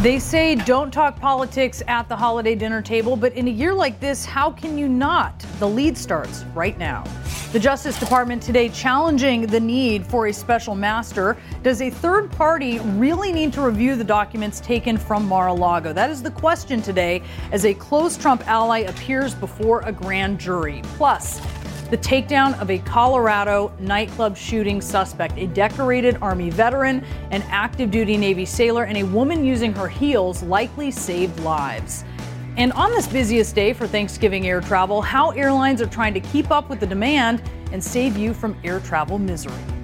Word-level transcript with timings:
They 0.00 0.20
say 0.20 0.54
don't 0.54 0.92
talk 0.92 1.18
politics 1.18 1.82
at 1.88 2.08
the 2.08 2.14
holiday 2.14 2.54
dinner 2.54 2.80
table, 2.80 3.16
but 3.16 3.32
in 3.32 3.48
a 3.48 3.50
year 3.50 3.74
like 3.74 3.98
this, 3.98 4.24
how 4.24 4.48
can 4.48 4.78
you 4.78 4.88
not? 4.88 5.36
The 5.58 5.68
lead 5.68 5.98
starts 5.98 6.44
right 6.54 6.78
now. 6.78 7.02
The 7.50 7.58
Justice 7.58 7.98
Department 7.98 8.40
today 8.40 8.68
challenging 8.68 9.48
the 9.48 9.58
need 9.58 10.06
for 10.06 10.28
a 10.28 10.32
special 10.32 10.76
master. 10.76 11.36
Does 11.64 11.82
a 11.82 11.90
third 11.90 12.30
party 12.30 12.78
really 12.78 13.32
need 13.32 13.52
to 13.54 13.60
review 13.60 13.96
the 13.96 14.04
documents 14.04 14.60
taken 14.60 14.96
from 14.96 15.26
Mar 15.26 15.48
a 15.48 15.52
Lago? 15.52 15.92
That 15.92 16.10
is 16.10 16.22
the 16.22 16.30
question 16.30 16.80
today 16.80 17.20
as 17.50 17.64
a 17.64 17.74
close 17.74 18.16
Trump 18.16 18.46
ally 18.46 18.80
appears 18.82 19.34
before 19.34 19.80
a 19.80 19.90
grand 19.90 20.38
jury. 20.38 20.80
Plus, 20.96 21.40
the 21.90 21.98
takedown 21.98 22.58
of 22.60 22.70
a 22.70 22.78
Colorado 22.78 23.72
nightclub 23.78 24.36
shooting 24.36 24.80
suspect, 24.80 25.38
a 25.38 25.46
decorated 25.46 26.18
Army 26.20 26.50
veteran, 26.50 27.02
an 27.30 27.42
active 27.48 27.90
duty 27.90 28.16
Navy 28.16 28.44
sailor, 28.44 28.84
and 28.84 28.98
a 28.98 29.04
woman 29.04 29.42
using 29.44 29.72
her 29.72 29.88
heels 29.88 30.42
likely 30.42 30.90
saved 30.90 31.40
lives. 31.40 32.04
And 32.58 32.72
on 32.72 32.90
this 32.90 33.06
busiest 33.06 33.54
day 33.54 33.72
for 33.72 33.86
Thanksgiving 33.86 34.46
air 34.48 34.60
travel, 34.60 35.00
how 35.00 35.30
airlines 35.30 35.80
are 35.80 35.86
trying 35.86 36.12
to 36.14 36.20
keep 36.20 36.50
up 36.50 36.68
with 36.68 36.80
the 36.80 36.86
demand 36.86 37.42
and 37.72 37.82
save 37.82 38.18
you 38.18 38.34
from 38.34 38.56
air 38.64 38.80
travel 38.80 39.18
misery. 39.18 39.77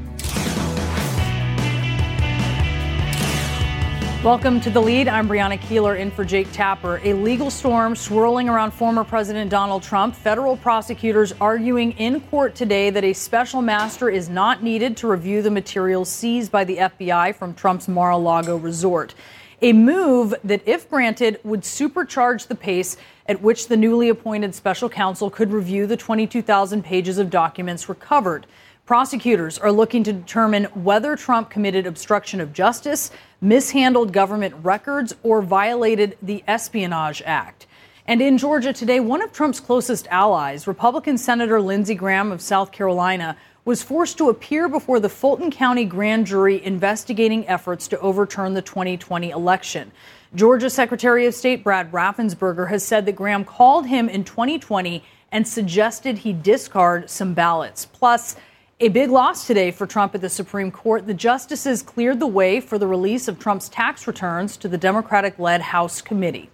Welcome 4.24 4.58
to 4.62 4.70
the 4.70 4.80
lead. 4.80 5.06
I'm 5.06 5.28
Brianna 5.28 5.60
Keilar 5.60 5.98
in 5.98 6.10
for 6.10 6.24
Jake 6.24 6.50
Tapper. 6.50 6.98
A 7.04 7.12
legal 7.12 7.50
storm 7.50 7.94
swirling 7.94 8.48
around 8.48 8.70
former 8.70 9.04
President 9.04 9.50
Donald 9.50 9.82
Trump. 9.82 10.16
Federal 10.16 10.56
prosecutors 10.56 11.34
arguing 11.42 11.92
in 11.98 12.22
court 12.22 12.54
today 12.54 12.88
that 12.88 13.04
a 13.04 13.12
special 13.12 13.60
master 13.60 14.08
is 14.08 14.30
not 14.30 14.62
needed 14.62 14.96
to 14.96 15.08
review 15.08 15.42
the 15.42 15.50
materials 15.50 16.08
seized 16.08 16.50
by 16.50 16.64
the 16.64 16.78
FBI 16.78 17.34
from 17.34 17.52
Trump's 17.52 17.86
Mar 17.86 18.12
a 18.12 18.16
Lago 18.16 18.56
resort. 18.56 19.14
A 19.60 19.74
move 19.74 20.34
that, 20.42 20.62
if 20.66 20.88
granted, 20.88 21.38
would 21.44 21.60
supercharge 21.60 22.46
the 22.46 22.54
pace 22.54 22.96
at 23.26 23.42
which 23.42 23.68
the 23.68 23.76
newly 23.76 24.08
appointed 24.08 24.54
special 24.54 24.88
counsel 24.88 25.28
could 25.28 25.52
review 25.52 25.86
the 25.86 25.98
22,000 25.98 26.82
pages 26.82 27.18
of 27.18 27.28
documents 27.28 27.90
recovered. 27.90 28.46
Prosecutors 28.86 29.58
are 29.58 29.72
looking 29.72 30.04
to 30.04 30.12
determine 30.12 30.64
whether 30.74 31.16
Trump 31.16 31.48
committed 31.48 31.86
obstruction 31.86 32.38
of 32.38 32.52
justice, 32.52 33.10
mishandled 33.40 34.12
government 34.12 34.54
records, 34.62 35.14
or 35.22 35.40
violated 35.40 36.18
the 36.20 36.44
Espionage 36.46 37.22
Act. 37.24 37.66
And 38.06 38.20
in 38.20 38.36
Georgia 38.36 38.74
today, 38.74 39.00
one 39.00 39.22
of 39.22 39.32
Trump's 39.32 39.58
closest 39.58 40.06
allies, 40.08 40.66
Republican 40.66 41.16
Senator 41.16 41.62
Lindsey 41.62 41.94
Graham 41.94 42.30
of 42.30 42.42
South 42.42 42.72
Carolina, 42.72 43.38
was 43.64 43.82
forced 43.82 44.18
to 44.18 44.28
appear 44.28 44.68
before 44.68 45.00
the 45.00 45.08
Fulton 45.08 45.50
County 45.50 45.86
grand 45.86 46.26
jury 46.26 46.62
investigating 46.62 47.48
efforts 47.48 47.88
to 47.88 47.98
overturn 48.00 48.52
the 48.52 48.60
2020 48.60 49.30
election. 49.30 49.92
Georgia 50.34 50.68
Secretary 50.68 51.24
of 51.24 51.34
State 51.34 51.64
Brad 51.64 51.90
Raffensperger 51.90 52.68
has 52.68 52.84
said 52.84 53.06
that 53.06 53.16
Graham 53.16 53.46
called 53.46 53.86
him 53.86 54.10
in 54.10 54.24
2020 54.24 55.02
and 55.32 55.48
suggested 55.48 56.18
he 56.18 56.34
discard 56.34 57.08
some 57.08 57.32
ballots. 57.32 57.86
Plus, 57.86 58.36
a 58.84 58.88
big 58.88 59.08
loss 59.08 59.46
today 59.46 59.70
for 59.70 59.86
Trump 59.86 60.14
at 60.14 60.20
the 60.20 60.28
Supreme 60.28 60.70
Court. 60.70 61.06
The 61.06 61.14
justices 61.14 61.82
cleared 61.82 62.20
the 62.20 62.26
way 62.26 62.60
for 62.60 62.78
the 62.78 62.86
release 62.86 63.28
of 63.28 63.38
Trump's 63.38 63.70
tax 63.70 64.06
returns 64.06 64.58
to 64.58 64.68
the 64.68 64.76
Democratic 64.76 65.38
led 65.38 65.62
House 65.62 66.02
committee. 66.02 66.50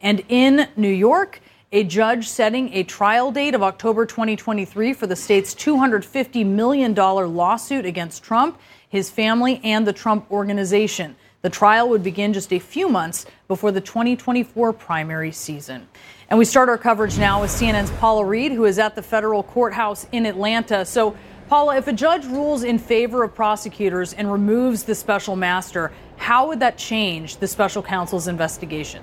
And 0.00 0.22
in 0.28 0.68
New 0.76 0.88
York, 0.88 1.40
a 1.72 1.82
judge 1.82 2.28
setting 2.28 2.72
a 2.72 2.84
trial 2.84 3.32
date 3.32 3.56
of 3.56 3.64
October 3.64 4.06
2023 4.06 4.92
for 4.92 5.08
the 5.08 5.16
state's 5.16 5.56
$250 5.56 6.46
million 6.46 6.94
lawsuit 6.94 7.84
against 7.84 8.22
Trump, 8.22 8.60
his 8.88 9.10
family, 9.10 9.60
and 9.64 9.84
the 9.84 9.92
Trump 9.92 10.30
organization. 10.30 11.16
The 11.40 11.50
trial 11.50 11.88
would 11.88 12.04
begin 12.04 12.32
just 12.32 12.52
a 12.52 12.60
few 12.60 12.88
months 12.88 13.26
before 13.48 13.72
the 13.72 13.80
2024 13.80 14.72
primary 14.72 15.32
season. 15.32 15.88
And 16.28 16.38
we 16.38 16.44
start 16.44 16.68
our 16.68 16.78
coverage 16.78 17.18
now 17.18 17.40
with 17.40 17.50
CNN's 17.50 17.90
Paula 17.98 18.24
Reed, 18.24 18.52
who 18.52 18.66
is 18.66 18.78
at 18.78 18.94
the 18.94 19.02
federal 19.02 19.42
courthouse 19.42 20.06
in 20.12 20.24
Atlanta. 20.24 20.84
So, 20.84 21.16
Paula, 21.48 21.76
if 21.76 21.86
a 21.86 21.92
judge 21.92 22.24
rules 22.24 22.62
in 22.62 22.78
favor 22.78 23.22
of 23.22 23.34
prosecutors 23.34 24.12
and 24.12 24.30
removes 24.30 24.84
the 24.84 24.94
special 24.94 25.36
master, 25.36 25.92
how 26.16 26.48
would 26.48 26.60
that 26.60 26.78
change 26.78 27.36
the 27.38 27.48
special 27.48 27.82
counsel's 27.82 28.28
investigation? 28.28 29.02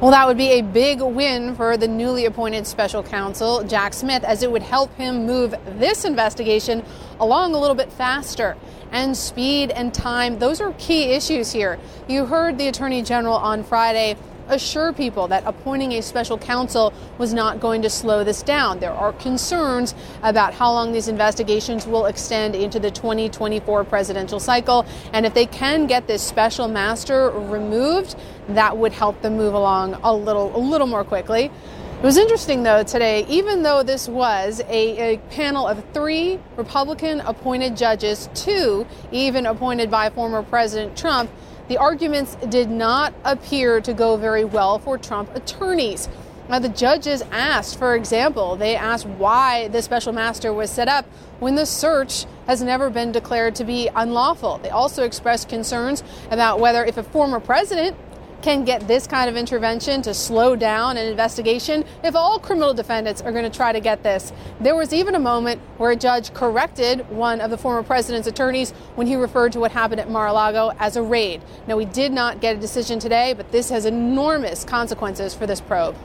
Well, 0.00 0.10
that 0.10 0.26
would 0.26 0.36
be 0.36 0.48
a 0.48 0.60
big 0.60 1.00
win 1.00 1.54
for 1.54 1.78
the 1.78 1.88
newly 1.88 2.26
appointed 2.26 2.66
special 2.66 3.02
counsel, 3.02 3.64
Jack 3.64 3.94
Smith, 3.94 4.24
as 4.24 4.42
it 4.42 4.52
would 4.52 4.62
help 4.62 4.94
him 4.96 5.24
move 5.24 5.54
this 5.78 6.04
investigation 6.04 6.84
along 7.18 7.54
a 7.54 7.58
little 7.58 7.74
bit 7.74 7.90
faster. 7.90 8.58
And 8.92 9.16
speed 9.16 9.70
and 9.70 9.92
time, 9.94 10.38
those 10.38 10.60
are 10.60 10.74
key 10.78 11.04
issues 11.12 11.50
here. 11.50 11.78
You 12.08 12.26
heard 12.26 12.58
the 12.58 12.68
Attorney 12.68 13.02
General 13.02 13.36
on 13.36 13.64
Friday 13.64 14.16
assure 14.48 14.92
people 14.92 15.28
that 15.28 15.42
appointing 15.46 15.92
a 15.92 16.02
special 16.02 16.38
counsel 16.38 16.92
was 17.18 17.32
not 17.32 17.60
going 17.60 17.82
to 17.82 17.90
slow 17.90 18.24
this 18.24 18.42
down. 18.42 18.78
There 18.78 18.92
are 18.92 19.12
concerns 19.14 19.94
about 20.22 20.54
how 20.54 20.72
long 20.72 20.92
these 20.92 21.08
investigations 21.08 21.86
will 21.86 22.06
extend 22.06 22.54
into 22.54 22.78
the 22.78 22.90
2024 22.90 23.84
presidential 23.84 24.40
cycle. 24.40 24.86
And 25.12 25.26
if 25.26 25.34
they 25.34 25.46
can 25.46 25.86
get 25.86 26.06
this 26.06 26.22
special 26.22 26.68
master 26.68 27.30
removed, 27.30 28.16
that 28.48 28.76
would 28.76 28.92
help 28.92 29.20
them 29.22 29.36
move 29.36 29.54
along 29.54 29.94
a 30.02 30.12
little, 30.12 30.54
a 30.56 30.58
little 30.58 30.86
more 30.86 31.04
quickly. 31.04 31.50
It 31.96 32.02
was 32.02 32.18
interesting, 32.18 32.62
though, 32.62 32.82
today, 32.82 33.24
even 33.26 33.62
though 33.62 33.82
this 33.82 34.06
was 34.06 34.60
a, 34.68 35.14
a, 35.14 35.18
panel 35.30 35.66
of 35.66 35.82
three 35.94 36.38
Republican 36.54 37.20
appointed 37.20 37.74
judges, 37.74 38.28
two 38.34 38.86
even 39.12 39.46
appointed 39.46 39.90
by 39.90 40.10
former 40.10 40.42
President 40.42 40.94
Trump, 40.94 41.30
the 41.68 41.78
arguments 41.78 42.36
did 42.48 42.70
not 42.70 43.12
appear 43.24 43.80
to 43.80 43.92
go 43.92 44.16
very 44.16 44.44
well 44.44 44.78
for 44.78 44.98
Trump 44.98 45.34
attorneys. 45.34 46.08
Now, 46.48 46.60
the 46.60 46.68
judges 46.68 47.22
asked, 47.32 47.76
for 47.76 47.96
example, 47.96 48.54
they 48.54 48.76
asked 48.76 49.06
why 49.06 49.66
the 49.66 49.82
special 49.82 50.12
master 50.12 50.52
was 50.52 50.70
set 50.70 50.86
up 50.86 51.04
when 51.40 51.56
the 51.56 51.66
search 51.66 52.24
has 52.46 52.62
never 52.62 52.88
been 52.88 53.10
declared 53.10 53.56
to 53.56 53.64
be 53.64 53.88
unlawful. 53.96 54.58
They 54.58 54.70
also 54.70 55.02
expressed 55.02 55.48
concerns 55.48 56.04
about 56.30 56.60
whether, 56.60 56.84
if 56.84 56.96
a 56.98 57.02
former 57.02 57.40
president 57.40 57.96
can 58.46 58.64
get 58.64 58.86
this 58.86 59.08
kind 59.08 59.28
of 59.28 59.36
intervention 59.36 60.00
to 60.00 60.14
slow 60.14 60.54
down 60.54 60.96
an 60.96 61.04
investigation 61.04 61.84
if 62.04 62.14
all 62.14 62.38
criminal 62.38 62.72
defendants 62.72 63.20
are 63.20 63.32
going 63.32 63.42
to 63.42 63.50
try 63.50 63.72
to 63.72 63.80
get 63.80 64.04
this. 64.04 64.32
There 64.60 64.76
was 64.76 64.92
even 64.92 65.16
a 65.16 65.18
moment 65.18 65.60
where 65.78 65.90
a 65.90 65.96
judge 65.96 66.32
corrected 66.32 67.10
one 67.10 67.40
of 67.40 67.50
the 67.50 67.58
former 67.58 67.82
president's 67.82 68.28
attorneys 68.28 68.70
when 68.94 69.08
he 69.08 69.16
referred 69.16 69.50
to 69.54 69.58
what 69.58 69.72
happened 69.72 70.00
at 70.00 70.08
Mar 70.08 70.28
a 70.28 70.32
Lago 70.32 70.70
as 70.78 70.94
a 70.94 71.02
raid. 71.02 71.42
Now, 71.66 71.76
we 71.76 71.86
did 71.86 72.12
not 72.12 72.40
get 72.40 72.54
a 72.54 72.60
decision 72.60 73.00
today, 73.00 73.32
but 73.32 73.50
this 73.50 73.68
has 73.70 73.84
enormous 73.84 74.62
consequences 74.62 75.34
for 75.34 75.48
this 75.48 75.60
probe. 75.60 75.96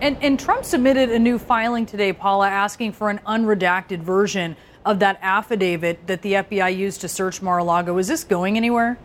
And, 0.00 0.16
and 0.22 0.38
Trump 0.38 0.64
submitted 0.64 1.10
a 1.10 1.18
new 1.18 1.40
filing 1.40 1.86
today, 1.86 2.12
Paula, 2.12 2.48
asking 2.48 2.92
for 2.92 3.10
an 3.10 3.18
unredacted 3.26 3.98
version 3.98 4.56
of 4.84 5.00
that 5.00 5.18
affidavit 5.22 6.06
that 6.06 6.22
the 6.22 6.34
FBI 6.34 6.76
used 6.76 7.00
to 7.00 7.08
search 7.08 7.42
Mar 7.42 7.58
a 7.58 7.64
Lago. 7.64 7.98
Is 7.98 8.06
this 8.06 8.22
going 8.22 8.56
anywhere? 8.56 8.96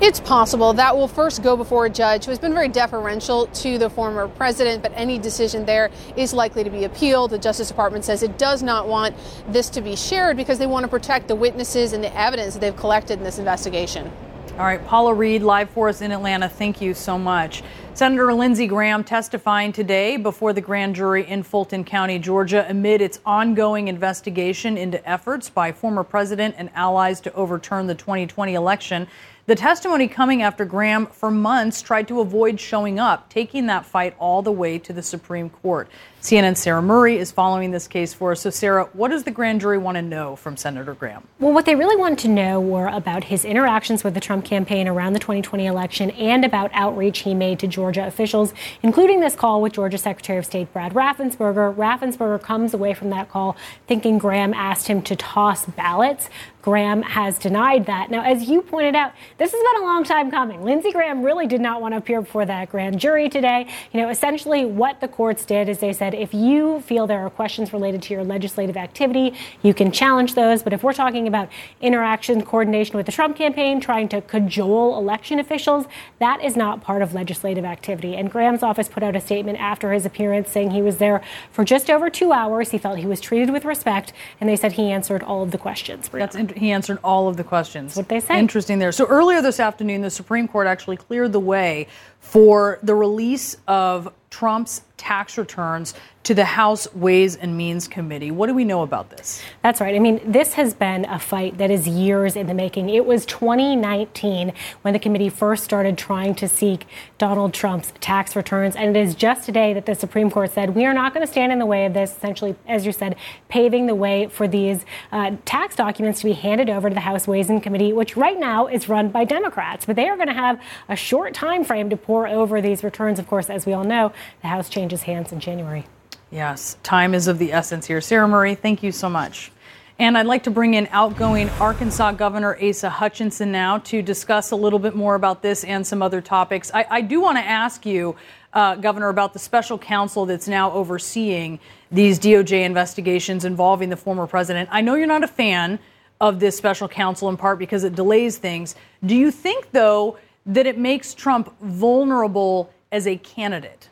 It's 0.00 0.20
possible 0.20 0.72
that 0.74 0.96
will 0.96 1.08
first 1.08 1.42
go 1.42 1.56
before 1.56 1.86
a 1.86 1.90
judge 1.90 2.24
who 2.24 2.30
has 2.30 2.38
been 2.38 2.54
very 2.54 2.68
deferential 2.68 3.46
to 3.46 3.78
the 3.78 3.90
former 3.90 4.28
president, 4.28 4.82
but 4.82 4.92
any 4.94 5.18
decision 5.18 5.64
there 5.64 5.90
is 6.16 6.32
likely 6.32 6.64
to 6.64 6.70
be 6.70 6.84
appealed. 6.84 7.30
The 7.30 7.38
Justice 7.38 7.68
Department 7.68 8.04
says 8.04 8.22
it 8.22 8.38
does 8.38 8.62
not 8.62 8.88
want 8.88 9.14
this 9.48 9.68
to 9.70 9.80
be 9.80 9.96
shared 9.96 10.36
because 10.36 10.58
they 10.58 10.66
want 10.66 10.84
to 10.84 10.88
protect 10.88 11.28
the 11.28 11.34
witnesses 11.34 11.92
and 11.92 12.02
the 12.02 12.16
evidence 12.16 12.54
that 12.54 12.60
they've 12.60 12.76
collected 12.76 13.18
in 13.18 13.24
this 13.24 13.38
investigation. 13.38 14.10
All 14.56 14.64
right, 14.64 14.86
Paula 14.86 15.12
Reed, 15.12 15.42
live 15.42 15.68
for 15.70 15.88
us 15.88 16.00
in 16.00 16.12
Atlanta. 16.12 16.48
Thank 16.48 16.80
you 16.80 16.94
so 16.94 17.18
much. 17.18 17.64
Senator 17.94 18.32
Lindsey 18.32 18.68
Graham 18.68 19.02
testifying 19.02 19.72
today 19.72 20.16
before 20.16 20.52
the 20.52 20.60
grand 20.60 20.94
jury 20.94 21.28
in 21.28 21.42
Fulton 21.42 21.82
County, 21.82 22.20
Georgia, 22.20 22.64
amid 22.68 23.00
its 23.00 23.18
ongoing 23.26 23.88
investigation 23.88 24.76
into 24.76 25.04
efforts 25.08 25.50
by 25.50 25.72
former 25.72 26.04
president 26.04 26.54
and 26.56 26.70
allies 26.76 27.20
to 27.22 27.32
overturn 27.34 27.88
the 27.88 27.96
2020 27.96 28.54
election. 28.54 29.08
The 29.46 29.54
testimony 29.54 30.08
coming 30.08 30.40
after 30.40 30.64
Graham, 30.64 31.06
for 31.06 31.30
months, 31.30 31.82
tried 31.82 32.08
to 32.08 32.20
avoid 32.20 32.58
showing 32.58 32.98
up, 32.98 33.28
taking 33.28 33.66
that 33.66 33.84
fight 33.84 34.16
all 34.18 34.40
the 34.40 34.50
way 34.50 34.78
to 34.78 34.90
the 34.90 35.02
Supreme 35.02 35.50
Court. 35.50 35.90
CNN's 36.24 36.58
Sarah 36.58 36.80
Murray 36.80 37.18
is 37.18 37.30
following 37.30 37.70
this 37.70 37.86
case 37.86 38.14
for 38.14 38.32
us. 38.32 38.40
So, 38.40 38.48
Sarah, 38.48 38.88
what 38.94 39.10
does 39.10 39.24
the 39.24 39.30
grand 39.30 39.60
jury 39.60 39.76
want 39.76 39.96
to 39.96 40.02
know 40.02 40.36
from 40.36 40.56
Senator 40.56 40.94
Graham? 40.94 41.28
Well, 41.38 41.52
what 41.52 41.66
they 41.66 41.74
really 41.74 41.96
wanted 41.96 42.20
to 42.20 42.28
know 42.28 42.62
were 42.62 42.86
about 42.86 43.24
his 43.24 43.44
interactions 43.44 44.02
with 44.02 44.14
the 44.14 44.20
Trump 44.20 44.46
campaign 44.46 44.88
around 44.88 45.12
the 45.12 45.18
2020 45.18 45.66
election 45.66 46.10
and 46.12 46.42
about 46.42 46.70
outreach 46.72 47.18
he 47.18 47.34
made 47.34 47.58
to 47.58 47.66
Georgia 47.66 48.06
officials, 48.06 48.54
including 48.82 49.20
this 49.20 49.34
call 49.34 49.60
with 49.60 49.74
Georgia 49.74 49.98
Secretary 49.98 50.38
of 50.38 50.46
State 50.46 50.72
Brad 50.72 50.94
Raffensperger. 50.94 51.74
Raffensperger 51.76 52.40
comes 52.40 52.72
away 52.72 52.94
from 52.94 53.10
that 53.10 53.28
call 53.28 53.54
thinking 53.86 54.16
Graham 54.16 54.54
asked 54.54 54.86
him 54.86 55.02
to 55.02 55.14
toss 55.14 55.66
ballots. 55.66 56.30
Graham 56.62 57.02
has 57.02 57.38
denied 57.38 57.84
that. 57.84 58.10
Now, 58.10 58.22
as 58.22 58.48
you 58.48 58.62
pointed 58.62 58.94
out, 58.94 59.12
this 59.36 59.52
has 59.52 59.62
been 59.62 59.82
a 59.82 59.84
long 59.84 60.02
time 60.02 60.30
coming. 60.30 60.64
Lindsey 60.64 60.92
Graham 60.92 61.22
really 61.22 61.46
did 61.46 61.60
not 61.60 61.82
want 61.82 61.92
to 61.92 61.98
appear 61.98 62.22
before 62.22 62.46
that 62.46 62.70
grand 62.70 62.98
jury 62.98 63.28
today. 63.28 63.68
You 63.92 64.00
know, 64.00 64.08
essentially 64.08 64.64
what 64.64 65.02
the 65.02 65.08
courts 65.08 65.44
did 65.44 65.68
is 65.68 65.80
they 65.80 65.92
said 65.92 66.13
if 66.14 66.32
you 66.32 66.80
feel 66.80 67.06
there 67.06 67.24
are 67.24 67.30
questions 67.30 67.72
related 67.72 68.02
to 68.02 68.14
your 68.14 68.24
legislative 68.24 68.76
activity, 68.76 69.34
you 69.62 69.74
can 69.74 69.92
challenge 69.92 70.34
those. 70.34 70.62
But 70.62 70.72
if 70.72 70.82
we're 70.82 70.92
talking 70.92 71.28
about 71.28 71.48
interaction, 71.80 72.42
coordination 72.44 72.96
with 72.96 73.06
the 73.06 73.12
Trump 73.12 73.36
campaign, 73.36 73.80
trying 73.80 74.08
to 74.08 74.20
cajole 74.20 74.96
election 74.96 75.38
officials, 75.38 75.86
that 76.18 76.42
is 76.42 76.56
not 76.56 76.80
part 76.80 77.02
of 77.02 77.14
legislative 77.14 77.64
activity. 77.64 78.16
And 78.16 78.30
Graham's 78.30 78.62
office 78.62 78.88
put 78.88 79.02
out 79.02 79.16
a 79.16 79.20
statement 79.20 79.58
after 79.60 79.92
his 79.92 80.06
appearance 80.06 80.50
saying 80.50 80.70
he 80.70 80.82
was 80.82 80.98
there 80.98 81.22
for 81.50 81.64
just 81.64 81.90
over 81.90 82.10
two 82.10 82.32
hours. 82.32 82.70
He 82.70 82.78
felt 82.78 82.98
he 82.98 83.06
was 83.06 83.20
treated 83.20 83.50
with 83.50 83.64
respect, 83.64 84.12
and 84.40 84.48
they 84.48 84.56
said 84.56 84.72
he 84.72 84.90
answered 84.90 85.22
all 85.22 85.42
of 85.42 85.50
the 85.50 85.58
questions. 85.58 86.08
That's 86.08 86.36
he 86.36 86.70
answered 86.70 86.98
all 87.02 87.28
of 87.28 87.36
the 87.36 87.44
questions. 87.44 87.94
That's 87.94 87.96
what 87.96 88.08
they 88.08 88.20
say. 88.20 88.38
Interesting 88.38 88.78
there. 88.78 88.92
So 88.92 89.06
earlier 89.06 89.42
this 89.42 89.60
afternoon, 89.60 90.02
the 90.02 90.10
Supreme 90.10 90.48
Court 90.48 90.66
actually 90.66 90.96
cleared 90.96 91.32
the 91.32 91.40
way 91.40 91.88
for 92.20 92.78
the 92.82 92.94
release 92.94 93.56
of 93.68 94.12
Trump's 94.30 94.82
tax 95.04 95.36
returns 95.36 95.92
to 96.24 96.34
the 96.34 96.46
House 96.46 96.92
Ways 96.94 97.36
and 97.36 97.54
Means 97.54 97.86
Committee. 97.86 98.30
What 98.30 98.46
do 98.46 98.54
we 98.54 98.64
know 98.64 98.80
about 98.80 99.10
this? 99.10 99.42
That's 99.62 99.78
right. 99.78 99.94
I 99.94 99.98
mean, 99.98 100.20
this 100.24 100.54
has 100.54 100.72
been 100.72 101.04
a 101.04 101.18
fight 101.18 101.58
that 101.58 101.70
is 101.70 101.86
years 101.86 102.34
in 102.34 102.46
the 102.46 102.54
making. 102.54 102.88
It 102.88 103.04
was 103.04 103.26
2019 103.26 104.54
when 104.80 104.94
the 104.94 104.98
committee 104.98 105.28
first 105.28 105.62
started 105.64 105.98
trying 105.98 106.34
to 106.36 106.48
seek 106.48 106.86
Donald 107.18 107.52
Trump's 107.52 107.92
tax 108.00 108.34
returns. 108.34 108.74
And 108.74 108.96
it 108.96 109.00
is 109.00 109.14
just 109.14 109.44
today 109.44 109.74
that 109.74 109.84
the 109.84 109.94
Supreme 109.94 110.30
Court 110.30 110.50
said, 110.50 110.74
we 110.74 110.86
are 110.86 110.94
not 110.94 111.12
going 111.12 111.26
to 111.26 111.30
stand 111.30 111.52
in 111.52 111.58
the 111.58 111.66
way 111.66 111.84
of 111.84 111.92
this, 111.92 112.12
essentially, 112.12 112.56
as 112.66 112.86
you 112.86 112.92
said, 112.92 113.16
paving 113.50 113.84
the 113.84 113.94
way 113.94 114.28
for 114.28 114.48
these 114.48 114.86
uh, 115.12 115.36
tax 115.44 115.76
documents 115.76 116.20
to 116.20 116.24
be 116.24 116.32
handed 116.32 116.70
over 116.70 116.88
to 116.88 116.94
the 116.94 117.02
House 117.02 117.28
Ways 117.28 117.50
and 117.50 117.62
Committee, 117.62 117.92
which 117.92 118.16
right 118.16 118.40
now 118.40 118.66
is 118.66 118.88
run 118.88 119.10
by 119.10 119.24
Democrats. 119.24 119.84
But 119.84 119.96
they 119.96 120.08
are 120.08 120.16
going 120.16 120.28
to 120.28 120.34
have 120.34 120.58
a 120.88 120.96
short 120.96 121.34
time 121.34 121.64
frame 121.64 121.90
to 121.90 121.98
pore 121.98 122.26
over 122.26 122.62
these 122.62 122.82
returns. 122.82 123.18
Of 123.18 123.26
course, 123.26 123.50
as 123.50 123.66
we 123.66 123.74
all 123.74 123.84
know, 123.84 124.10
the 124.40 124.48
House 124.48 124.70
changes 124.70 124.93
hands 125.02 125.32
in 125.32 125.40
January. 125.40 125.86
Yes, 126.30 126.76
time 126.82 127.14
is 127.14 127.28
of 127.28 127.38
the 127.38 127.52
essence 127.52 127.86
here. 127.86 128.00
Sarah 128.00 128.26
Murray, 128.26 128.54
thank 128.54 128.82
you 128.82 128.92
so 128.92 129.08
much. 129.08 129.52
And 129.98 130.18
I'd 130.18 130.26
like 130.26 130.42
to 130.44 130.50
bring 130.50 130.74
in 130.74 130.88
outgoing 130.90 131.48
Arkansas 131.50 132.12
Governor 132.12 132.58
Asa 132.60 132.90
Hutchinson 132.90 133.52
now 133.52 133.78
to 133.78 134.02
discuss 134.02 134.50
a 134.50 134.56
little 134.56 134.80
bit 134.80 134.96
more 134.96 135.14
about 135.14 135.42
this 135.42 135.62
and 135.62 135.86
some 135.86 136.02
other 136.02 136.20
topics. 136.20 136.72
I, 136.74 136.84
I 136.90 137.00
do 137.00 137.20
want 137.20 137.38
to 137.38 137.44
ask 137.44 137.86
you, 137.86 138.16
uh, 138.52 138.74
Governor, 138.74 139.08
about 139.08 139.32
the 139.32 139.38
special 139.38 139.78
counsel 139.78 140.26
that's 140.26 140.48
now 140.48 140.72
overseeing 140.72 141.60
these 141.92 142.18
DOJ 142.18 142.64
investigations 142.64 143.44
involving 143.44 143.88
the 143.88 143.96
former 143.96 144.26
president. 144.26 144.68
I 144.72 144.80
know 144.80 144.96
you're 144.96 145.06
not 145.06 145.22
a 145.22 145.28
fan 145.28 145.78
of 146.20 146.40
this 146.40 146.56
special 146.56 146.88
counsel 146.88 147.28
in 147.28 147.36
part 147.36 147.60
because 147.60 147.84
it 147.84 147.94
delays 147.94 148.36
things. 148.36 148.74
Do 149.06 149.14
you 149.14 149.30
think, 149.30 149.70
though, 149.70 150.18
that 150.46 150.66
it 150.66 150.76
makes 150.76 151.14
Trump 151.14 151.54
vulnerable 151.60 152.72
as 152.90 153.06
a 153.06 153.16
candidate? 153.18 153.88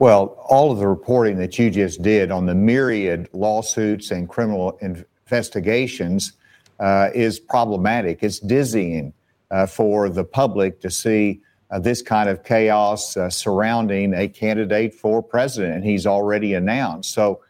Well, 0.00 0.36
all 0.48 0.72
of 0.72 0.78
the 0.78 0.88
reporting 0.88 1.38
that 1.38 1.58
you 1.58 1.70
just 1.70 2.02
did 2.02 2.30
on 2.30 2.46
the 2.46 2.54
myriad 2.54 3.28
lawsuits 3.32 4.10
and 4.10 4.28
criminal 4.28 4.78
investigations 4.82 6.32
uh, 6.80 7.10
is 7.14 7.38
problematic. 7.38 8.22
It's 8.22 8.40
dizzying 8.40 9.12
uh, 9.50 9.66
for 9.66 10.08
the 10.08 10.24
public 10.24 10.80
to 10.80 10.90
see 10.90 11.40
uh, 11.70 11.78
this 11.78 12.02
kind 12.02 12.28
of 12.28 12.44
chaos 12.44 13.16
uh, 13.16 13.30
surrounding 13.30 14.14
a 14.14 14.28
candidate 14.28 14.94
for 14.94 15.22
president, 15.22 15.84
he's 15.84 16.06
already 16.06 16.54
announced. 16.54 17.12
So, 17.12 17.40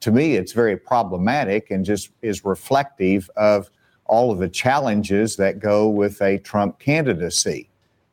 to 0.00 0.10
me, 0.10 0.34
it's 0.34 0.52
very 0.52 0.76
problematic 0.76 1.70
and 1.70 1.84
just 1.84 2.10
is 2.20 2.44
reflective 2.44 3.30
of 3.36 3.70
all 4.04 4.30
of 4.30 4.38
the 4.38 4.48
challenges 4.48 5.36
that 5.36 5.58
go 5.58 5.88
with 5.88 6.20
a 6.20 6.38
Trump 6.38 6.78
candidacy. 6.78 7.70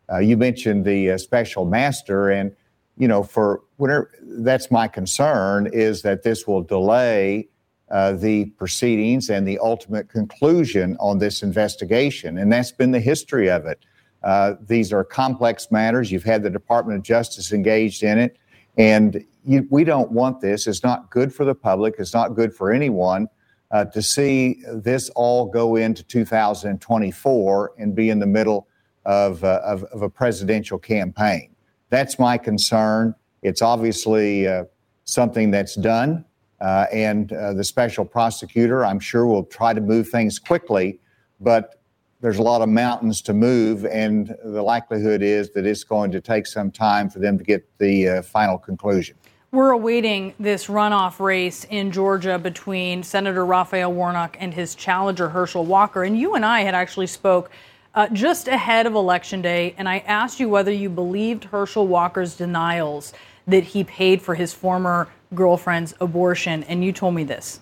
Uh, 0.10 0.20
you 0.20 0.38
mentioned 0.38 0.86
the 0.86 1.12
uh, 1.12 1.18
special 1.18 1.66
master, 1.66 2.30
and 2.30 2.56
you 2.98 3.08
know, 3.08 3.24
for 3.24 3.62
whatever 3.82 4.12
that's 4.22 4.70
my 4.70 4.88
concern 4.88 5.68
is 5.74 6.04
that 6.04 6.22
this 6.22 6.46
will 6.46 6.62
delay 6.62 7.50
uh, 7.90 8.12
the 8.12 8.46
proceedings 8.52 9.28
and 9.28 9.48
the 9.48 9.58
ultimate 9.58 10.08
conclusion 10.08 10.96
on 11.00 11.18
this 11.18 11.42
investigation. 11.42 12.38
And 12.38 12.52
that's 12.52 12.72
been 12.72 12.92
the 12.92 13.00
history 13.00 13.50
of 13.50 13.66
it. 13.66 13.84
Uh, 14.22 14.54
these 14.62 14.94
are 14.94 15.04
complex 15.04 15.72
matters. 15.72 16.12
You've 16.12 16.24
had 16.24 16.44
the 16.44 16.50
Department 16.52 17.00
of 17.00 17.04
Justice 17.04 17.52
engaged 17.52 18.04
in 18.04 18.20
it. 18.20 18.38
And 18.78 19.26
you, 19.44 19.68
we 19.72 19.84
don't 19.84 20.12
want 20.12 20.42
this. 20.42 20.68
It's 20.68 20.84
not 20.84 21.10
good 21.10 21.34
for 21.34 21.44
the 21.44 21.56
public. 21.56 21.96
It's 21.98 22.14
not 22.14 22.36
good 22.36 22.54
for 22.54 22.72
anyone 22.72 23.30
uh, 23.72 23.86
to 23.86 24.02
see 24.04 24.62
this 24.72 25.10
all 25.16 25.48
go 25.48 25.76
into 25.76 26.04
2024 26.04 27.74
and 27.80 27.96
be 27.96 28.12
in 28.12 28.20
the 28.20 28.28
middle 28.28 28.68
of, 29.06 29.44
uh, 29.44 29.60
of, 29.66 29.84
of 29.86 30.04
a 30.04 30.10
presidential 30.10 30.78
campaign. 30.78 31.56
That's 31.90 32.20
my 32.20 32.38
concern. 32.38 33.16
It's 33.42 33.62
obviously 33.62 34.48
uh, 34.48 34.66
something 35.06 35.52
that's 35.52 35.76
done, 35.76 36.26
uh, 36.60 36.86
and 36.94 37.34
uh, 37.34 37.54
the 37.54 37.64
special 37.64 38.06
prosecutor, 38.06 38.86
I'm 38.86 39.00
sure, 39.00 39.26
will 39.26 39.46
try 39.46 39.74
to 39.74 39.82
move 39.82 40.10
things 40.10 40.38
quickly, 40.38 41.00
but 41.40 41.82
there's 42.22 42.38
a 42.38 42.44
lot 42.44 42.62
of 42.62 42.70
mountains 42.70 43.20
to 43.24 43.34
move, 43.34 43.86
and 43.86 44.36
the 44.44 44.62
likelihood 44.62 45.24
is 45.24 45.50
that 45.52 45.66
it's 45.66 45.84
going 45.84 46.12
to 46.12 46.22
take 46.22 46.46
some 46.46 46.70
time 46.70 47.10
for 47.10 47.18
them 47.18 47.38
to 47.38 47.44
get 47.44 47.68
the 47.80 48.08
uh, 48.08 48.22
final 48.22 48.60
conclusion. 48.60 49.16
We're 49.52 49.72
awaiting 49.72 50.34
this 50.40 50.68
runoff 50.68 51.20
race 51.20 51.66
in 51.66 51.92
Georgia 51.92 52.38
between 52.38 53.04
Senator 53.04 53.46
Raphael 53.46 53.92
Warnock 53.92 54.38
and 54.40 54.54
his 54.54 54.76
challenger 54.76 55.28
Herschel 55.28 55.66
Walker. 55.66 56.04
And 56.04 56.18
you 56.18 56.36
and 56.36 56.46
I 56.46 56.62
had 56.62 56.74
actually 56.74 57.08
spoke 57.08 57.52
uh, 57.94 58.08
just 58.14 58.48
ahead 58.48 58.86
of 58.86 58.94
Election 58.94 59.42
Day, 59.42 59.76
and 59.78 59.90
I 59.90 59.98
asked 60.08 60.40
you 60.40 60.48
whether 60.48 60.72
you 60.72 60.90
believed 60.90 61.44
Herschel 61.46 61.88
Walker's 61.88 62.38
denials 62.38 63.12
that 63.52 63.64
he 63.64 63.84
paid 63.84 64.22
for 64.22 64.36
his 64.36 64.54
former 64.54 65.08
girlfriend's 65.34 65.94
abortion, 66.02 66.64
and 66.64 66.84
you 66.84 66.92
told 66.92 67.16
me 67.16 67.24
this. 67.24 67.60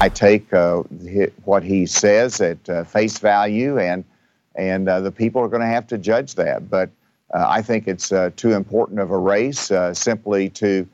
I 0.00 0.08
take 0.08 0.52
uh, 0.52 0.82
what 1.44 1.64
he 1.64 1.84
says 1.86 2.40
at 2.40 2.68
uh, 2.68 2.84
face 2.84 3.18
value, 3.18 3.78
and 3.78 4.04
and 4.54 4.88
uh, 4.88 5.00
the 5.00 5.10
people 5.10 5.40
are 5.42 5.48
going 5.48 5.62
to 5.62 5.66
have 5.66 5.86
to 5.88 5.98
judge 5.98 6.34
that. 6.36 6.70
But 6.70 6.90
uh, 7.34 7.46
I 7.48 7.62
think 7.62 7.88
it's 7.88 8.12
uh, 8.12 8.30
too 8.36 8.52
important 8.52 9.00
of 9.00 9.10
a 9.10 9.18
race 9.18 9.70
simply 9.92 10.48
to 10.50 10.86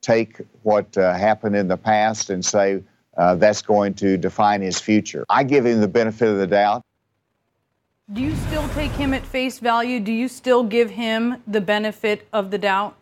take 0.00 0.40
what 0.62 0.94
happened 0.94 1.56
in 1.56 1.68
the 1.68 1.76
past 1.76 2.30
and 2.30 2.44
say 2.44 2.82
uh, 3.16 3.34
that's 3.34 3.60
going 3.60 3.92
to 3.92 4.16
define 4.16 4.62
his 4.62 4.80
future. 4.80 5.24
I 5.28 5.42
give 5.42 5.66
him 5.66 5.80
the 5.80 5.88
benefit 5.88 6.28
of 6.28 6.38
the 6.38 6.46
doubt. 6.46 6.82
Do 8.12 8.22
you 8.22 8.34
still 8.34 8.68
take 8.70 8.90
him 8.90 9.14
at 9.14 9.24
face 9.24 9.60
value? 9.60 10.00
Do 10.00 10.10
you 10.10 10.26
still 10.26 10.64
give 10.64 10.90
him 10.90 11.40
the 11.46 11.60
benefit 11.60 12.26
of 12.32 12.50
the 12.50 12.58
doubt? 12.58 12.96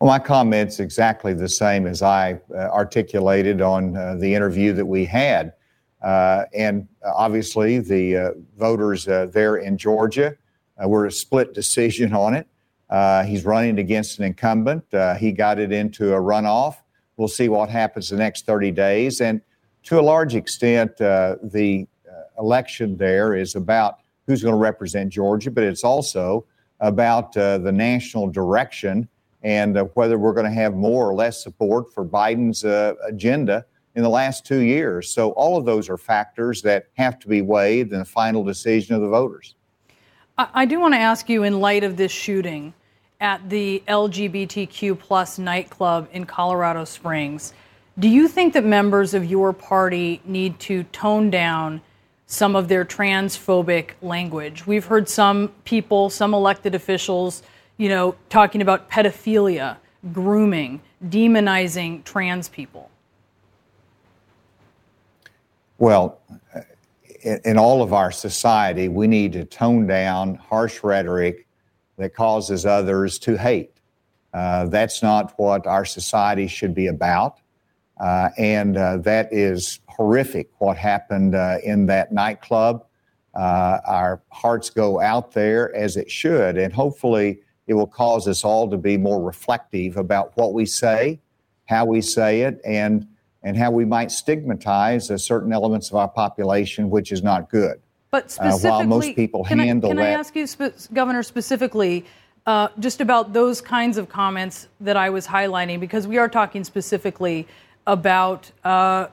Well, 0.00 0.08
my 0.08 0.18
comment's 0.18 0.80
exactly 0.80 1.32
the 1.32 1.48
same 1.48 1.86
as 1.86 2.02
I 2.02 2.40
uh, 2.52 2.56
articulated 2.56 3.60
on 3.60 3.96
uh, 3.96 4.16
the 4.16 4.34
interview 4.34 4.72
that 4.72 4.86
we 4.86 5.04
had. 5.04 5.52
Uh, 6.02 6.46
and 6.52 6.88
uh, 7.04 7.12
obviously, 7.14 7.78
the 7.78 8.16
uh, 8.16 8.30
voters 8.58 9.04
there 9.04 9.56
in 9.56 9.78
Georgia 9.78 10.36
were 10.84 11.06
a 11.06 11.12
split 11.12 11.54
decision 11.54 12.12
on 12.24 12.34
it. 12.34 12.48
he's 13.24 13.44
running 13.44 13.78
against 13.78 14.18
an 14.18 14.24
incumbent. 14.24 14.84
he 15.20 15.30
got 15.30 15.60
it 15.60 15.70
into 15.70 16.12
a 16.12 16.18
runoff. 16.18 16.78
We'll 17.16 17.28
see 17.28 17.48
what 17.48 17.68
happens 17.68 18.08
the 18.08 18.16
next 18.16 18.46
30 18.46 18.72
days. 18.72 19.20
And 19.20 19.42
to 19.84 19.98
a 19.98 20.02
large 20.02 20.34
extent, 20.34 21.00
uh, 21.00 21.36
the 21.42 21.82
uh, 21.82 21.91
election 22.42 22.96
there 22.96 23.34
is 23.34 23.54
about 23.54 24.00
who's 24.26 24.42
going 24.42 24.52
to 24.52 24.58
represent 24.58 25.10
Georgia, 25.10 25.50
but 25.50 25.64
it's 25.64 25.84
also 25.84 26.44
about 26.80 27.34
uh, 27.36 27.58
the 27.58 27.72
national 27.72 28.28
direction 28.28 29.08
and 29.42 29.76
uh, 29.78 29.84
whether 29.94 30.18
we're 30.18 30.34
going 30.34 30.46
to 30.46 30.52
have 30.52 30.74
more 30.74 31.08
or 31.08 31.14
less 31.14 31.42
support 31.42 31.92
for 31.92 32.04
Biden's 32.04 32.64
uh, 32.64 32.94
agenda 33.06 33.64
in 33.94 34.02
the 34.02 34.08
last 34.08 34.44
two 34.44 34.60
years. 34.60 35.08
So 35.08 35.30
all 35.32 35.56
of 35.56 35.64
those 35.64 35.88
are 35.88 35.98
factors 35.98 36.62
that 36.62 36.88
have 36.94 37.18
to 37.20 37.28
be 37.28 37.42
weighed 37.42 37.92
in 37.92 37.98
the 37.98 38.04
final 38.04 38.44
decision 38.44 38.94
of 38.94 39.02
the 39.02 39.08
voters. 39.08 39.54
I 40.38 40.64
do 40.64 40.80
want 40.80 40.94
to 40.94 40.98
ask 40.98 41.28
you, 41.28 41.42
in 41.42 41.60
light 41.60 41.84
of 41.84 41.96
this 41.96 42.10
shooting 42.10 42.72
at 43.20 43.48
the 43.50 43.82
LGBTQ 43.86 44.98
plus 44.98 45.38
nightclub 45.38 46.08
in 46.12 46.24
Colorado 46.24 46.84
Springs, 46.84 47.52
do 47.98 48.08
you 48.08 48.26
think 48.26 48.54
that 48.54 48.64
members 48.64 49.12
of 49.12 49.26
your 49.26 49.52
party 49.52 50.22
need 50.24 50.58
to 50.60 50.84
tone 50.84 51.28
down 51.28 51.82
some 52.32 52.56
of 52.56 52.66
their 52.68 52.82
transphobic 52.82 53.90
language? 54.00 54.66
We've 54.66 54.86
heard 54.86 55.06
some 55.06 55.48
people, 55.64 56.08
some 56.08 56.32
elected 56.32 56.74
officials, 56.74 57.42
you 57.76 57.90
know, 57.90 58.14
talking 58.30 58.62
about 58.62 58.90
pedophilia, 58.90 59.76
grooming, 60.14 60.80
demonizing 61.06 62.02
trans 62.04 62.48
people. 62.48 62.90
Well, 65.76 66.20
in 67.22 67.58
all 67.58 67.82
of 67.82 67.92
our 67.92 68.10
society, 68.10 68.88
we 68.88 69.06
need 69.06 69.34
to 69.34 69.44
tone 69.44 69.86
down 69.86 70.36
harsh 70.36 70.82
rhetoric 70.82 71.46
that 71.98 72.14
causes 72.14 72.64
others 72.64 73.18
to 73.20 73.36
hate. 73.36 73.76
Uh, 74.32 74.66
that's 74.66 75.02
not 75.02 75.34
what 75.36 75.66
our 75.66 75.84
society 75.84 76.46
should 76.46 76.74
be 76.74 76.86
about. 76.86 77.40
Uh, 78.02 78.30
and 78.36 78.76
uh, 78.76 78.96
that 78.96 79.32
is 79.32 79.78
horrific 79.86 80.50
what 80.58 80.76
happened 80.76 81.36
uh, 81.36 81.58
in 81.62 81.86
that 81.86 82.10
nightclub. 82.10 82.84
Uh, 83.32 83.78
our 83.86 84.20
hearts 84.32 84.70
go 84.70 85.00
out 85.00 85.32
there 85.32 85.72
as 85.74 85.96
it 85.96 86.10
should, 86.10 86.58
and 86.58 86.72
hopefully 86.72 87.38
it 87.68 87.74
will 87.74 87.86
cause 87.86 88.26
us 88.26 88.44
all 88.44 88.68
to 88.68 88.76
be 88.76 88.96
more 88.98 89.22
reflective 89.22 89.96
about 89.96 90.36
what 90.36 90.52
we 90.52 90.66
say, 90.66 91.20
how 91.66 91.84
we 91.84 92.00
say 92.00 92.40
it, 92.40 92.60
and 92.64 93.06
and 93.44 93.56
how 93.56 93.70
we 93.70 93.84
might 93.84 94.10
stigmatize 94.10 95.10
certain 95.24 95.52
elements 95.52 95.88
of 95.88 95.96
our 95.96 96.08
population, 96.08 96.90
which 96.90 97.12
is 97.12 97.22
not 97.22 97.50
good. 97.50 97.80
But 98.10 98.32
specifically, 98.32 98.68
uh, 98.68 98.72
while 98.72 98.86
most 98.86 99.16
people 99.16 99.44
can 99.44 99.60
handle 99.60 99.90
I, 99.90 99.94
can 99.94 99.96
that, 99.98 100.08
I 100.08 100.18
ask 100.18 100.34
you, 100.34 100.46
Governor, 100.92 101.22
specifically? 101.22 102.04
Uh, 102.44 102.66
just 102.80 103.00
about 103.00 103.32
those 103.32 103.60
kinds 103.60 103.96
of 103.96 104.08
comments 104.08 104.66
that 104.80 104.96
I 104.96 105.10
was 105.10 105.28
highlighting, 105.28 105.78
because 105.78 106.08
we 106.08 106.18
are 106.18 106.28
talking 106.28 106.64
specifically 106.64 107.46
about 107.86 108.50
uh, 108.64 109.08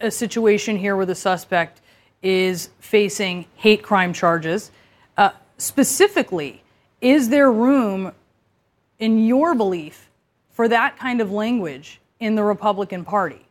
a 0.00 0.10
situation 0.10 0.76
here 0.76 0.96
where 0.96 1.06
the 1.06 1.14
suspect 1.14 1.80
is 2.22 2.70
facing 2.80 3.46
hate 3.56 3.82
crime 3.82 4.12
charges. 4.12 4.70
Uh, 5.16 5.30
specifically, 5.58 6.62
is 7.00 7.28
there 7.28 7.50
room, 7.50 8.12
in 8.98 9.24
your 9.24 9.54
belief, 9.54 10.10
for 10.50 10.68
that 10.68 10.98
kind 10.98 11.20
of 11.20 11.32
language 11.32 12.00
in 12.18 12.34
the 12.34 12.44
Republican 12.44 13.04
Party? 13.04 13.46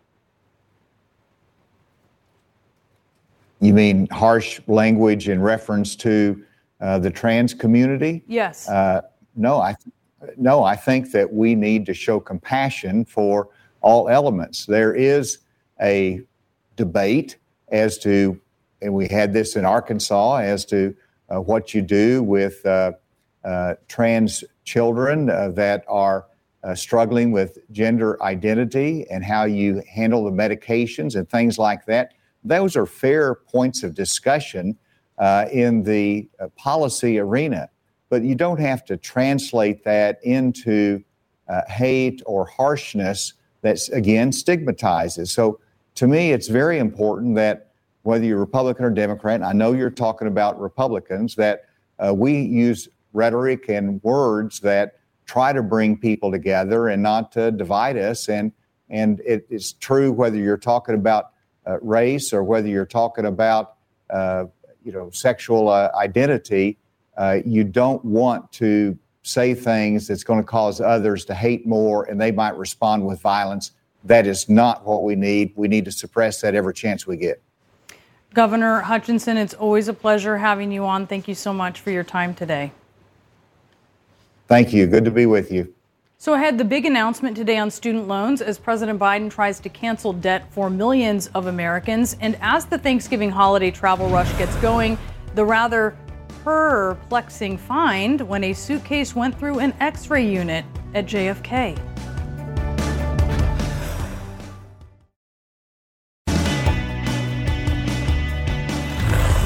You 3.59 3.73
mean 3.73 4.07
harsh 4.11 4.61
language 4.67 5.27
in 5.27 5.41
reference 5.41 5.95
to 5.97 6.43
uh, 6.79 6.99
the 6.99 7.09
trans 7.09 7.53
community? 7.53 8.23
Yes. 8.27 8.69
Uh, 8.69 9.01
no, 9.35 9.59
I 9.59 9.73
th- 9.73 9.93
no, 10.37 10.63
I 10.63 10.75
think 10.75 11.11
that 11.11 11.31
we 11.31 11.55
need 11.55 11.85
to 11.87 11.93
show 11.93 12.19
compassion 12.19 13.03
for 13.03 13.49
all 13.81 14.09
elements. 14.09 14.65
There 14.65 14.93
is 14.93 15.39
a 15.81 16.21
debate 16.75 17.37
as 17.69 17.97
to, 17.99 18.39
and 18.81 18.93
we 18.93 19.07
had 19.07 19.33
this 19.33 19.55
in 19.55 19.65
Arkansas, 19.65 20.37
as 20.37 20.65
to 20.65 20.95
uh, 21.29 21.39
what 21.39 21.73
you 21.73 21.81
do 21.81 22.23
with 22.23 22.65
uh, 22.65 22.93
uh, 23.43 23.75
trans 23.87 24.43
children 24.63 25.29
uh, 25.29 25.49
that 25.49 25.83
are 25.87 26.25
uh, 26.63 26.75
struggling 26.75 27.31
with 27.31 27.57
gender 27.71 28.21
identity 28.21 29.05
and 29.09 29.23
how 29.23 29.45
you 29.45 29.81
handle 29.89 30.25
the 30.25 30.31
medications 30.31 31.15
and 31.15 31.29
things 31.29 31.57
like 31.57 31.85
that. 31.85 32.13
Those 32.43 32.75
are 32.75 32.85
fair 32.85 33.35
points 33.35 33.83
of 33.83 33.93
discussion 33.93 34.77
uh, 35.17 35.45
in 35.51 35.83
the 35.83 36.29
policy 36.55 37.19
arena, 37.19 37.69
but 38.09 38.23
you 38.23 38.35
don't 38.35 38.59
have 38.59 38.83
to 38.85 38.97
translate 38.97 39.83
that 39.83 40.19
into 40.23 41.03
hate 41.67 42.21
or 42.25 42.45
harshness 42.45 43.33
that, 43.61 43.79
again, 43.93 44.31
stigmatizes. 44.31 45.31
So 45.31 45.59
to 45.95 46.07
me, 46.07 46.31
it's 46.31 46.47
very 46.47 46.79
important 46.79 47.35
that 47.35 47.71
whether 48.03 48.25
you're 48.25 48.39
Republican 48.39 48.85
or 48.85 48.89
Democrat, 48.89 49.43
I 49.43 49.53
know 49.53 49.73
you're 49.73 49.89
talking 49.89 50.27
about 50.27 50.59
Republicans, 50.59 51.35
that 51.35 51.65
we 52.13 52.39
use 52.41 52.87
rhetoric 53.13 53.69
and 53.69 54.01
words 54.03 54.61
that 54.61 54.99
try 55.25 55.53
to 55.53 55.61
bring 55.61 55.97
people 55.97 56.31
together 56.31 56.87
and 56.87 57.03
not 57.03 57.31
to 57.33 57.51
divide 57.51 57.97
us. 57.97 58.29
And 58.29 58.51
and 58.89 59.21
it 59.25 59.45
is 59.49 59.73
true 59.73 60.11
whether 60.11 60.37
you're 60.37 60.57
talking 60.57 60.95
about 60.95 61.31
uh, 61.67 61.79
race 61.81 62.33
or 62.33 62.43
whether 62.43 62.67
you're 62.67 62.85
talking 62.85 63.25
about 63.25 63.75
uh, 64.09 64.45
you 64.83 64.91
know 64.91 65.09
sexual 65.11 65.69
uh, 65.69 65.91
identity. 65.95 66.77
Uh, 67.15 67.39
you 67.45 67.63
don't 67.63 68.03
want 68.03 68.51
to 68.53 68.97
say 69.23 69.53
things 69.53 70.07
that's 70.07 70.23
going 70.23 70.39
to 70.39 70.45
cause 70.45 70.79
others 70.81 71.25
to 71.25 71.35
hate 71.35 71.67
more, 71.67 72.05
and 72.05 72.19
they 72.19 72.31
might 72.31 72.57
respond 72.57 73.05
with 73.05 73.19
violence. 73.21 73.71
That 74.03 74.25
is 74.25 74.47
not 74.47 74.85
what 74.85 75.03
we 75.03 75.15
need. 75.15 75.53
We 75.55 75.67
need 75.67 75.85
to 75.85 75.91
suppress 75.91 76.41
that 76.41 76.55
every 76.55 76.73
chance 76.73 77.05
we 77.05 77.17
get. 77.17 77.41
Governor 78.33 78.81
Hutchinson, 78.81 79.37
it's 79.37 79.53
always 79.53 79.87
a 79.87 79.93
pleasure 79.93 80.37
having 80.37 80.71
you 80.71 80.85
on. 80.85 81.07
Thank 81.07 81.27
you 81.27 81.35
so 81.35 81.51
much 81.51 81.79
for 81.79 81.91
your 81.91 82.03
time 82.03 82.33
today. 82.33 82.71
Thank 84.47 84.71
you. 84.71 84.87
Good 84.87 85.05
to 85.05 85.11
be 85.11 85.25
with 85.25 85.51
you. 85.51 85.73
So, 86.21 86.33
ahead, 86.33 86.57
the 86.57 86.65
big 86.65 86.85
announcement 86.85 87.37
today 87.37 87.57
on 87.57 87.71
student 87.71 88.07
loans 88.07 88.41
as 88.41 88.57
President 88.57 88.99
Biden 88.99 89.31
tries 89.31 89.59
to 89.61 89.69
cancel 89.69 90.11
debt 90.11 90.51
for 90.51 90.69
millions 90.69 91.27
of 91.27 91.47
Americans. 91.47 92.17
And 92.19 92.37
as 92.41 92.65
the 92.65 92.77
Thanksgiving 92.77 93.29
holiday 93.29 93.71
travel 93.71 94.09
rush 94.09 94.29
gets 94.37 94.53
going, 94.57 94.97
the 95.35 95.45
rather 95.45 95.95
perplexing 96.43 97.57
find 97.57 98.21
when 98.21 98.43
a 98.43 98.53
suitcase 98.53 99.15
went 99.15 99.37
through 99.37 99.59
an 99.59 99.73
x 99.79 100.09
ray 100.09 100.27
unit 100.27 100.65
at 100.93 101.05
JFK. 101.05 101.77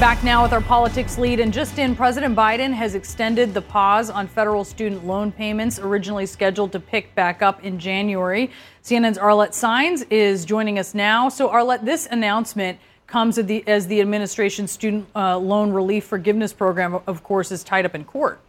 Back 0.04 0.22
now 0.22 0.42
with 0.42 0.52
our 0.52 0.60
politics 0.60 1.16
lead, 1.16 1.40
and 1.40 1.50
just 1.50 1.78
in, 1.78 1.96
President 1.96 2.36
Biden 2.36 2.74
has 2.74 2.94
extended 2.94 3.54
the 3.54 3.62
pause 3.62 4.10
on 4.10 4.26
federal 4.26 4.62
student 4.62 5.06
loan 5.06 5.32
payments, 5.32 5.78
originally 5.78 6.26
scheduled 6.26 6.72
to 6.72 6.78
pick 6.80 7.14
back 7.14 7.40
up 7.40 7.64
in 7.64 7.78
January. 7.78 8.50
CNN's 8.82 9.16
Arlette 9.16 9.52
Saenz 9.52 10.04
is 10.10 10.44
joining 10.44 10.78
us 10.78 10.92
now. 10.92 11.30
So, 11.30 11.48
Arlette, 11.48 11.86
this 11.86 12.06
announcement 12.10 12.78
comes 13.06 13.38
as 13.38 13.46
the, 13.46 13.66
as 13.66 13.86
the 13.86 14.00
administration's 14.00 14.70
student 14.70 15.06
uh, 15.14 15.36
loan 15.38 15.72
relief 15.72 16.04
forgiveness 16.04 16.52
program, 16.52 17.00
of 17.06 17.22
course, 17.22 17.52
is 17.52 17.62
tied 17.62 17.84
up 17.84 17.94
in 17.94 18.04
court. 18.04 18.40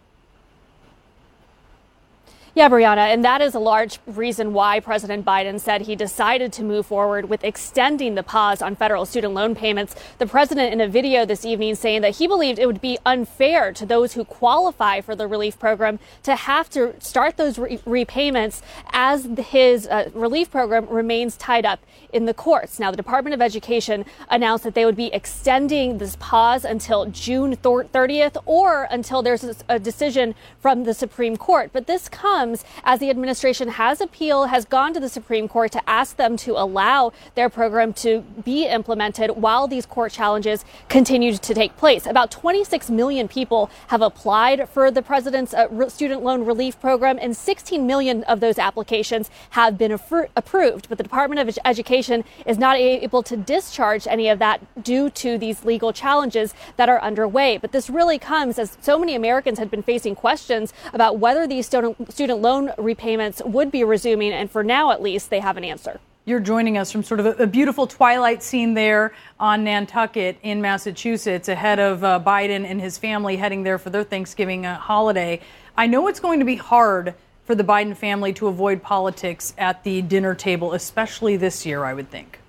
Yeah, 2.55 2.69
Brianna, 2.69 3.11
and 3.11 3.25
that 3.25 3.41
is 3.41 3.53
a 3.53 3.59
large 3.59 3.99
reason 4.07 4.53
why 4.53 4.79
President 4.79 5.25
Biden 5.25 5.59
said 5.59 5.81
he 5.81 5.93
decided 5.97 6.53
to 6.53 6.63
move 6.63 6.85
forward 6.85 7.27
with 7.27 7.43
extending 7.43 8.15
the 8.15 8.23
pause 8.23 8.61
on 8.61 8.77
federal 8.77 9.05
student 9.05 9.33
loan 9.33 9.55
payments. 9.55 9.93
The 10.19 10.25
president, 10.25 10.71
in 10.71 10.79
a 10.79 10.87
video 10.87 11.25
this 11.25 11.43
evening, 11.43 11.75
saying 11.75 11.99
that 12.03 12.15
he 12.15 12.27
believed 12.27 12.57
it 12.57 12.65
would 12.65 12.79
be 12.79 12.97
unfair 13.05 13.73
to 13.73 13.85
those 13.85 14.13
who 14.13 14.23
qualify 14.23 15.01
for 15.01 15.17
the 15.17 15.27
relief 15.27 15.59
program 15.59 15.99
to 16.23 16.37
have 16.37 16.69
to 16.69 16.93
start 17.01 17.35
those 17.35 17.59
re- 17.59 17.81
repayments 17.85 18.61
as 18.93 19.27
his 19.37 19.85
uh, 19.87 20.09
relief 20.13 20.49
program 20.49 20.87
remains 20.87 21.35
tied 21.35 21.65
up 21.65 21.81
in 22.13 22.23
the 22.23 22.33
courts. 22.33 22.79
Now, 22.79 22.89
the 22.89 22.95
Department 22.95 23.33
of 23.33 23.41
Education 23.41 24.05
announced 24.29 24.63
that 24.63 24.75
they 24.75 24.85
would 24.85 24.95
be 24.95 25.13
extending 25.13 25.97
this 25.97 26.15
pause 26.21 26.63
until 26.63 27.05
June 27.07 27.57
30th 27.57 28.37
or 28.45 28.87
until 28.89 29.21
there's 29.21 29.61
a 29.67 29.77
decision 29.77 30.35
from 30.61 30.85
the 30.85 30.93
Supreme 30.93 31.35
Court. 31.35 31.71
But 31.73 31.85
this 31.85 32.07
comes 32.07 32.44
comes 32.45 32.63
as 32.83 32.99
the 32.99 33.09
administration 33.09 33.69
has 33.69 33.99
appealed, 34.01 34.49
has 34.49 34.65
gone 34.65 34.93
to 34.93 34.99
the 34.99 35.09
Supreme 35.09 35.47
Court 35.47 35.71
to 35.71 35.89
ask 35.89 36.17
them 36.17 36.37
to 36.37 36.51
allow 36.51 37.11
their 37.33 37.49
program 37.49 37.91
to 37.93 38.21
be 38.43 38.67
implemented 38.67 39.31
while 39.31 39.67
these 39.67 39.85
court 39.85 40.11
challenges 40.11 40.63
continue 40.87 41.35
to 41.35 41.53
take 41.53 41.75
place. 41.77 42.05
About 42.05 42.29
26 42.29 42.89
million 42.91 43.27
people 43.27 43.69
have 43.87 44.01
applied 44.01 44.69
for 44.69 44.91
the 44.91 45.01
president's 45.01 45.53
uh, 45.55 45.89
student 45.89 46.21
loan 46.23 46.45
relief 46.45 46.79
program, 46.79 47.17
and 47.19 47.35
16 47.35 47.87
million 47.87 48.23
of 48.25 48.39
those 48.39 48.59
applications 48.59 49.31
have 49.51 49.77
been 49.77 49.91
approved. 49.91 50.87
But 50.87 50.97
the 50.97 51.03
Department 51.03 51.39
of 51.39 51.57
Education 51.65 52.23
is 52.45 52.57
not 52.59 52.77
able 52.77 53.23
to 53.23 53.35
discharge 53.35 54.07
any 54.07 54.29
of 54.29 54.37
that 54.39 54.83
due 54.83 55.09
to 55.09 55.37
these 55.37 55.65
legal 55.65 55.91
challenges 55.91 56.53
that 56.77 56.89
are 56.89 57.01
underway. 57.01 57.57
But 57.57 57.71
this 57.71 57.89
really 57.89 58.19
comes 58.19 58.59
as 58.59 58.77
so 58.81 58.99
many 58.99 59.15
Americans 59.15 59.57
had 59.57 59.71
been 59.71 59.81
facing 59.81 60.15
questions 60.15 60.73
about 60.93 61.17
whether 61.17 61.47
these 61.47 61.65
student, 61.65 61.95
student 62.11 62.34
loan 62.35 62.71
repayments 62.77 63.41
would 63.45 63.71
be 63.71 63.83
resuming, 63.83 64.31
and 64.31 64.49
for 64.49 64.63
now 64.63 64.91
at 64.91 65.01
least, 65.01 65.29
they 65.29 65.39
have 65.39 65.57
an 65.57 65.63
answer. 65.63 65.99
You're 66.27 66.39
joining 66.39 66.77
us 66.77 66.91
from 66.91 67.03
sort 67.03 67.19
of 67.19 67.25
a, 67.27 67.43
a 67.43 67.47
beautiful 67.47 67.85
twilight 67.85 68.41
scene 68.41 68.73
there 68.73 69.13
on 69.39 69.63
Nantucket 69.63 70.37
in 70.41 70.59
Massachusetts, 70.59 71.47
ahead 71.47 71.79
of 71.79 72.03
uh, 72.03 72.19
Biden 72.25 72.65
and 72.65 72.81
his 72.81 72.97
family 72.97 73.35
heading 73.35 73.61
there 73.63 73.77
for 73.77 73.91
their 73.91 74.03
Thanksgiving 74.03 74.65
uh, 74.65 74.77
holiday. 74.77 75.41
I 75.77 75.85
know 75.87 76.07
it's 76.07 76.19
going 76.19 76.39
to 76.39 76.45
be 76.45 76.55
hard 76.55 77.13
for 77.45 77.53
the 77.53 77.63
Biden 77.63 77.95
family 77.95 78.33
to 78.33 78.47
avoid 78.47 78.81
politics 78.81 79.53
at 79.57 79.83
the 79.83 80.01
dinner 80.01 80.33
table, 80.33 80.73
especially 80.73 81.37
this 81.37 81.65
year, 81.65 81.83
I 81.83 81.93
would 81.93 82.09
think. 82.09 82.39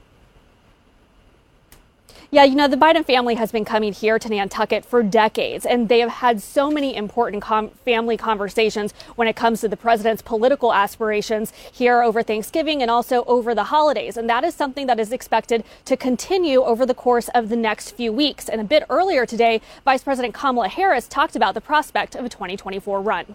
Yeah, 2.36 2.44
you 2.44 2.54
know, 2.54 2.68
the 2.68 2.76
Biden 2.76 3.02
family 3.02 3.34
has 3.36 3.50
been 3.50 3.64
coming 3.64 3.94
here 3.94 4.18
to 4.18 4.28
Nantucket 4.28 4.84
for 4.84 5.02
decades, 5.02 5.64
and 5.64 5.88
they 5.88 6.00
have 6.00 6.10
had 6.10 6.42
so 6.42 6.70
many 6.70 6.94
important 6.94 7.42
com- 7.42 7.70
family 7.86 8.18
conversations 8.18 8.92
when 9.14 9.26
it 9.26 9.34
comes 9.34 9.62
to 9.62 9.68
the 9.68 9.76
president's 9.78 10.20
political 10.20 10.70
aspirations 10.70 11.50
here 11.72 12.02
over 12.02 12.22
Thanksgiving 12.22 12.82
and 12.82 12.90
also 12.90 13.24
over 13.24 13.54
the 13.54 13.64
holidays. 13.64 14.18
And 14.18 14.28
that 14.28 14.44
is 14.44 14.54
something 14.54 14.86
that 14.86 15.00
is 15.00 15.12
expected 15.12 15.64
to 15.86 15.96
continue 15.96 16.60
over 16.62 16.84
the 16.84 16.92
course 16.92 17.28
of 17.28 17.48
the 17.48 17.56
next 17.56 17.92
few 17.92 18.12
weeks. 18.12 18.50
And 18.50 18.60
a 18.60 18.64
bit 18.64 18.84
earlier 18.90 19.24
today, 19.24 19.62
Vice 19.86 20.02
President 20.02 20.34
Kamala 20.34 20.68
Harris 20.68 21.08
talked 21.08 21.36
about 21.36 21.54
the 21.54 21.62
prospect 21.62 22.14
of 22.14 22.26
a 22.26 22.28
2024 22.28 23.00
run. 23.00 23.34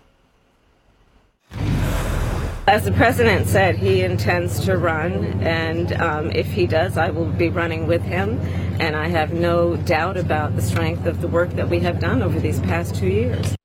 As 2.67 2.85
the 2.85 2.91
president 2.91 3.47
said, 3.47 3.75
he 3.75 4.01
intends 4.01 4.63
to 4.65 4.77
run, 4.77 5.25
and 5.41 5.93
um, 5.93 6.31
if 6.31 6.45
he 6.45 6.67
does, 6.67 6.95
I 6.95 7.09
will 7.09 7.25
be 7.25 7.49
running 7.49 7.87
with 7.87 8.03
him. 8.03 8.39
And 8.79 8.95
I 8.95 9.07
have 9.07 9.33
no 9.33 9.75
doubt 9.77 10.15
about 10.15 10.55
the 10.55 10.61
strength 10.61 11.05
of 11.05 11.21
the 11.21 11.27
work 11.27 11.49
that 11.51 11.69
we 11.69 11.79
have 11.79 11.99
done 11.99 12.21
over 12.21 12.39
these 12.39 12.59
past 12.59 12.95
two 12.95 13.07
years. 13.07 13.55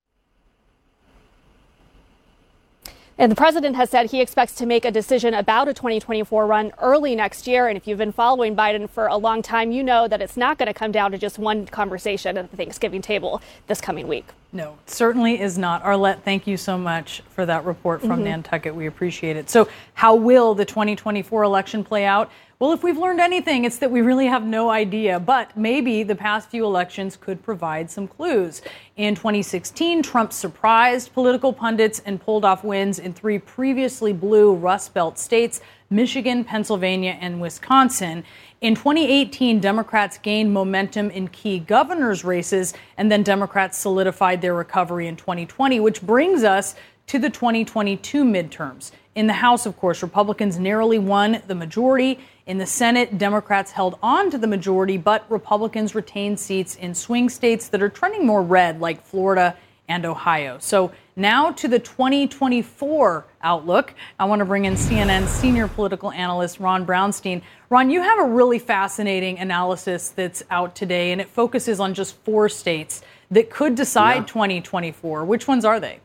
And 3.18 3.32
the 3.32 3.37
president 3.37 3.76
has 3.76 3.88
said 3.88 4.11
he 4.11 4.20
expects 4.20 4.54
to 4.56 4.66
make 4.66 4.85
a 4.85 4.90
decision 4.90 5.32
about 5.32 5.68
a 5.68 5.75
2024 5.75 6.46
run 6.46 6.73
early 6.78 7.16
next 7.16 7.46
year. 7.46 7.66
And 7.66 7.75
if 7.75 7.87
you've 7.87 7.96
been 7.96 8.12
following 8.12 8.54
Biden 8.54 8.90
for 8.90 9.06
a 9.06 9.16
long 9.16 9.40
time, 9.40 9.73
you 9.73 9.82
know 9.82 10.06
that 10.06 10.20
it's 10.20 10.37
not 10.37 10.58
going 10.58 10.66
to 10.66 10.75
come 10.75 10.92
down 10.92 11.12
to 11.12 11.18
just 11.18 11.38
one 11.38 11.64
conversation 11.66 12.37
at 12.37 12.50
the 12.50 12.56
Thanksgiving 12.58 13.00
table 13.00 13.40
this 13.68 13.80
coming 13.80 14.06
week. 14.06 14.26
No, 14.52 14.76
certainly 14.85 15.40
is 15.40 15.56
not. 15.56 15.82
Arlette, 15.82 16.23
thank 16.23 16.46
you 16.46 16.58
so 16.58 16.76
much 16.76 17.23
for 17.30 17.46
that 17.46 17.64
report 17.64 18.00
from 18.00 18.11
mm-hmm. 18.11 18.25
Nantucket. 18.25 18.75
We 18.75 18.87
appreciate 18.87 19.37
it. 19.37 19.49
So, 19.49 19.68
how 19.94 20.14
will 20.14 20.54
the 20.54 20.64
2024 20.64 21.42
election 21.42 21.85
play 21.85 22.04
out? 22.04 22.30
Well, 22.59 22.73
if 22.73 22.83
we've 22.83 22.97
learned 22.97 23.21
anything, 23.21 23.67
it's 23.67 23.77
that 23.81 23.91
we 23.91 24.01
really 24.01 24.29
have 24.29 24.47
no 24.47 24.71
idea. 24.71 25.21
But 25.21 25.55
maybe 25.59 26.03
the 26.03 26.15
past 26.15 26.49
few 26.49 26.65
elections 26.65 27.15
could 27.15 27.43
provide 27.43 27.91
some 27.91 28.09
clues. 28.09 28.63
In 28.97 29.15
2016, 29.15 30.03
Trump 30.03 30.33
surprised 30.33 31.13
political 31.13 31.53
pundits 31.53 32.01
and 32.07 32.19
pulled 32.19 32.47
off 32.47 32.65
wins 32.65 32.99
in 32.99 33.13
three 33.13 33.39
previously 33.39 34.15
blue 34.15 34.55
Rust 34.55 34.95
Belt 34.95 35.19
states 35.19 35.61
Michigan, 35.91 36.45
Pennsylvania, 36.45 37.19
and 37.21 37.43
Wisconsin. 37.43 38.25
In 38.63 38.75
2018, 38.75 39.61
Democrats 39.61 40.17
gained 40.17 40.55
momentum 40.55 41.11
in 41.11 41.29
key 41.29 41.59
governors' 41.59 42.25
races, 42.25 42.73
and 42.97 43.13
then 43.13 43.23
Democrats 43.23 43.77
solidified 43.77 44.41
their 44.41 44.55
recovery 44.55 45.09
in 45.09 45.17
2020, 45.17 45.79
which 45.81 46.01
brings 46.01 46.43
us 46.43 46.75
to 47.09 47.19
the 47.19 47.29
2022 47.29 48.25
midterms. 48.25 48.93
In 49.16 49.26
the 49.26 49.32
House, 49.32 49.64
of 49.64 49.78
course, 49.78 50.02
Republicans 50.02 50.58
narrowly 50.58 50.99
won 50.99 51.42
the 51.46 51.54
majority. 51.54 52.20
In 52.44 52.58
the 52.58 52.66
Senate, 52.66 53.16
Democrats 53.16 53.73
held 53.73 53.99
on 54.02 54.30
to 54.30 54.37
the 54.37 54.46
majority, 54.46 54.99
but 54.99 55.25
Republicans 55.30 55.94
retained 55.94 56.38
seats 56.38 56.75
in 56.76 56.94
swing 56.94 57.30
states 57.30 57.68
that 57.68 57.82
are 57.82 57.88
trending 57.88 58.26
more 58.26 58.42
red, 58.42 58.78
like 58.78 59.02
Florida 59.02 59.56
and 59.88 60.04
Ohio. 60.04 60.58
So 60.61 60.92
now 61.16 61.50
to 61.52 61.66
the 61.66 61.78
2024 61.78 63.25
outlook. 63.40 63.94
I 64.18 64.26
want 64.26 64.40
to 64.40 64.44
bring 64.44 64.66
in 64.66 64.75
CNN 64.75 65.26
senior 65.28 65.66
political 65.66 66.11
analyst 66.11 66.61
Ron 66.61 66.85
Brownstein. 66.85 67.40
Ron, 67.70 67.88
you 67.88 68.02
have 68.02 68.18
a 68.18 68.25
really 68.25 68.58
fascinating 68.58 69.38
analysis 69.38 70.11
that's 70.11 70.42
out 70.50 70.76
today, 70.76 71.12
and 71.12 71.23
it 71.23 71.30
focuses 71.30 71.80
on 71.80 71.94
just 71.94 72.16
four 72.25 72.50
states 72.50 73.00
that 73.30 73.49
could 73.49 73.76
decide 73.76 74.16
yeah. 74.16 74.25
2024. 74.25 75.25
Which 75.25 75.49
ones 75.49 75.64
are 75.64 75.80
they? 75.80 76.00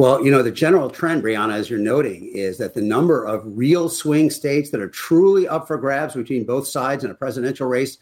Well, 0.00 0.24
you 0.24 0.30
know, 0.30 0.42
the 0.42 0.50
general 0.50 0.88
trend, 0.88 1.22
Brianna, 1.22 1.52
as 1.52 1.68
you're 1.68 1.78
noting, 1.78 2.30
is 2.32 2.56
that 2.56 2.72
the 2.72 2.80
number 2.80 3.22
of 3.22 3.42
real 3.44 3.90
swing 3.90 4.30
states 4.30 4.70
that 4.70 4.80
are 4.80 4.88
truly 4.88 5.46
up 5.46 5.66
for 5.66 5.76
grabs 5.76 6.14
between 6.14 6.44
both 6.44 6.66
sides 6.66 7.04
in 7.04 7.10
a 7.10 7.14
presidential 7.14 7.68
race 7.68 7.98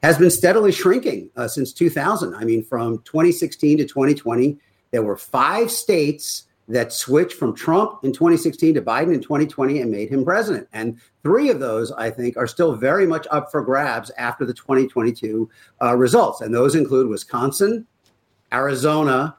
has 0.00 0.16
been 0.16 0.30
steadily 0.30 0.70
shrinking 0.70 1.28
uh, 1.36 1.48
since 1.48 1.72
2000. 1.72 2.36
I 2.36 2.44
mean, 2.44 2.62
from 2.62 2.98
2016 2.98 3.78
to 3.78 3.84
2020, 3.84 4.58
there 4.92 5.02
were 5.02 5.16
five 5.16 5.72
states 5.72 6.44
that 6.68 6.92
switched 6.92 7.32
from 7.32 7.52
Trump 7.52 8.04
in 8.04 8.12
2016 8.12 8.74
to 8.74 8.80
Biden 8.80 9.12
in 9.12 9.20
2020 9.20 9.80
and 9.80 9.90
made 9.90 10.08
him 10.08 10.24
president. 10.24 10.68
And 10.72 11.00
three 11.24 11.50
of 11.50 11.58
those, 11.58 11.90
I 11.90 12.10
think, 12.10 12.36
are 12.36 12.46
still 12.46 12.76
very 12.76 13.08
much 13.08 13.26
up 13.32 13.50
for 13.50 13.60
grabs 13.60 14.12
after 14.18 14.46
the 14.46 14.54
2022 14.54 15.50
uh, 15.82 15.96
results. 15.96 16.42
And 16.42 16.54
those 16.54 16.76
include 16.76 17.08
Wisconsin, 17.08 17.88
Arizona, 18.52 19.36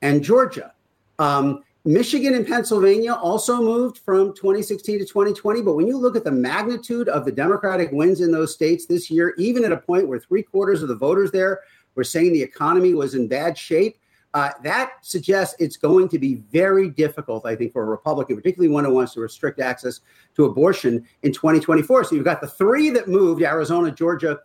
and 0.00 0.24
Georgia. 0.24 0.72
Um, 1.20 1.62
Michigan 1.84 2.34
and 2.34 2.46
Pennsylvania 2.46 3.12
also 3.12 3.60
moved 3.62 3.98
from 3.98 4.34
2016 4.34 4.98
to 4.98 5.04
2020. 5.04 5.62
But 5.62 5.74
when 5.74 5.86
you 5.86 5.96
look 5.96 6.16
at 6.16 6.24
the 6.24 6.30
magnitude 6.30 7.08
of 7.08 7.24
the 7.24 7.32
Democratic 7.32 7.90
wins 7.92 8.20
in 8.20 8.32
those 8.32 8.52
states 8.52 8.86
this 8.86 9.10
year, 9.10 9.34
even 9.38 9.64
at 9.64 9.72
a 9.72 9.76
point 9.76 10.08
where 10.08 10.18
three 10.18 10.42
quarters 10.42 10.82
of 10.82 10.88
the 10.88 10.96
voters 10.96 11.30
there 11.30 11.60
were 11.94 12.04
saying 12.04 12.32
the 12.32 12.42
economy 12.42 12.94
was 12.94 13.14
in 13.14 13.28
bad 13.28 13.56
shape, 13.56 13.98
uh, 14.32 14.50
that 14.62 14.92
suggests 15.02 15.56
it's 15.58 15.76
going 15.76 16.08
to 16.08 16.18
be 16.18 16.36
very 16.52 16.88
difficult, 16.88 17.44
I 17.44 17.56
think, 17.56 17.72
for 17.72 17.82
a 17.82 17.86
Republican, 17.86 18.36
particularly 18.36 18.72
one 18.72 18.84
who 18.84 18.94
wants 18.94 19.14
to 19.14 19.20
restrict 19.20 19.60
access 19.60 20.00
to 20.36 20.44
abortion 20.44 21.06
in 21.22 21.32
2024. 21.32 22.04
So 22.04 22.14
you've 22.14 22.24
got 22.24 22.40
the 22.40 22.48
three 22.48 22.90
that 22.90 23.08
moved 23.08 23.42
Arizona, 23.42 23.90
Georgia, 23.90 24.38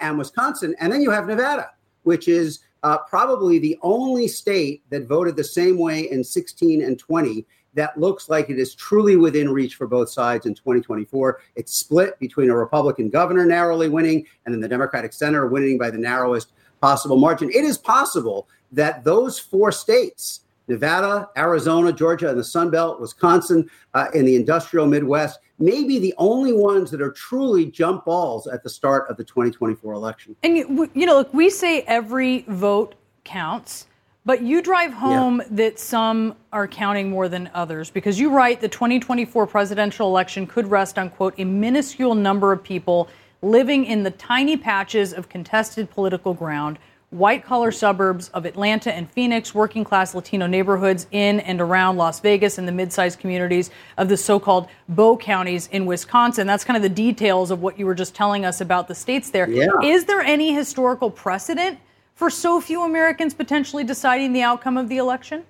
and 0.00 0.18
Wisconsin. 0.18 0.74
And 0.78 0.92
then 0.92 1.00
you 1.00 1.10
have 1.10 1.26
Nevada, 1.26 1.70
which 2.02 2.28
is 2.28 2.60
uh, 2.82 2.98
probably 2.98 3.58
the 3.58 3.78
only 3.82 4.26
state 4.28 4.82
that 4.90 5.06
voted 5.06 5.36
the 5.36 5.44
same 5.44 5.78
way 5.78 6.10
in 6.10 6.24
16 6.24 6.82
and 6.82 6.98
20 6.98 7.44
that 7.74 7.98
looks 7.98 8.28
like 8.28 8.50
it 8.50 8.58
is 8.58 8.74
truly 8.74 9.16
within 9.16 9.48
reach 9.48 9.76
for 9.76 9.86
both 9.86 10.10
sides 10.10 10.46
in 10.46 10.54
2024. 10.54 11.40
It's 11.54 11.74
split 11.74 12.18
between 12.18 12.50
a 12.50 12.56
Republican 12.56 13.10
governor 13.10 13.44
narrowly 13.44 13.88
winning 13.88 14.26
and 14.44 14.54
then 14.54 14.60
the 14.60 14.68
Democratic 14.68 15.12
senator 15.12 15.46
winning 15.46 15.78
by 15.78 15.90
the 15.90 15.98
narrowest 15.98 16.52
possible 16.80 17.16
margin. 17.16 17.50
It 17.50 17.64
is 17.64 17.78
possible 17.78 18.48
that 18.72 19.04
those 19.04 19.38
four 19.38 19.70
states, 19.70 20.40
Nevada, 20.70 21.28
Arizona, 21.36 21.92
Georgia, 21.92 22.30
and 22.30 22.38
the 22.38 22.44
Sun 22.44 22.70
Belt, 22.70 23.00
Wisconsin, 23.00 23.68
uh, 23.94 24.06
in 24.14 24.24
the 24.24 24.36
industrial 24.36 24.86
Midwest, 24.86 25.40
may 25.58 25.84
be 25.84 25.98
the 25.98 26.14
only 26.16 26.52
ones 26.52 26.90
that 26.92 27.02
are 27.02 27.10
truly 27.10 27.66
jump 27.66 28.04
balls 28.04 28.46
at 28.46 28.62
the 28.62 28.70
start 28.70 29.10
of 29.10 29.16
the 29.16 29.24
2024 29.24 29.92
election. 29.92 30.36
And, 30.44 30.56
you 30.56 31.06
know, 31.06 31.16
look, 31.16 31.34
we 31.34 31.50
say 31.50 31.82
every 31.82 32.44
vote 32.48 32.94
counts. 33.24 33.86
But 34.26 34.42
you 34.42 34.62
drive 34.62 34.92
home 34.92 35.40
yeah. 35.40 35.46
that 35.52 35.78
some 35.78 36.36
are 36.52 36.68
counting 36.68 37.10
more 37.10 37.28
than 37.28 37.50
others 37.54 37.90
because 37.90 38.20
you 38.20 38.30
write 38.30 38.60
the 38.60 38.68
2024 38.68 39.46
presidential 39.46 40.06
election 40.06 40.46
could 40.46 40.70
rest 40.70 40.98
on, 40.98 41.10
quote, 41.10 41.34
a 41.38 41.44
minuscule 41.44 42.14
number 42.14 42.52
of 42.52 42.62
people 42.62 43.08
living 43.42 43.86
in 43.86 44.02
the 44.02 44.10
tiny 44.12 44.56
patches 44.58 45.14
of 45.14 45.28
contested 45.30 45.90
political 45.90 46.34
ground 46.34 46.78
white 47.10 47.44
collar 47.44 47.72
suburbs 47.72 48.28
of 48.28 48.46
Atlanta 48.46 48.94
and 48.94 49.10
Phoenix, 49.10 49.54
working 49.54 49.84
class 49.84 50.14
Latino 50.14 50.46
neighborhoods 50.46 51.06
in 51.10 51.40
and 51.40 51.60
around 51.60 51.96
Las 51.96 52.20
Vegas, 52.20 52.56
and 52.56 52.66
the 52.66 52.72
mid 52.72 52.92
sized 52.92 53.18
communities 53.18 53.70
of 53.98 54.08
the 54.08 54.16
so 54.16 54.38
called 54.38 54.68
Bow 54.88 55.16
counties 55.16 55.68
in 55.68 55.86
Wisconsin. 55.86 56.46
That's 56.46 56.64
kind 56.64 56.76
of 56.76 56.82
the 56.82 56.88
details 56.88 57.50
of 57.50 57.60
what 57.60 57.78
you 57.78 57.86
were 57.86 57.94
just 57.94 58.14
telling 58.14 58.44
us 58.44 58.60
about 58.60 58.88
the 58.88 58.94
states 58.94 59.30
there. 59.30 59.48
Yeah. 59.50 59.68
Is 59.82 60.04
there 60.04 60.20
any 60.20 60.54
historical 60.54 61.10
precedent 61.10 61.78
for 62.14 62.30
so 62.30 62.60
few 62.60 62.84
Americans 62.84 63.34
potentially 63.34 63.84
deciding 63.84 64.32
the 64.32 64.42
outcome 64.42 64.76
of 64.76 64.88
the 64.88 64.98
election? 64.98 65.44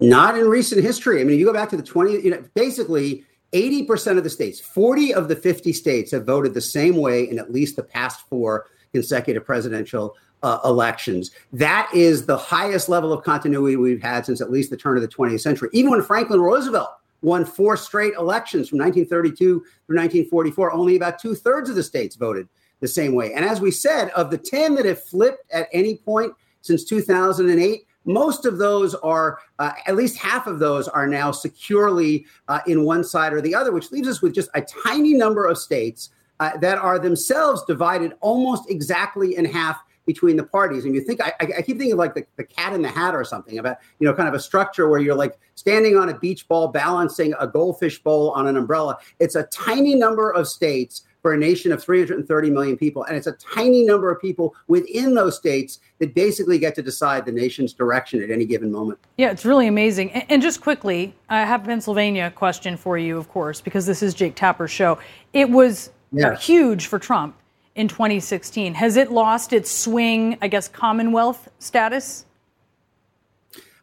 Not 0.00 0.36
in 0.36 0.46
recent 0.46 0.82
history. 0.82 1.20
I 1.20 1.24
mean, 1.24 1.38
you 1.38 1.46
go 1.46 1.52
back 1.52 1.70
to 1.70 1.76
the 1.76 1.82
20, 1.82 2.20
you 2.20 2.30
know, 2.30 2.44
basically 2.54 3.24
80% 3.52 4.18
of 4.18 4.24
the 4.24 4.30
states, 4.30 4.60
40 4.60 5.14
of 5.14 5.28
the 5.28 5.36
50 5.36 5.72
states 5.72 6.10
have 6.10 6.26
voted 6.26 6.52
the 6.52 6.60
same 6.60 6.96
way 6.96 7.30
in 7.30 7.38
at 7.38 7.50
least 7.50 7.76
the 7.76 7.82
past 7.82 8.28
four 8.28 8.66
consecutive 8.96 9.44
presidential 9.44 10.16
uh, 10.42 10.58
elections. 10.64 11.30
That 11.52 11.90
is 11.94 12.24
the 12.24 12.38
highest 12.38 12.88
level 12.88 13.12
of 13.12 13.22
continuity 13.22 13.76
we've 13.76 14.02
had 14.02 14.24
since 14.24 14.40
at 14.40 14.50
least 14.50 14.70
the 14.70 14.76
turn 14.76 14.96
of 14.96 15.02
the 15.02 15.08
20th 15.08 15.40
century. 15.40 15.68
Even 15.72 15.90
when 15.90 16.02
Franklin 16.02 16.40
Roosevelt 16.40 16.88
won 17.20 17.44
four 17.44 17.76
straight 17.76 18.14
elections 18.14 18.70
from 18.70 18.78
1932 18.78 19.36
through 19.36 19.96
1944, 19.96 20.72
only 20.72 20.96
about 20.96 21.18
two 21.18 21.34
thirds 21.34 21.68
of 21.68 21.76
the 21.76 21.82
states 21.82 22.16
voted 22.16 22.48
the 22.80 22.88
same 22.88 23.14
way. 23.14 23.34
And 23.34 23.44
as 23.44 23.60
we 23.60 23.70
said, 23.70 24.08
of 24.10 24.30
the 24.30 24.38
10 24.38 24.76
that 24.76 24.86
have 24.86 25.02
flipped 25.02 25.44
at 25.52 25.68
any 25.72 25.96
point 25.96 26.32
since 26.62 26.84
2008, 26.84 27.86
most 28.06 28.46
of 28.46 28.56
those 28.56 28.94
are, 28.94 29.40
uh, 29.58 29.72
at 29.86 29.96
least 29.96 30.16
half 30.16 30.46
of 30.46 30.58
those 30.58 30.88
are 30.88 31.06
now 31.06 31.32
securely 31.32 32.24
uh, 32.48 32.60
in 32.66 32.84
one 32.84 33.04
side 33.04 33.34
or 33.34 33.42
the 33.42 33.54
other, 33.54 33.72
which 33.72 33.90
leaves 33.90 34.08
us 34.08 34.22
with 34.22 34.34
just 34.34 34.48
a 34.54 34.62
tiny 34.62 35.12
number 35.12 35.46
of 35.46 35.58
states 35.58 36.10
uh, 36.40 36.56
that 36.58 36.78
are 36.78 36.98
themselves 36.98 37.64
divided 37.64 38.12
almost 38.20 38.70
exactly 38.70 39.36
in 39.36 39.44
half 39.44 39.80
between 40.06 40.36
the 40.36 40.44
parties. 40.44 40.84
And 40.84 40.94
you 40.94 41.00
think, 41.00 41.20
I, 41.20 41.32
I 41.40 41.62
keep 41.62 41.78
thinking 41.78 41.96
like 41.96 42.14
the, 42.14 42.24
the 42.36 42.44
cat 42.44 42.72
in 42.72 42.80
the 42.80 42.88
hat 42.88 43.14
or 43.14 43.24
something 43.24 43.58
about, 43.58 43.78
you 43.98 44.06
know, 44.06 44.14
kind 44.14 44.28
of 44.28 44.34
a 44.34 44.40
structure 44.40 44.88
where 44.88 45.00
you're 45.00 45.16
like 45.16 45.36
standing 45.56 45.96
on 45.96 46.08
a 46.08 46.18
beach 46.18 46.46
ball, 46.46 46.68
balancing 46.68 47.34
a 47.40 47.46
goldfish 47.46 48.02
bowl 48.02 48.30
on 48.30 48.46
an 48.46 48.56
umbrella. 48.56 48.96
It's 49.18 49.34
a 49.34 49.42
tiny 49.44 49.96
number 49.96 50.30
of 50.30 50.46
states 50.46 51.02
for 51.22 51.32
a 51.32 51.36
nation 51.36 51.72
of 51.72 51.82
330 51.82 52.50
million 52.50 52.76
people. 52.76 53.02
And 53.02 53.16
it's 53.16 53.26
a 53.26 53.32
tiny 53.32 53.84
number 53.84 54.12
of 54.12 54.20
people 54.20 54.54
within 54.68 55.14
those 55.14 55.36
states 55.36 55.80
that 55.98 56.14
basically 56.14 56.56
get 56.56 56.76
to 56.76 56.82
decide 56.82 57.26
the 57.26 57.32
nation's 57.32 57.72
direction 57.72 58.22
at 58.22 58.30
any 58.30 58.44
given 58.44 58.70
moment. 58.70 59.00
Yeah, 59.16 59.32
it's 59.32 59.44
really 59.44 59.66
amazing. 59.66 60.12
And, 60.12 60.24
and 60.28 60.42
just 60.42 60.60
quickly, 60.60 61.16
I 61.28 61.40
have 61.40 61.64
a 61.64 61.66
Pennsylvania 61.66 62.30
question 62.30 62.76
for 62.76 62.96
you, 62.96 63.18
of 63.18 63.28
course, 63.28 63.60
because 63.60 63.86
this 63.86 64.04
is 64.04 64.14
Jake 64.14 64.36
Tapper's 64.36 64.70
show. 64.70 65.00
It 65.32 65.50
was 65.50 65.90
yeah. 66.12 66.36
huge 66.36 66.86
for 66.86 66.98
Trump 66.98 67.36
in 67.74 67.88
2016. 67.88 68.74
Has 68.74 68.96
it 68.96 69.12
lost 69.12 69.52
its 69.52 69.70
swing, 69.70 70.38
I 70.40 70.48
guess, 70.48 70.68
Commonwealth 70.68 71.48
status? 71.58 72.24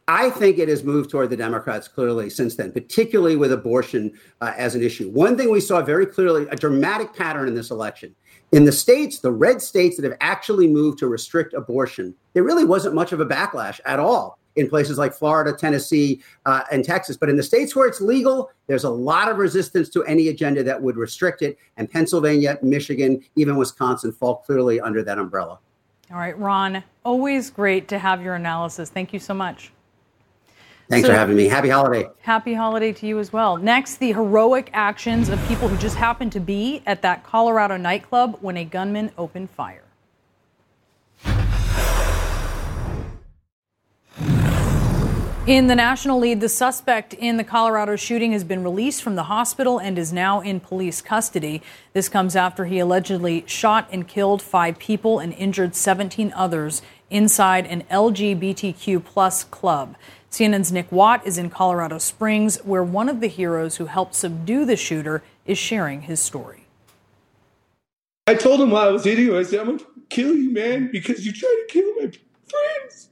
I 0.06 0.28
think 0.30 0.58
it 0.58 0.68
has 0.68 0.84
moved 0.84 1.10
toward 1.10 1.30
the 1.30 1.36
Democrats 1.36 1.88
clearly 1.88 2.28
since 2.28 2.56
then, 2.56 2.72
particularly 2.72 3.36
with 3.36 3.52
abortion 3.52 4.12
uh, 4.42 4.52
as 4.56 4.74
an 4.74 4.82
issue. 4.82 5.08
One 5.08 5.36
thing 5.36 5.50
we 5.50 5.60
saw 5.60 5.80
very 5.80 6.04
clearly 6.04 6.46
a 6.50 6.56
dramatic 6.56 7.14
pattern 7.14 7.48
in 7.48 7.54
this 7.54 7.70
election. 7.70 8.14
In 8.52 8.64
the 8.64 8.72
states, 8.72 9.20
the 9.20 9.32
red 9.32 9.62
states 9.62 9.96
that 9.96 10.04
have 10.04 10.18
actually 10.20 10.68
moved 10.68 10.98
to 10.98 11.08
restrict 11.08 11.54
abortion, 11.54 12.14
there 12.34 12.44
really 12.44 12.64
wasn't 12.64 12.94
much 12.94 13.12
of 13.12 13.20
a 13.20 13.26
backlash 13.26 13.80
at 13.86 13.98
all 13.98 14.38
in 14.56 14.68
places 14.68 14.98
like 14.98 15.12
Florida, 15.12 15.52
Tennessee, 15.52 16.22
uh, 16.46 16.62
and 16.70 16.84
Texas. 16.84 17.16
But 17.16 17.28
in 17.28 17.36
the 17.36 17.42
states 17.42 17.74
where 17.74 17.86
it's 17.86 18.00
legal, 18.00 18.50
there's 18.66 18.84
a 18.84 18.90
lot 18.90 19.30
of 19.30 19.38
resistance 19.38 19.88
to 19.90 20.04
any 20.04 20.28
agenda 20.28 20.62
that 20.62 20.80
would 20.80 20.96
restrict 20.96 21.42
it. 21.42 21.58
And 21.76 21.90
Pennsylvania, 21.90 22.58
Michigan, 22.62 23.22
even 23.36 23.56
Wisconsin 23.56 24.12
fall 24.12 24.36
clearly 24.36 24.80
under 24.80 25.02
that 25.02 25.18
umbrella. 25.18 25.58
All 26.10 26.18
right, 26.18 26.38
Ron, 26.38 26.84
always 27.04 27.50
great 27.50 27.88
to 27.88 27.98
have 27.98 28.22
your 28.22 28.34
analysis. 28.34 28.90
Thank 28.90 29.12
you 29.12 29.18
so 29.18 29.34
much. 29.34 29.72
Thanks 30.90 31.06
so, 31.06 31.12
for 31.12 31.18
having 31.18 31.36
me. 31.36 31.48
Happy 31.48 31.70
holiday. 31.70 32.06
Happy 32.20 32.52
holiday 32.52 32.92
to 32.92 33.06
you 33.06 33.18
as 33.18 33.32
well. 33.32 33.56
Next, 33.56 33.96
the 33.96 34.12
heroic 34.12 34.68
actions 34.74 35.30
of 35.30 35.42
people 35.48 35.66
who 35.66 35.78
just 35.78 35.96
happened 35.96 36.30
to 36.32 36.40
be 36.40 36.82
at 36.84 37.00
that 37.02 37.24
Colorado 37.24 37.78
nightclub 37.78 38.36
when 38.42 38.58
a 38.58 38.64
gunman 38.64 39.10
opened 39.16 39.50
fire. 39.50 39.83
In 45.46 45.66
the 45.66 45.74
national 45.74 46.20
lead, 46.20 46.40
the 46.40 46.48
suspect 46.48 47.12
in 47.12 47.36
the 47.36 47.44
Colorado 47.44 47.96
shooting 47.96 48.32
has 48.32 48.44
been 48.44 48.64
released 48.64 49.02
from 49.02 49.14
the 49.14 49.24
hospital 49.24 49.78
and 49.78 49.98
is 49.98 50.10
now 50.10 50.40
in 50.40 50.58
police 50.58 51.02
custody. 51.02 51.60
This 51.92 52.08
comes 52.08 52.34
after 52.34 52.64
he 52.64 52.78
allegedly 52.78 53.44
shot 53.46 53.86
and 53.92 54.08
killed 54.08 54.40
five 54.40 54.78
people 54.78 55.18
and 55.18 55.34
injured 55.34 55.76
17 55.76 56.32
others 56.34 56.80
inside 57.10 57.66
an 57.66 57.82
LGBTQ 57.90 59.04
plus 59.04 59.44
club. 59.44 59.96
CNN's 60.30 60.72
Nick 60.72 60.90
Watt 60.90 61.26
is 61.26 61.36
in 61.36 61.50
Colorado 61.50 61.98
Springs, 61.98 62.56
where 62.64 62.82
one 62.82 63.10
of 63.10 63.20
the 63.20 63.28
heroes 63.28 63.76
who 63.76 63.84
helped 63.84 64.14
subdue 64.14 64.64
the 64.64 64.76
shooter 64.76 65.22
is 65.44 65.58
sharing 65.58 66.02
his 66.02 66.20
story. 66.20 66.64
I 68.26 68.34
told 68.34 68.62
him 68.62 68.70
while 68.70 68.88
I 68.88 68.92
was 68.92 69.04
him, 69.04 69.36
I 69.36 69.42
said, 69.42 69.60
I'm 69.60 69.66
going 69.66 69.78
to 69.80 69.86
kill 70.08 70.34
you, 70.34 70.54
man, 70.54 70.90
because 70.90 71.26
you 71.26 71.32
tried 71.32 71.48
to 71.50 71.66
kill 71.68 71.94
my 71.96 72.10
friends. 72.46 73.10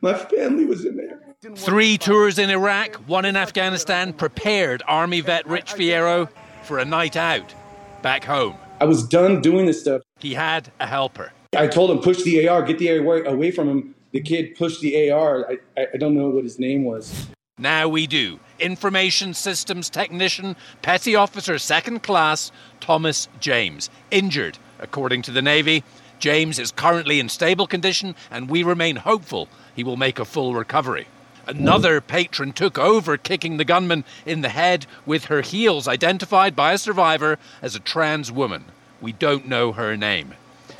My 0.00 0.14
family 0.14 0.64
was 0.64 0.84
in 0.84 0.96
there. 0.96 1.27
Three 1.54 1.98
tours 1.98 2.40
in 2.40 2.50
Iraq, 2.50 2.96
one 3.06 3.24
in 3.24 3.36
Afghanistan, 3.36 4.12
prepared 4.12 4.82
Army 4.88 5.20
vet 5.20 5.46
Rich 5.46 5.72
Fierro 5.72 6.28
for 6.64 6.80
a 6.80 6.84
night 6.84 7.16
out 7.16 7.54
back 8.02 8.24
home. 8.24 8.56
I 8.80 8.86
was 8.86 9.06
done 9.06 9.40
doing 9.40 9.64
this 9.64 9.80
stuff. 9.80 10.02
He 10.18 10.34
had 10.34 10.72
a 10.80 10.86
helper. 10.88 11.32
I 11.56 11.68
told 11.68 11.92
him, 11.92 12.00
push 12.00 12.24
the 12.24 12.48
AR, 12.48 12.64
get 12.64 12.80
the 12.80 12.90
AR 12.98 13.22
away 13.24 13.52
from 13.52 13.68
him 13.68 13.94
the 14.10 14.20
kid 14.20 14.56
pushed 14.56 14.80
the 14.80 15.12
AR. 15.12 15.48
I, 15.76 15.86
I 15.94 15.96
don't 15.96 16.16
know 16.16 16.28
what 16.28 16.42
his 16.42 16.58
name 16.58 16.82
was. 16.82 17.28
Now 17.56 17.88
we 17.88 18.08
do. 18.08 18.40
Information 18.58 19.32
Systems 19.32 19.88
Technician, 19.88 20.56
Petty 20.82 21.14
Officer 21.14 21.56
Second 21.58 22.02
Class 22.02 22.50
Thomas 22.80 23.28
James. 23.38 23.90
Injured, 24.10 24.58
according 24.80 25.22
to 25.22 25.30
the 25.30 25.42
Navy. 25.42 25.84
James 26.18 26.58
is 26.58 26.72
currently 26.72 27.20
in 27.20 27.28
stable 27.28 27.68
condition, 27.68 28.16
and 28.28 28.50
we 28.50 28.64
remain 28.64 28.96
hopeful 28.96 29.48
he 29.76 29.84
will 29.84 29.96
make 29.96 30.18
a 30.18 30.24
full 30.24 30.52
recovery. 30.52 31.06
Another 31.48 32.02
patron 32.02 32.52
took 32.52 32.78
over, 32.78 33.16
kicking 33.16 33.56
the 33.56 33.64
gunman 33.64 34.04
in 34.26 34.42
the 34.42 34.50
head 34.50 34.86
with 35.06 35.24
her 35.24 35.40
heels, 35.40 35.88
identified 35.88 36.54
by 36.54 36.74
a 36.74 36.78
survivor 36.78 37.38
as 37.62 37.74
a 37.74 37.80
trans 37.80 38.30
woman. 38.30 38.66
We 39.00 39.12
don't 39.12 39.48
know 39.48 39.72
her 39.72 39.96
name. 39.96 40.34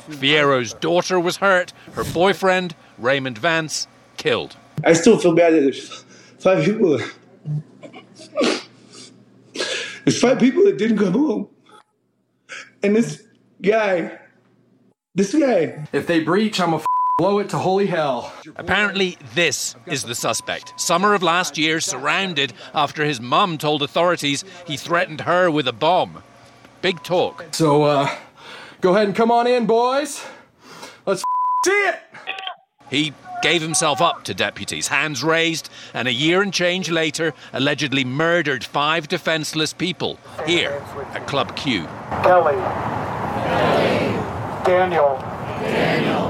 Fierro's 0.09 0.75
daughter 0.75 1.19
was 1.19 1.37
hurt, 1.37 1.73
her 1.93 2.03
boyfriend 2.03 2.75
Raymond 2.99 3.39
Vance, 3.39 3.87
killed. 4.17 4.57
I 4.83 4.93
still 4.93 5.17
feel 5.17 5.33
bad 5.33 5.53
that 5.53 5.61
there's 5.61 6.03
five 6.37 6.63
people. 6.63 6.99
There's 10.05 10.21
five 10.21 10.39
people 10.39 10.63
that 10.65 10.77
didn't 10.77 10.99
come 10.99 11.13
home. 11.13 11.49
And 12.83 12.95
this 12.95 13.23
guy, 13.61 14.19
this 15.15 15.33
guy. 15.33 15.87
If 15.93 16.05
they 16.05 16.19
breach, 16.19 16.59
I'm 16.59 16.73
a 16.73 16.77
f- 16.77 16.85
blow 17.19 17.39
it 17.39 17.49
to 17.49 17.57
holy 17.57 17.85
hell. 17.85 18.31
Apparently, 18.55 19.17
this 19.35 19.75
is 19.85 20.03
the 20.03 20.15
suspect. 20.15 20.73
Summer 20.79 21.13
of 21.13 21.21
last 21.21 21.57
year, 21.57 21.81
surrounded 21.81 22.53
after 22.73 23.03
his 23.03 23.19
mum 23.19 23.57
told 23.57 23.83
authorities 23.83 24.45
he 24.65 24.77
threatened 24.77 25.19
her 25.19 25.51
with 25.51 25.67
a 25.67 25.73
bomb. 25.73 26.23
Big 26.81 27.03
talk. 27.03 27.43
So, 27.51 27.83
uh, 27.83 28.09
go 28.79 28.95
ahead 28.95 29.07
and 29.07 29.15
come 29.17 29.31
on 29.31 29.47
in, 29.47 29.65
boys. 29.65 30.23
Let's 31.05 31.21
see 31.65 31.71
it. 31.71 31.99
He 32.89 33.13
gave 33.41 33.61
himself 33.61 33.99
up 33.99 34.23
to 34.23 34.33
deputies, 34.33 34.87
hands 34.87 35.21
raised, 35.21 35.69
and 35.93 36.07
a 36.07 36.13
year 36.13 36.41
and 36.41 36.53
change 36.53 36.89
later, 36.89 37.33
allegedly 37.51 38.05
murdered 38.05 38.63
five 38.63 39.09
defenseless 39.09 39.73
people 39.73 40.17
here 40.45 40.81
at 41.13 41.27
Club 41.27 41.53
Q. 41.57 41.85
Kelly. 42.23 42.55
Kelly. 43.43 44.63
Daniel. 44.63 45.17
Daniel. 45.61 46.28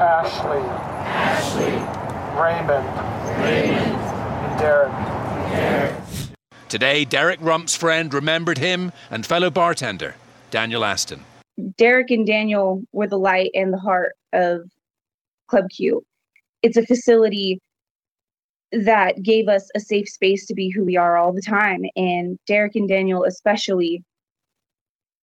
Ashley. 0.00 0.62
Ashley. 1.08 1.72
Raymond. 2.40 2.86
Raymond. 3.42 3.96
And 4.44 4.58
Derrick. 4.60 4.92
Derrick. 5.50 5.94
Today, 6.68 7.04
Derrick 7.04 7.40
Rump's 7.42 7.74
friend 7.74 8.14
remembered 8.14 8.58
him 8.58 8.92
and 9.10 9.26
fellow 9.26 9.50
bartender, 9.50 10.14
Daniel 10.52 10.84
Aston. 10.84 11.24
Derrick 11.76 12.10
and 12.10 12.24
Daniel 12.24 12.82
were 12.92 13.08
the 13.08 13.18
light 13.18 13.50
and 13.54 13.72
the 13.72 13.78
heart 13.78 14.12
of 14.32 14.70
Club 15.48 15.64
Q. 15.74 16.04
It's 16.62 16.76
a 16.76 16.86
facility 16.86 17.58
that 18.70 19.22
gave 19.22 19.48
us 19.48 19.68
a 19.74 19.80
safe 19.80 20.08
space 20.08 20.46
to 20.46 20.54
be 20.54 20.70
who 20.70 20.84
we 20.84 20.96
are 20.96 21.16
all 21.16 21.32
the 21.32 21.42
time. 21.42 21.82
And 21.96 22.38
Derrick 22.46 22.76
and 22.76 22.88
Daniel, 22.88 23.24
especially, 23.24 24.04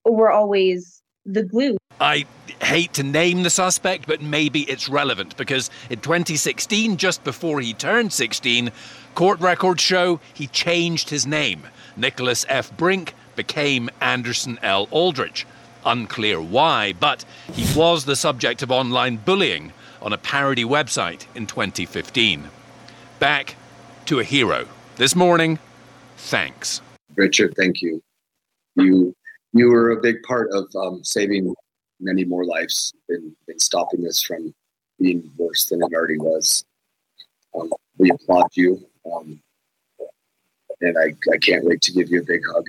were 0.03 0.31
always 0.31 1.01
the 1.25 1.43
glue. 1.43 1.77
I 1.99 2.25
hate 2.61 2.93
to 2.93 3.03
name 3.03 3.43
the 3.43 3.49
suspect, 3.49 4.07
but 4.07 4.21
maybe 4.21 4.61
it's 4.61 4.89
relevant 4.89 5.37
because 5.37 5.69
in 5.89 5.99
2016, 5.99 6.97
just 6.97 7.23
before 7.23 7.61
he 7.61 7.73
turned 7.73 8.11
16, 8.11 8.71
court 9.13 9.39
records 9.39 9.81
show 9.81 10.19
he 10.33 10.47
changed 10.47 11.09
his 11.09 11.25
name. 11.25 11.63
Nicholas 11.95 12.45
F. 12.49 12.75
Brink 12.75 13.13
became 13.35 13.89
Anderson 14.01 14.59
L. 14.61 14.87
Aldrich. 14.91 15.45
Unclear 15.85 16.41
why, 16.41 16.93
but 16.93 17.23
he 17.53 17.65
was 17.77 18.05
the 18.05 18.15
subject 18.15 18.63
of 18.63 18.71
online 18.71 19.17
bullying 19.17 19.71
on 20.01 20.13
a 20.13 20.17
parody 20.17 20.63
website 20.63 21.25
in 21.35 21.45
2015. 21.45 22.49
Back 23.19 23.55
to 24.05 24.19
a 24.19 24.23
hero. 24.23 24.67
This 24.97 25.15
morning, 25.15 25.59
thanks. 26.17 26.81
Richard, 27.15 27.53
thank 27.55 27.81
you. 27.81 28.01
You 28.75 29.15
you 29.53 29.69
were 29.69 29.91
a 29.91 30.01
big 30.01 30.21
part 30.23 30.49
of 30.51 30.67
um, 30.75 31.03
saving 31.03 31.53
many 31.99 32.25
more 32.25 32.45
lives 32.45 32.93
and, 33.09 33.35
and, 33.47 33.61
stopping 33.61 34.01
this 34.01 34.21
from 34.21 34.53
being 34.99 35.31
worse 35.37 35.65
than 35.65 35.81
it 35.81 35.93
already 35.93 36.17
was. 36.17 36.65
Um, 37.53 37.71
we 37.97 38.11
applaud 38.11 38.49
you, 38.53 38.85
um, 39.13 39.41
and 40.81 40.97
I, 40.97 41.13
I 41.33 41.37
can't 41.37 41.63
wait 41.63 41.81
to 41.83 41.93
give 41.93 42.09
you 42.09 42.21
a 42.21 42.25
big 42.25 42.41
hug. 42.45 42.65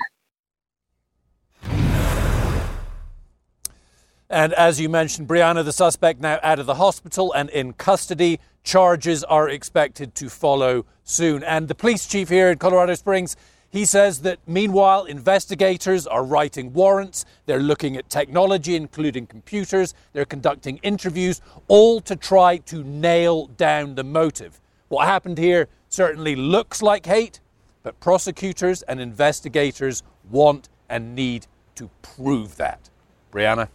And 4.29 4.53
as 4.55 4.81
you 4.81 4.89
mentioned, 4.89 5.29
Brianna, 5.29 5.65
the 5.65 5.73
suspect 5.73 6.21
now 6.21 6.41
out 6.43 6.59
of 6.59 6.67
the 6.67 6.75
hospital 6.75 7.33
and 7.33 7.49
in 7.51 7.73
custody. 7.73 8.41
Charges 8.65 9.23
are 9.23 9.49
expected 9.49 10.17
to 10.17 10.29
follow 10.29 10.85
soon. 11.05 11.45
And 11.45 11.69
the 11.69 11.75
police 11.77 12.07
chief 12.07 12.29
here 12.29 12.51
in 12.51 12.59
Colorado 12.59 12.95
Springs, 12.95 13.37
he 13.77 13.85
says 13.85 14.21
that 14.21 14.39
meanwhile, 14.47 15.05
investigators 15.05 16.07
are 16.07 16.25
writing 16.25 16.73
warrants. 16.73 17.25
They're 17.47 17.61
looking 17.61 17.97
at 17.97 18.09
technology, 18.09 18.77
including 18.77 19.27
computers. 19.27 19.95
They're 20.13 20.25
conducting 20.25 20.79
interviews, 20.79 21.41
all 21.69 22.01
to 22.03 22.17
try 22.17 22.59
to 22.59 22.83
nail 22.83 23.49
down 23.49 23.95
the 23.95 24.05
motive. 24.05 24.61
What 24.89 25.07
happened 25.07 25.39
here 25.39 25.69
certainly 25.89 26.37
looks 26.37 26.83
like 26.83 27.07
hate, 27.07 27.41
but 27.83 27.99
prosecutors 28.01 28.83
and 28.83 29.01
investigators 29.01 30.03
want 30.31 30.69
and 30.89 31.15
need 31.15 31.47
to 31.75 31.91
prove 32.03 32.57
that. 32.57 32.91
Brianna? 33.33 33.69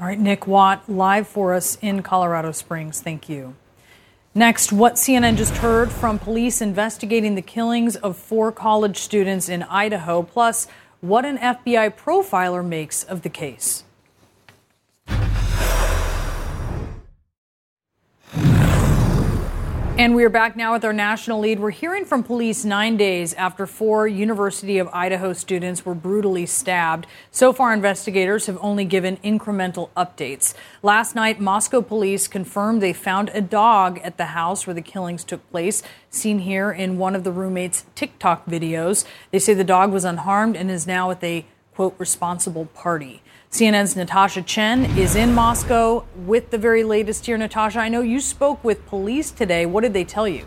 All 0.00 0.06
right, 0.06 0.18
Nick 0.18 0.46
Watt, 0.46 0.88
live 0.88 1.26
for 1.26 1.54
us 1.54 1.78
in 1.80 2.02
Colorado 2.02 2.52
Springs. 2.52 3.00
Thank 3.00 3.28
you. 3.28 3.56
Next, 4.38 4.72
what 4.72 4.94
CNN 4.94 5.36
just 5.36 5.56
heard 5.56 5.90
from 5.90 6.20
police 6.20 6.60
investigating 6.60 7.34
the 7.34 7.42
killings 7.42 7.96
of 7.96 8.16
four 8.16 8.52
college 8.52 8.98
students 8.98 9.48
in 9.48 9.64
Idaho, 9.64 10.22
plus 10.22 10.68
what 11.00 11.24
an 11.24 11.38
FBI 11.38 11.96
profiler 11.96 12.64
makes 12.64 13.02
of 13.02 13.22
the 13.22 13.30
case. 13.30 13.82
And 19.98 20.14
we 20.14 20.22
are 20.22 20.30
back 20.30 20.54
now 20.54 20.74
with 20.74 20.84
our 20.84 20.92
national 20.92 21.40
lead. 21.40 21.58
We're 21.58 21.70
hearing 21.70 22.04
from 22.04 22.22
police 22.22 22.64
nine 22.64 22.96
days 22.96 23.34
after 23.34 23.66
four 23.66 24.06
University 24.06 24.78
of 24.78 24.86
Idaho 24.92 25.32
students 25.32 25.84
were 25.84 25.96
brutally 25.96 26.46
stabbed. 26.46 27.08
So 27.32 27.52
far, 27.52 27.72
investigators 27.72 28.46
have 28.46 28.58
only 28.60 28.84
given 28.84 29.16
incremental 29.24 29.90
updates. 29.96 30.54
Last 30.84 31.16
night, 31.16 31.40
Moscow 31.40 31.82
police 31.82 32.28
confirmed 32.28 32.80
they 32.80 32.92
found 32.92 33.32
a 33.34 33.40
dog 33.40 33.98
at 34.04 34.18
the 34.18 34.26
house 34.26 34.68
where 34.68 34.74
the 34.74 34.82
killings 34.82 35.24
took 35.24 35.50
place, 35.50 35.82
seen 36.10 36.38
here 36.38 36.70
in 36.70 36.96
one 36.96 37.16
of 37.16 37.24
the 37.24 37.32
roommates' 37.32 37.84
TikTok 37.96 38.46
videos. 38.46 39.04
They 39.32 39.40
say 39.40 39.52
the 39.52 39.64
dog 39.64 39.90
was 39.90 40.04
unharmed 40.04 40.54
and 40.56 40.70
is 40.70 40.86
now 40.86 41.08
with 41.08 41.24
a 41.24 41.44
quote 41.74 41.96
responsible 41.98 42.66
party. 42.66 43.20
CNN's 43.50 43.96
Natasha 43.96 44.42
Chen 44.42 44.84
is 44.98 45.16
in 45.16 45.32
Moscow 45.34 46.04
with 46.26 46.50
the 46.50 46.58
very 46.58 46.84
latest 46.84 47.24
here. 47.24 47.38
Natasha, 47.38 47.78
I 47.78 47.88
know 47.88 48.02
you 48.02 48.20
spoke 48.20 48.62
with 48.62 48.84
police 48.84 49.30
today. 49.30 49.64
What 49.64 49.80
did 49.80 49.94
they 49.94 50.04
tell 50.04 50.28
you? 50.28 50.46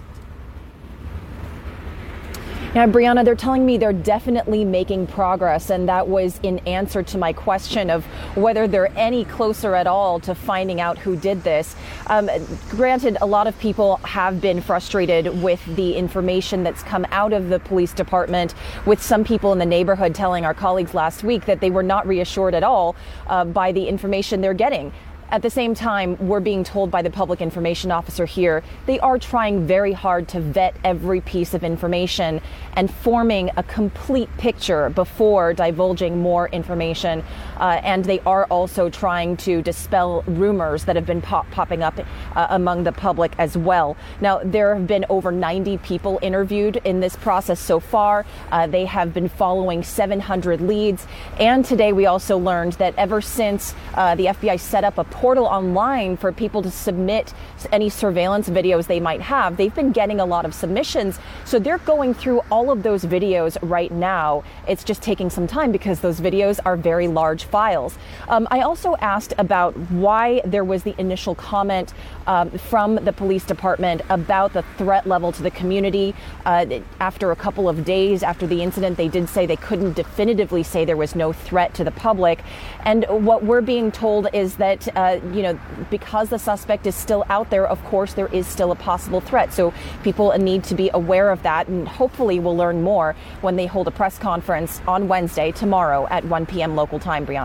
Yeah, 2.74 2.88
Brianna, 2.88 3.26
they're 3.26 3.36
telling 3.36 3.66
me 3.66 3.78
they're 3.78 3.92
definitely 3.92 4.64
making 4.64 5.08
progress, 5.08 5.70
and 5.70 5.90
that 5.90 6.08
was 6.08 6.40
in 6.42 6.60
answer 6.60 7.04
to 7.04 7.18
my 7.18 7.34
question 7.34 7.90
of 7.90 8.06
whether 8.38 8.66
they're 8.66 8.98
any 8.98 9.26
closer 9.26 9.76
at 9.76 9.88
all 9.88 10.22
to 10.22 10.34
finding 10.34 10.80
out 10.80 10.98
who 10.98 11.18
did 11.18 11.44
this. 11.44 11.76
Um, 12.08 12.30
granted, 12.70 13.18
a 13.20 13.26
lot 13.26 13.46
of 13.48 13.60
people 13.60 13.98
have 14.06 14.40
been 14.40 14.62
frustrated 14.62 15.44
with 15.44 15.60
the 15.76 15.98
information 15.98 16.64
that's 16.64 16.82
come 16.82 17.06
out 17.12 17.34
of 17.34 17.50
the 17.50 17.60
police 17.60 17.92
department, 17.92 18.54
with 18.86 19.02
some 19.02 19.26
people 19.26 19.52
in 19.52 19.60
the 19.60 19.66
neighborhood 19.66 20.16
telling 20.16 20.46
our 20.46 20.54
colleagues 20.54 20.94
last 20.94 21.26
week 21.26 21.48
that 21.48 21.60
they 21.60 21.72
were 21.72 21.84
not 21.84 22.08
reassured 22.08 22.54
at 22.54 22.64
all 22.64 22.96
uh, 23.28 23.44
by 23.44 23.74
the 23.74 23.86
information 23.86 24.40
they're 24.40 24.54
getting. 24.54 24.94
At 25.32 25.44
the 25.44 25.50
same 25.50 25.74
time, 25.74 26.18
we're 26.20 26.42
being 26.42 26.66
told 26.66 26.92
by 26.92 27.02
the 27.02 27.10
public 27.10 27.40
information 27.40 27.90
officer 27.90 28.26
here 28.26 28.64
they 28.86 29.00
are 29.00 29.18
trying 29.18 29.66
very 29.66 29.94
hard 29.94 30.28
to 30.30 30.42
vet 30.42 30.76
every 30.84 31.22
piece 31.22 31.54
of 31.54 31.64
information 31.64 32.42
and 32.74 32.94
forming 32.94 33.50
a 33.56 33.64
complete 33.64 34.30
picture 34.38 34.90
before 34.90 35.54
divulging 35.54 36.22
more 36.22 36.50
information. 36.50 37.24
Uh, 37.62 37.80
and 37.84 38.04
they 38.06 38.20
are 38.22 38.46
also 38.46 38.90
trying 38.90 39.38
to 39.38 39.62
dispel 39.62 40.24
rumors 40.26 40.86
that 40.86 40.96
have 40.96 41.06
been 41.06 41.22
pop- 41.22 41.50
popping 41.52 41.84
up 41.84 41.98
uh, 42.36 42.48
among 42.50 42.84
the 42.84 42.92
public 42.92 43.32
as 43.38 43.56
well. 43.56 43.96
Now, 44.20 44.42
there 44.44 44.76
have 44.76 44.88
been 44.88 45.06
over 45.10 45.32
90 45.32 45.78
people 45.78 46.20
interviewed 46.22 46.78
in 46.84 47.00
this 47.00 47.16
process 47.16 47.60
so 47.60 47.80
far. 47.80 48.26
Uh, 48.52 48.68
they 48.68 48.86
have 48.86 49.14
been 49.14 49.30
following 49.30 49.84
700 49.84 50.60
leads. 50.60 51.06
And 51.40 51.64
today 51.64 51.94
we 51.94 52.08
also 52.08 52.38
learned 52.38 52.74
that 52.74 52.96
ever 52.98 53.22
since 53.22 53.76
uh, 53.94 54.16
the 54.16 54.26
FBI 54.26 54.60
set 54.60 54.84
up 54.84 54.98
a 54.98 55.04
portal 55.04 55.46
online 55.46 56.18
for 56.18 56.32
people 56.32 56.62
to 56.64 56.72
submit 56.72 57.34
any 57.72 57.90
surveillance 57.90 58.50
videos 58.50 58.88
they 58.88 59.00
might 59.00 59.22
have. 59.22 59.58
They've 59.58 59.74
been 59.74 59.92
getting 59.92 60.20
a 60.20 60.26
lot 60.26 60.46
of 60.46 60.54
submissions. 60.56 61.20
So 61.46 61.60
they're 61.60 61.78
going 61.78 62.16
through 62.16 62.42
all 62.50 62.72
of 62.72 62.82
those 62.82 63.06
videos 63.06 63.58
right 63.62 63.92
now. 63.92 64.44
It's 64.68 64.84
just 64.84 65.04
taking 65.04 65.30
some 65.30 65.46
time 65.46 65.72
because 65.72 66.00
those 66.00 66.20
videos 66.20 66.60
are 66.66 66.76
very 66.76 67.08
large 67.08 67.46
files. 67.52 67.98
Um, 68.30 68.48
I 68.50 68.62
also 68.62 68.96
asked 68.98 69.34
about 69.38 69.76
why 69.92 70.42
there 70.46 70.64
was 70.64 70.84
the 70.84 70.96
initial 70.98 71.36
comment 71.36 71.94
um, 72.28 72.50
from 72.52 72.96
the 72.96 73.14
police 73.14 73.44
department 73.44 74.02
about 74.10 74.54
the 74.54 74.64
threat 74.78 75.06
level 75.06 75.32
to 75.34 75.44
the 75.44 75.52
community. 75.52 76.16
Uh, 76.46 76.80
after 77.00 77.32
a 77.32 77.36
couple 77.36 77.68
of 77.68 77.84
days 77.84 78.24
after 78.24 78.48
the 78.48 78.64
incident, 78.64 78.98
they 78.98 79.08
did 79.08 79.28
say 79.28 79.46
they 79.46 79.56
couldn't 79.58 79.94
definitively 79.94 80.64
say 80.64 80.86
there 80.86 80.98
was 80.98 81.16
no 81.16 81.34
threat 81.34 81.74
to 81.74 81.84
the 81.84 81.92
public. 81.92 82.40
And 82.86 83.06
what 83.10 83.44
we're 83.44 83.62
being 83.62 83.92
told 83.92 84.28
is 84.34 84.56
that 84.56 84.88
uh, 84.96 85.20
you 85.34 85.44
know, 85.44 85.60
because 85.90 86.30
the 86.30 86.40
suspect 86.40 86.88
is 86.88 86.96
still 86.96 87.26
out 87.30 87.50
there, 87.50 87.68
of 87.68 87.84
course, 87.86 88.14
there 88.14 88.28
is 88.28 88.48
still 88.48 88.72
a 88.72 88.76
possible 88.76 89.20
threat. 89.20 89.54
So 89.54 89.74
people 90.04 90.32
need 90.38 90.64
to 90.66 90.76
be 90.76 90.90
aware 90.94 91.30
of 91.32 91.44
that, 91.44 91.68
and 91.68 91.88
hopefully 91.88 92.40
we'll 92.40 92.56
learn 92.56 92.82
more 92.82 93.16
when 93.42 93.56
they 93.56 93.66
hold 93.66 93.88
a 93.88 93.92
press 93.92 94.18
conference 94.18 94.82
on 94.88 95.08
Wednesday, 95.08 95.52
tomorrow 95.52 96.08
at 96.10 96.24
1 96.26 96.46
p.m. 96.46 96.76
local 96.76 97.00
time, 97.00 97.26
Brianna. 97.26 97.41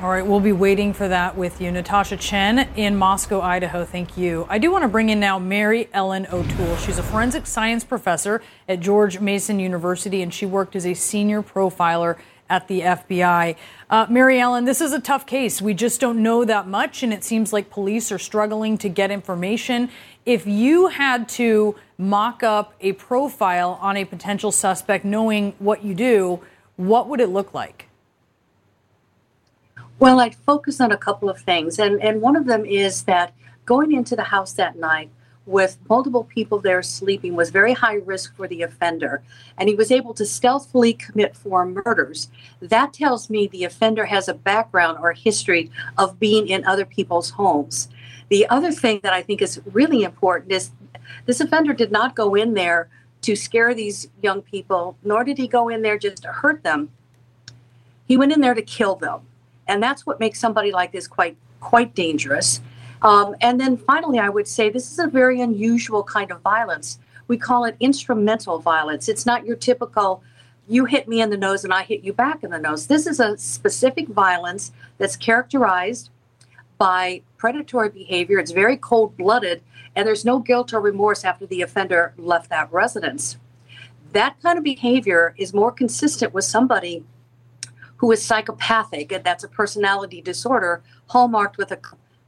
All 0.00 0.10
right, 0.10 0.24
we'll 0.24 0.38
be 0.38 0.52
waiting 0.52 0.92
for 0.92 1.08
that 1.08 1.36
with 1.36 1.60
you. 1.60 1.72
Natasha 1.72 2.16
Chen 2.16 2.68
in 2.76 2.94
Moscow, 2.94 3.40
Idaho. 3.40 3.84
Thank 3.84 4.16
you. 4.16 4.46
I 4.48 4.58
do 4.58 4.70
want 4.70 4.82
to 4.82 4.88
bring 4.88 5.08
in 5.08 5.18
now 5.18 5.40
Mary 5.40 5.88
Ellen 5.92 6.28
O'Toole. 6.30 6.76
She's 6.76 6.98
a 6.98 7.02
forensic 7.02 7.48
science 7.48 7.82
professor 7.82 8.40
at 8.68 8.78
George 8.78 9.18
Mason 9.18 9.58
University, 9.58 10.22
and 10.22 10.32
she 10.32 10.46
worked 10.46 10.76
as 10.76 10.86
a 10.86 10.94
senior 10.94 11.42
profiler 11.42 12.16
at 12.48 12.68
the 12.68 12.82
FBI. 12.82 13.56
Uh, 13.90 14.06
Mary 14.08 14.38
Ellen, 14.38 14.66
this 14.66 14.80
is 14.80 14.92
a 14.92 15.00
tough 15.00 15.26
case. 15.26 15.60
We 15.60 15.74
just 15.74 16.00
don't 16.00 16.22
know 16.22 16.44
that 16.44 16.68
much, 16.68 17.02
and 17.02 17.12
it 17.12 17.24
seems 17.24 17.52
like 17.52 17.68
police 17.68 18.12
are 18.12 18.20
struggling 18.20 18.78
to 18.78 18.88
get 18.88 19.10
information. 19.10 19.90
If 20.24 20.46
you 20.46 20.88
had 20.88 21.28
to 21.30 21.74
mock 21.98 22.44
up 22.44 22.74
a 22.80 22.92
profile 22.92 23.78
on 23.80 23.96
a 23.96 24.04
potential 24.04 24.52
suspect, 24.52 25.04
knowing 25.04 25.54
what 25.58 25.82
you 25.82 25.92
do, 25.92 26.40
what 26.76 27.08
would 27.08 27.20
it 27.20 27.30
look 27.30 27.52
like? 27.52 27.87
Well, 30.00 30.20
I'd 30.20 30.36
focus 30.36 30.80
on 30.80 30.92
a 30.92 30.96
couple 30.96 31.28
of 31.28 31.40
things, 31.40 31.78
and, 31.80 32.00
and 32.00 32.20
one 32.20 32.36
of 32.36 32.46
them 32.46 32.64
is 32.64 33.02
that 33.04 33.34
going 33.64 33.92
into 33.92 34.14
the 34.14 34.22
house 34.22 34.52
that 34.52 34.78
night, 34.78 35.10
with 35.44 35.78
multiple 35.88 36.24
people 36.24 36.60
there 36.60 36.82
sleeping 36.82 37.34
was 37.34 37.50
very 37.50 37.72
high 37.72 37.94
risk 37.94 38.36
for 38.36 38.46
the 38.46 38.62
offender, 38.62 39.22
and 39.56 39.68
he 39.68 39.74
was 39.74 39.90
able 39.90 40.14
to 40.14 40.24
stealthily 40.24 40.92
commit 40.92 41.34
four 41.34 41.64
murders. 41.64 42.28
That 42.60 42.92
tells 42.92 43.28
me 43.28 43.48
the 43.48 43.64
offender 43.64 44.04
has 44.04 44.28
a 44.28 44.34
background 44.34 44.98
or 45.00 45.14
history 45.14 45.70
of 45.96 46.20
being 46.20 46.46
in 46.46 46.64
other 46.64 46.84
people's 46.84 47.30
homes. 47.30 47.88
The 48.28 48.46
other 48.48 48.70
thing 48.70 49.00
that 49.02 49.14
I 49.14 49.22
think 49.22 49.42
is 49.42 49.60
really 49.72 50.04
important 50.04 50.52
is 50.52 50.70
this 51.24 51.40
offender 51.40 51.72
did 51.72 51.90
not 51.90 52.14
go 52.14 52.34
in 52.34 52.54
there 52.54 52.88
to 53.22 53.34
scare 53.34 53.74
these 53.74 54.08
young 54.22 54.42
people, 54.42 54.96
nor 55.02 55.24
did 55.24 55.38
he 55.38 55.48
go 55.48 55.68
in 55.68 55.82
there 55.82 55.98
just 55.98 56.22
to 56.22 56.28
hurt 56.28 56.62
them. 56.62 56.90
He 58.06 58.16
went 58.16 58.32
in 58.32 58.42
there 58.42 58.54
to 58.54 58.62
kill 58.62 58.94
them. 58.94 59.22
And 59.68 59.82
that's 59.82 60.04
what 60.04 60.18
makes 60.18 60.40
somebody 60.40 60.72
like 60.72 60.90
this 60.92 61.06
quite 61.06 61.36
quite 61.60 61.94
dangerous. 61.94 62.60
Um, 63.02 63.36
and 63.40 63.60
then 63.60 63.76
finally, 63.76 64.18
I 64.18 64.28
would 64.28 64.48
say 64.48 64.70
this 64.70 64.90
is 64.90 64.98
a 64.98 65.06
very 65.06 65.40
unusual 65.40 66.02
kind 66.02 66.32
of 66.32 66.40
violence. 66.40 66.98
We 67.28 67.36
call 67.36 67.64
it 67.64 67.76
instrumental 67.78 68.58
violence. 68.58 69.08
It's 69.08 69.26
not 69.26 69.44
your 69.44 69.56
typical, 69.56 70.22
you 70.68 70.86
hit 70.86 71.06
me 71.08 71.20
in 71.20 71.30
the 71.30 71.36
nose 71.36 71.62
and 71.62 71.72
I 71.72 71.82
hit 71.82 72.02
you 72.02 72.12
back 72.12 72.42
in 72.42 72.50
the 72.50 72.58
nose. 72.58 72.86
This 72.86 73.06
is 73.06 73.20
a 73.20 73.36
specific 73.36 74.08
violence 74.08 74.72
that's 74.96 75.16
characterized 75.16 76.10
by 76.78 77.22
predatory 77.36 77.90
behavior. 77.90 78.38
It's 78.38 78.52
very 78.52 78.76
cold 78.76 79.16
blooded, 79.16 79.62
and 79.94 80.06
there's 80.06 80.24
no 80.24 80.38
guilt 80.38 80.72
or 80.72 80.80
remorse 80.80 81.24
after 81.24 81.44
the 81.44 81.62
offender 81.62 82.14
left 82.16 82.50
that 82.50 82.72
residence. 82.72 83.36
That 84.12 84.40
kind 84.42 84.56
of 84.56 84.64
behavior 84.64 85.34
is 85.36 85.52
more 85.52 85.72
consistent 85.72 86.32
with 86.32 86.44
somebody 86.44 87.04
who 87.98 88.10
is 88.12 88.24
psychopathic, 88.24 89.12
and 89.12 89.22
that's 89.24 89.44
a 89.44 89.48
personality 89.48 90.20
disorder 90.20 90.82
hallmarked 91.06 91.58
with 91.58 91.70
a 91.70 91.78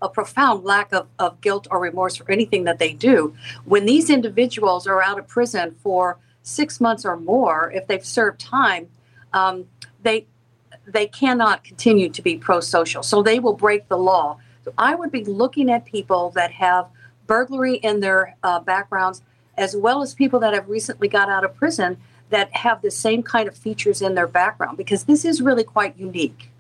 a 0.03 0.09
profound 0.09 0.65
lack 0.65 0.93
of, 0.93 1.07
of 1.19 1.41
guilt 1.41 1.67
or 1.71 1.79
remorse 1.79 2.17
for 2.17 2.31
anything 2.31 2.65
that 2.65 2.79
they 2.79 2.93
do. 2.93 3.35
When 3.65 3.85
these 3.85 4.09
individuals 4.09 4.87
are 4.87 5.03
out 5.03 5.19
of 5.19 5.29
prison 5.29 5.77
for 5.83 6.19
six 6.43 6.81
months 6.81 7.05
or 7.05 7.17
more, 7.19 7.71
if 7.73 7.87
they've 7.87 8.05
served 8.05 8.41
time, 8.41 8.89
um, 9.33 9.67
they 10.03 10.27
they 10.87 11.07
cannot 11.07 11.63
continue 11.63 12.09
to 12.09 12.23
be 12.23 12.37
pro-social. 12.37 13.03
So 13.03 13.23
they 13.23 13.39
will 13.39 13.53
break 13.53 13.89
the 13.89 13.99
law. 13.99 14.39
So 14.65 14.73
I 14.77 14.95
would 14.95 15.13
be 15.13 15.25
looking 15.25 15.71
at 15.71 15.85
people 15.85 16.31
that 16.31 16.51
have 16.53 16.89
burglary 17.27 17.77
in 17.77 18.01
their 18.01 18.37
uh, 18.43 18.61
backgrounds, 18.61 19.23
as 19.57 19.77
well 19.77 20.03
as 20.03 20.15
people 20.15 20.41
that 20.41 20.53
have 20.53 20.69
recently 20.69 21.07
got 21.07 21.29
out 21.29 21.45
of 21.45 21.55
prison 21.55 21.99
that 22.31 22.55
have 22.57 22.83
the 22.83 22.91
same 22.91 23.23
kind 23.23 23.49
of 23.49 23.57
features 23.57 24.01
in 24.03 24.15
their 24.15 24.27
background, 24.27 24.77
because 24.77 25.05
this 25.05 25.25
is 25.25 25.43
really 25.43 25.65
quite 25.65 25.97
unique. 25.99 26.51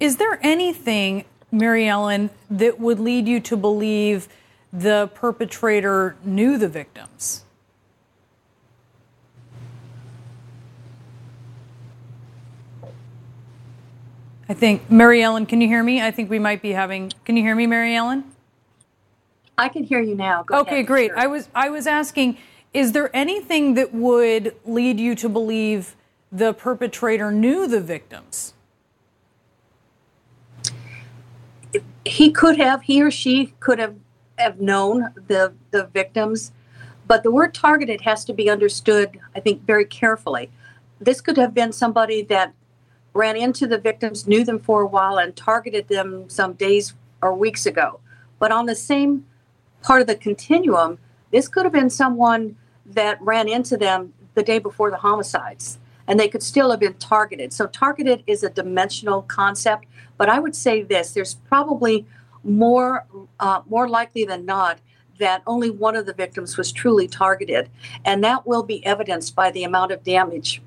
Is 0.00 0.16
there 0.16 0.38
anything 0.42 1.24
Mary 1.50 1.88
Ellen, 1.88 2.30
that 2.50 2.78
would 2.78 3.00
lead 3.00 3.26
you 3.26 3.40
to 3.40 3.56
believe 3.56 4.28
the 4.72 5.10
perpetrator 5.14 6.16
knew 6.24 6.58
the 6.58 6.68
victims? 6.68 7.44
I 14.50 14.54
think, 14.54 14.90
Mary 14.90 15.22
Ellen, 15.22 15.44
can 15.44 15.60
you 15.60 15.68
hear 15.68 15.82
me? 15.82 16.00
I 16.00 16.10
think 16.10 16.30
we 16.30 16.38
might 16.38 16.62
be 16.62 16.72
having. 16.72 17.12
Can 17.26 17.36
you 17.36 17.42
hear 17.42 17.54
me, 17.54 17.66
Mary 17.66 17.94
Ellen? 17.94 18.24
I 19.58 19.68
can 19.68 19.84
hear 19.84 20.00
you 20.00 20.14
now. 20.14 20.42
Go 20.42 20.60
okay, 20.60 20.76
ahead. 20.76 20.86
great. 20.86 21.10
Sure. 21.10 21.18
I 21.18 21.26
was 21.26 21.48
I 21.54 21.68
was 21.68 21.86
asking, 21.86 22.38
is 22.74 22.92
there 22.92 23.14
anything 23.14 23.74
that 23.74 23.94
would 23.94 24.54
lead 24.64 25.00
you 25.00 25.14
to 25.16 25.28
believe 25.28 25.96
the 26.30 26.52
perpetrator 26.52 27.32
knew 27.32 27.66
the 27.66 27.80
victims? 27.80 28.54
he 32.08 32.30
could 32.30 32.56
have, 32.56 32.82
he 32.82 33.02
or 33.02 33.10
she 33.10 33.54
could 33.60 33.78
have, 33.78 33.96
have 34.38 34.60
known 34.60 35.12
the, 35.28 35.52
the 35.70 35.86
victims, 35.86 36.52
but 37.06 37.22
the 37.22 37.30
word 37.30 37.54
targeted 37.54 38.02
has 38.02 38.24
to 38.24 38.32
be 38.32 38.50
understood, 38.50 39.18
I 39.34 39.40
think, 39.40 39.62
very 39.64 39.84
carefully. 39.84 40.50
This 41.00 41.20
could 41.20 41.36
have 41.36 41.54
been 41.54 41.72
somebody 41.72 42.22
that 42.22 42.52
ran 43.14 43.36
into 43.36 43.66
the 43.66 43.78
victims, 43.78 44.26
knew 44.26 44.44
them 44.44 44.58
for 44.58 44.82
a 44.82 44.86
while, 44.86 45.18
and 45.18 45.34
targeted 45.34 45.88
them 45.88 46.28
some 46.28 46.54
days 46.54 46.94
or 47.22 47.34
weeks 47.34 47.66
ago. 47.66 48.00
But 48.38 48.52
on 48.52 48.66
the 48.66 48.74
same 48.74 49.26
part 49.82 50.00
of 50.00 50.06
the 50.06 50.16
continuum, 50.16 50.98
This 51.30 51.48
could 51.48 51.64
have 51.64 51.72
been 51.72 51.90
someone 51.90 52.56
that 52.86 53.20
ran 53.20 53.48
into 53.48 53.76
them 53.76 54.12
the 54.34 54.42
day 54.42 54.58
before 54.58 54.90
the 54.90 54.96
homicides, 54.96 55.78
and 56.06 56.18
they 56.18 56.28
could 56.28 56.42
still 56.42 56.70
have 56.70 56.80
been 56.80 56.94
targeted. 56.94 57.52
So, 57.52 57.66
targeted 57.66 58.22
is 58.26 58.42
a 58.42 58.50
dimensional 58.50 59.22
concept, 59.22 59.86
but 60.16 60.28
I 60.28 60.38
would 60.38 60.56
say 60.56 60.82
this 60.82 61.12
there's 61.12 61.34
probably 61.34 62.06
more, 62.44 63.06
uh, 63.40 63.62
more 63.68 63.88
likely 63.88 64.24
than 64.24 64.46
not 64.46 64.78
that 65.18 65.42
only 65.46 65.70
one 65.70 65.96
of 65.96 66.06
the 66.06 66.12
victims 66.12 66.56
was 66.56 66.72
truly 66.72 67.08
targeted. 67.08 67.68
And 68.04 68.22
that 68.24 68.46
will 68.46 68.62
be 68.62 68.84
evidenced 68.86 69.34
by 69.34 69.50
the 69.50 69.64
amount 69.64 69.92
of 69.92 70.04
damage 70.04 70.62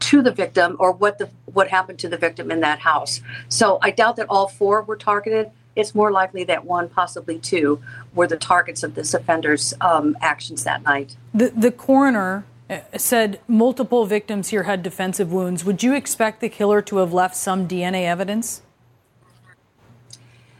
to 0.00 0.22
the 0.22 0.32
victim 0.32 0.76
or 0.78 0.92
what 0.92 1.18
the 1.18 1.28
what 1.52 1.68
happened 1.68 1.98
to 1.98 2.08
the 2.08 2.16
victim 2.16 2.50
in 2.50 2.60
that 2.60 2.78
house. 2.78 3.20
So 3.48 3.78
I 3.82 3.90
doubt 3.90 4.16
that 4.16 4.26
all 4.28 4.48
four 4.48 4.82
were 4.82 4.96
targeted. 4.96 5.50
It's 5.78 5.94
more 5.94 6.10
likely 6.10 6.42
that 6.44 6.64
one, 6.64 6.88
possibly 6.88 7.38
two, 7.38 7.80
were 8.12 8.26
the 8.26 8.36
targets 8.36 8.82
of 8.82 8.96
this 8.96 9.14
offender's 9.14 9.72
um, 9.80 10.16
actions 10.20 10.64
that 10.64 10.82
night. 10.82 11.16
The, 11.32 11.52
the 11.56 11.70
coroner 11.70 12.44
uh, 12.68 12.80
said 12.96 13.38
multiple 13.46 14.04
victims 14.04 14.48
here 14.48 14.64
had 14.64 14.82
defensive 14.82 15.32
wounds. 15.32 15.64
Would 15.64 15.84
you 15.84 15.94
expect 15.94 16.40
the 16.40 16.48
killer 16.48 16.82
to 16.82 16.96
have 16.96 17.12
left 17.12 17.36
some 17.36 17.68
DNA 17.68 18.06
evidence? 18.06 18.62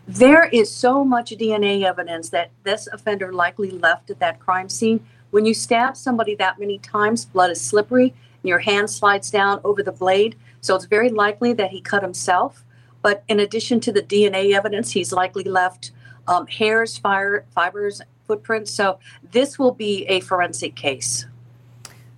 There 0.06 0.44
is 0.44 0.70
so 0.70 1.04
much 1.04 1.30
DNA 1.32 1.82
evidence 1.82 2.28
that 2.30 2.50
this 2.62 2.86
offender 2.86 3.32
likely 3.32 3.72
left 3.72 4.10
at 4.10 4.20
that 4.20 4.38
crime 4.38 4.68
scene. 4.68 5.04
When 5.32 5.44
you 5.44 5.52
stab 5.52 5.96
somebody 5.96 6.36
that 6.36 6.60
many 6.60 6.78
times, 6.78 7.24
blood 7.24 7.50
is 7.50 7.60
slippery 7.60 8.14
and 8.42 8.48
your 8.48 8.60
hand 8.60 8.88
slides 8.88 9.32
down 9.32 9.60
over 9.64 9.82
the 9.82 9.92
blade. 9.92 10.36
So 10.60 10.76
it's 10.76 10.86
very 10.86 11.10
likely 11.10 11.52
that 11.54 11.72
he 11.72 11.80
cut 11.80 12.02
himself. 12.02 12.64
But 13.02 13.24
in 13.28 13.40
addition 13.40 13.80
to 13.80 13.92
the 13.92 14.02
DNA 14.02 14.54
evidence, 14.54 14.92
he's 14.92 15.12
likely 15.12 15.44
left 15.44 15.92
um, 16.26 16.46
hairs, 16.46 16.98
fire, 16.98 17.44
fibers, 17.54 18.02
footprints. 18.26 18.72
So 18.72 18.98
this 19.32 19.58
will 19.58 19.72
be 19.72 20.04
a 20.06 20.20
forensic 20.20 20.74
case. 20.74 21.26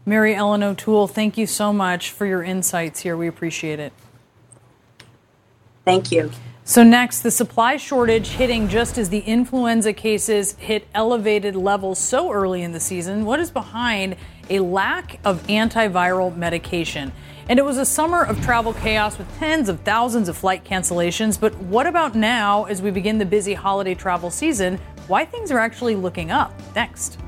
Mary 0.06 0.34
Ellen 0.34 0.62
O'Toole, 0.62 1.06
thank 1.06 1.38
you 1.38 1.46
so 1.46 1.72
much 1.72 2.10
for 2.10 2.26
your 2.26 2.42
insights 2.42 3.00
here. 3.00 3.16
We 3.16 3.28
appreciate 3.28 3.78
it. 3.78 3.92
Thank 5.84 6.10
you. 6.10 6.30
So, 6.64 6.84
next, 6.84 7.22
the 7.22 7.32
supply 7.32 7.78
shortage 7.78 8.28
hitting 8.28 8.68
just 8.68 8.96
as 8.96 9.08
the 9.08 9.18
influenza 9.20 9.92
cases 9.92 10.52
hit 10.52 10.86
elevated 10.94 11.56
levels 11.56 11.98
so 11.98 12.30
early 12.30 12.62
in 12.62 12.70
the 12.70 12.78
season. 12.78 13.24
What 13.24 13.40
is 13.40 13.50
behind 13.50 14.16
a 14.48 14.60
lack 14.60 15.18
of 15.24 15.42
antiviral 15.48 16.36
medication? 16.36 17.10
And 17.50 17.58
it 17.58 17.64
was 17.64 17.78
a 17.78 17.84
summer 17.84 18.22
of 18.22 18.40
travel 18.44 18.72
chaos 18.74 19.18
with 19.18 19.26
tens 19.40 19.68
of 19.68 19.80
thousands 19.80 20.28
of 20.28 20.36
flight 20.36 20.64
cancellations. 20.64 21.38
But 21.38 21.52
what 21.56 21.84
about 21.84 22.14
now 22.14 22.62
as 22.66 22.80
we 22.80 22.92
begin 22.92 23.18
the 23.18 23.26
busy 23.26 23.54
holiday 23.54 23.96
travel 23.96 24.30
season? 24.30 24.78
Why 25.08 25.24
things 25.24 25.50
are 25.50 25.58
actually 25.58 25.96
looking 25.96 26.30
up? 26.30 26.54
Next. 26.76 27.18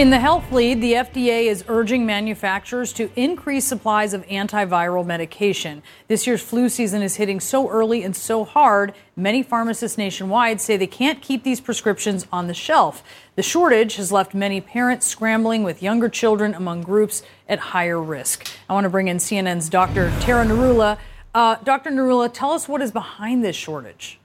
In 0.00 0.08
the 0.08 0.18
health 0.18 0.50
lead, 0.50 0.80
the 0.80 0.94
FDA 0.94 1.44
is 1.44 1.62
urging 1.68 2.06
manufacturers 2.06 2.94
to 2.94 3.10
increase 3.16 3.66
supplies 3.66 4.14
of 4.14 4.26
antiviral 4.28 5.04
medication. 5.04 5.82
This 6.08 6.26
year's 6.26 6.40
flu 6.40 6.70
season 6.70 7.02
is 7.02 7.16
hitting 7.16 7.38
so 7.38 7.68
early 7.68 8.02
and 8.02 8.16
so 8.16 8.46
hard, 8.46 8.94
many 9.14 9.42
pharmacists 9.42 9.98
nationwide 9.98 10.58
say 10.58 10.78
they 10.78 10.86
can't 10.86 11.20
keep 11.20 11.42
these 11.42 11.60
prescriptions 11.60 12.26
on 12.32 12.46
the 12.46 12.54
shelf. 12.54 13.04
The 13.36 13.42
shortage 13.42 13.96
has 13.96 14.10
left 14.10 14.32
many 14.32 14.62
parents 14.62 15.06
scrambling 15.06 15.64
with 15.64 15.82
younger 15.82 16.08
children 16.08 16.54
among 16.54 16.80
groups 16.80 17.22
at 17.46 17.58
higher 17.58 18.00
risk. 18.00 18.48
I 18.70 18.72
want 18.72 18.84
to 18.84 18.90
bring 18.90 19.08
in 19.08 19.18
CNN's 19.18 19.68
Dr. 19.68 20.10
Tara 20.20 20.46
Narula. 20.46 20.96
Uh, 21.34 21.56
Dr. 21.56 21.90
Narula, 21.90 22.32
tell 22.32 22.52
us 22.52 22.66
what 22.66 22.80
is 22.80 22.90
behind 22.90 23.44
this 23.44 23.54
shortage. 23.54 24.19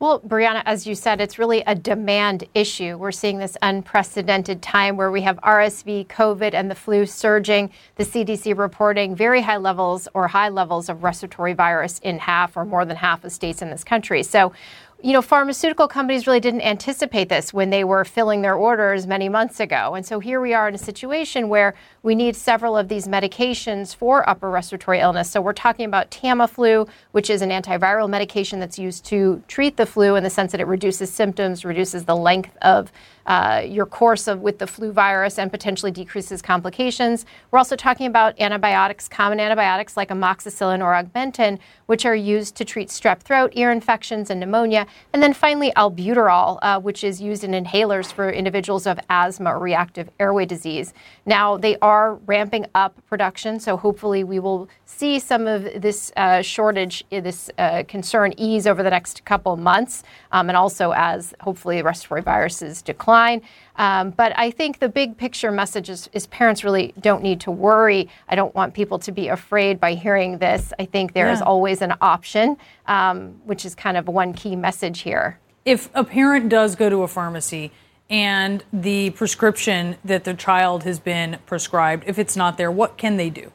Well, 0.00 0.20
Brianna, 0.20 0.62
as 0.64 0.86
you 0.86 0.94
said, 0.94 1.20
it's 1.20 1.38
really 1.38 1.62
a 1.66 1.74
demand 1.74 2.44
issue. 2.54 2.96
We're 2.96 3.12
seeing 3.12 3.36
this 3.36 3.58
unprecedented 3.60 4.62
time 4.62 4.96
where 4.96 5.10
we 5.10 5.20
have 5.20 5.36
RSV, 5.42 6.06
COVID, 6.06 6.54
and 6.54 6.70
the 6.70 6.74
flu 6.74 7.04
surging. 7.04 7.68
The 7.96 8.04
CDC 8.04 8.56
reporting 8.56 9.14
very 9.14 9.42
high 9.42 9.58
levels 9.58 10.08
or 10.14 10.26
high 10.26 10.48
levels 10.48 10.88
of 10.88 11.02
respiratory 11.02 11.52
virus 11.52 11.98
in 11.98 12.18
half 12.18 12.56
or 12.56 12.64
more 12.64 12.86
than 12.86 12.96
half 12.96 13.24
of 13.24 13.32
states 13.32 13.60
in 13.60 13.68
this 13.68 13.84
country. 13.84 14.22
So 14.22 14.54
you 15.02 15.12
know, 15.12 15.22
pharmaceutical 15.22 15.88
companies 15.88 16.26
really 16.26 16.40
didn't 16.40 16.60
anticipate 16.60 17.28
this 17.28 17.54
when 17.54 17.70
they 17.70 17.84
were 17.84 18.04
filling 18.04 18.42
their 18.42 18.54
orders 18.54 19.06
many 19.06 19.28
months 19.28 19.58
ago. 19.58 19.94
And 19.94 20.04
so 20.04 20.20
here 20.20 20.40
we 20.40 20.52
are 20.52 20.68
in 20.68 20.74
a 20.74 20.78
situation 20.78 21.48
where 21.48 21.74
we 22.02 22.14
need 22.14 22.36
several 22.36 22.76
of 22.76 22.88
these 22.88 23.08
medications 23.08 23.94
for 23.94 24.28
upper 24.28 24.50
respiratory 24.50 25.00
illness. 25.00 25.30
So 25.30 25.40
we're 25.40 25.52
talking 25.52 25.86
about 25.86 26.10
Tamiflu, 26.10 26.88
which 27.12 27.30
is 27.30 27.40
an 27.40 27.50
antiviral 27.50 28.10
medication 28.10 28.60
that's 28.60 28.78
used 28.78 29.04
to 29.06 29.42
treat 29.48 29.76
the 29.76 29.86
flu 29.86 30.16
in 30.16 30.24
the 30.24 30.30
sense 30.30 30.52
that 30.52 30.60
it 30.60 30.66
reduces 30.66 31.10
symptoms, 31.10 31.64
reduces 31.64 32.04
the 32.04 32.16
length 32.16 32.56
of 32.60 32.92
uh, 33.26 33.62
your 33.66 33.86
course 33.86 34.26
of 34.26 34.40
with 34.40 34.58
the 34.58 34.66
flu 34.66 34.92
virus 34.92 35.38
and 35.38 35.50
potentially 35.50 35.92
decreases 35.92 36.42
complications. 36.42 37.26
We're 37.50 37.58
also 37.58 37.76
talking 37.76 38.06
about 38.06 38.40
antibiotics, 38.40 39.08
common 39.08 39.38
antibiotics 39.40 39.96
like 39.96 40.08
amoxicillin 40.08 40.82
or 40.82 40.92
augmentin, 40.92 41.58
which 41.86 42.06
are 42.06 42.14
used 42.14 42.56
to 42.56 42.64
treat 42.64 42.88
strep 42.88 43.20
throat, 43.20 43.52
ear 43.54 43.70
infections, 43.70 44.30
and 44.30 44.40
pneumonia. 44.40 44.86
And 45.12 45.22
then 45.22 45.34
finally, 45.34 45.72
albuterol, 45.76 46.58
uh, 46.62 46.80
which 46.80 47.04
is 47.04 47.20
used 47.20 47.44
in 47.44 47.52
inhalers 47.52 48.12
for 48.12 48.30
individuals 48.30 48.86
of 48.86 48.98
asthma 49.10 49.54
or 49.54 49.58
reactive 49.58 50.08
airway 50.18 50.46
disease. 50.46 50.94
Now, 51.26 51.56
they 51.56 51.76
are 51.78 52.14
ramping 52.26 52.66
up 52.74 52.94
production, 53.06 53.60
so 53.60 53.76
hopefully 53.76 54.24
we 54.24 54.38
will 54.38 54.68
see 54.86 55.18
some 55.18 55.46
of 55.46 55.68
this 55.80 56.12
uh, 56.16 56.42
shortage, 56.42 57.04
this 57.10 57.50
uh, 57.58 57.82
concern 57.86 58.32
ease 58.36 58.66
over 58.66 58.82
the 58.82 58.90
next 58.90 59.24
couple 59.24 59.56
months, 59.56 60.02
um, 60.32 60.48
and 60.48 60.56
also 60.56 60.92
as 60.92 61.34
hopefully 61.40 61.82
respiratory 61.82 62.22
viruses 62.22 62.82
decline. 62.82 63.09
Um, 63.76 64.10
but 64.10 64.32
I 64.36 64.50
think 64.50 64.78
the 64.78 64.88
big 64.88 65.16
picture 65.16 65.50
message 65.50 65.88
is, 65.88 66.08
is, 66.12 66.26
parents 66.26 66.64
really 66.64 66.92
don't 67.00 67.22
need 67.22 67.40
to 67.42 67.50
worry. 67.50 68.08
I 68.28 68.34
don't 68.34 68.54
want 68.54 68.74
people 68.74 68.98
to 68.98 69.12
be 69.12 69.28
afraid 69.28 69.80
by 69.80 69.94
hearing 69.94 70.38
this. 70.38 70.72
I 70.78 70.84
think 70.84 71.14
there 71.14 71.26
yeah. 71.26 71.32
is 71.32 71.42
always 71.42 71.80
an 71.80 71.94
option, 72.00 72.56
um, 72.86 73.40
which 73.44 73.64
is 73.64 73.74
kind 73.74 73.96
of 73.96 74.06
one 74.08 74.34
key 74.34 74.54
message 74.56 75.00
here. 75.00 75.38
If 75.64 75.88
a 75.94 76.04
parent 76.04 76.48
does 76.48 76.76
go 76.76 76.90
to 76.90 77.02
a 77.02 77.08
pharmacy 77.08 77.72
and 78.10 78.64
the 78.72 79.10
prescription 79.10 79.96
that 80.04 80.24
the 80.24 80.34
child 80.34 80.82
has 80.84 80.98
been 80.98 81.38
prescribed, 81.46 82.04
if 82.06 82.18
it's 82.18 82.36
not 82.36 82.58
there, 82.58 82.70
what 82.70 82.98
can 82.98 83.16
they 83.16 83.30
do? 83.30 83.52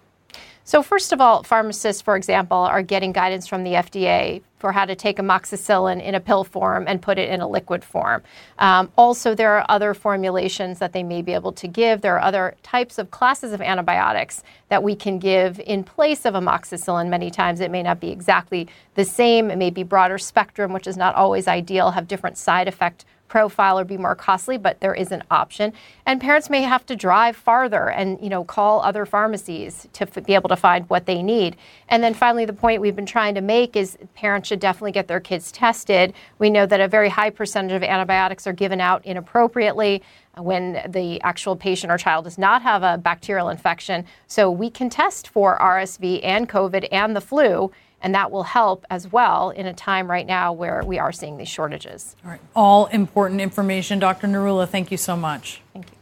So, 0.68 0.82
first 0.82 1.14
of 1.14 1.22
all, 1.22 1.44
pharmacists, 1.44 2.02
for 2.02 2.16
example, 2.16 2.58
are 2.58 2.82
getting 2.82 3.12
guidance 3.12 3.46
from 3.46 3.64
the 3.64 3.74
FDA 3.74 4.42
for 4.58 4.72
how 4.72 4.86
to 4.86 4.96
take 4.96 5.18
amoxicillin 5.18 6.02
in 6.02 6.16
a 6.16 6.20
pill 6.20 6.44
form 6.44 6.86
and 6.88 7.00
put 7.00 7.20
it 7.20 7.30
in 7.30 7.40
a 7.40 7.48
liquid 7.48 7.84
form. 7.84 8.24
Um, 8.58 8.92
also, 8.98 9.36
there 9.36 9.52
are 9.60 9.66
other 9.70 9.94
formulations 9.94 10.80
that 10.80 10.92
they 10.92 11.04
may 11.04 11.22
be 11.22 11.34
able 11.34 11.52
to 11.52 11.68
give. 11.68 12.02
There 12.02 12.16
are 12.16 12.22
other 12.22 12.56
types 12.64 12.98
of 12.98 13.12
classes 13.12 13.54
of 13.54 13.62
antibiotics 13.62 14.42
that 14.70 14.82
we 14.82 14.96
can 14.96 15.20
give 15.20 15.60
in 15.60 15.84
place 15.84 16.26
of 16.26 16.34
amoxicillin. 16.34 17.10
Many 17.10 17.30
times 17.30 17.60
it 17.60 17.70
may 17.70 17.84
not 17.84 18.00
be 18.00 18.10
exactly 18.10 18.68
the 18.96 19.06
same, 19.06 19.52
it 19.52 19.60
may 19.60 19.70
be 19.70 19.84
broader 19.84 20.18
spectrum, 20.18 20.74
which 20.74 20.88
is 20.88 20.98
not 20.98 21.14
always 21.14 21.48
ideal, 21.48 21.92
have 21.92 22.08
different 22.08 22.40
side 22.40 22.68
effect 22.68 23.06
profile 23.28 23.80
or 23.80 23.84
be 23.84 23.98
more 23.98 24.16
costly, 24.16 24.58
but 24.58 24.80
there 24.80 24.94
is 24.94 25.12
an 25.12 25.24
option. 25.32 25.74
And 26.06 26.22
parents 26.22 26.50
may 26.50 26.62
have 26.62 26.86
to 26.86 26.96
drive 26.96 27.36
farther 27.36 27.90
and 27.90 28.20
you 28.22 28.30
know 28.30 28.44
call 28.44 28.82
other 28.82 29.06
pharmacies 29.06 29.88
to 29.94 30.08
f- 30.08 30.24
be 30.26 30.36
able 30.36 30.50
to 30.50 30.56
find 30.56 30.90
what 30.90 31.06
they 31.06 31.22
need. 31.24 31.58
And 31.90 32.04
then 32.04 32.14
finally, 32.14 32.46
the 32.46 32.54
point 32.54 32.82
we've 32.82 32.96
been 32.96 33.06
trying 33.06 33.36
to 33.36 33.42
make 33.42 33.76
is 33.76 33.98
parents 34.14 34.48
should 34.48 34.60
definitely 34.60 34.92
get 34.92 35.08
their 35.08 35.20
kids 35.20 35.52
tested. 35.52 36.14
We 36.40 36.50
know 36.50 36.66
that 36.66 36.80
a 36.80 36.88
very 36.88 37.10
high 37.10 37.30
percentage 37.30 37.76
of 37.76 37.84
antibiotics 37.84 38.48
are 38.48 38.54
given 38.54 38.80
out 38.80 39.06
inappropriately 39.06 40.04
uh, 40.38 40.44
when 40.44 40.82
the 40.90 41.22
actual 41.22 41.56
patient 41.56 41.92
or 41.92 41.98
child 41.98 42.26
does 42.26 42.38
not 42.38 42.62
have 42.62 42.84
a 42.84 42.98
bacterial 42.98 43.50
infection. 43.50 44.06
So 44.28 44.52
we 44.52 44.70
can 44.70 44.90
test 44.90 45.28
for 45.28 45.58
RSV 45.60 46.20
and 46.24 46.48
COVID 46.48 46.88
and 46.92 47.16
the 47.16 47.22
flu 47.22 47.72
and 48.02 48.14
that 48.16 48.32
will 48.32 48.44
help 48.44 48.86
as 48.90 49.12
well 49.12 49.50
in 49.50 49.66
a 49.66 49.74
time 49.74 50.10
right 50.10 50.28
now 50.28 50.54
where 50.54 50.84
we 50.86 51.00
are 51.00 51.12
seeing 51.12 51.38
these 51.38 51.50
shortages. 51.50 52.16
All 52.24 52.32
right. 52.32 52.42
All 52.56 52.86
important 52.88 53.42
information. 53.42 54.00
Dr. 54.00 54.28
Narula, 54.28 54.68
thank 54.68 54.92
you 54.92 54.98
so 54.98 55.16
much. 55.16 55.62
Thank 55.74 55.90
you. 55.90 55.96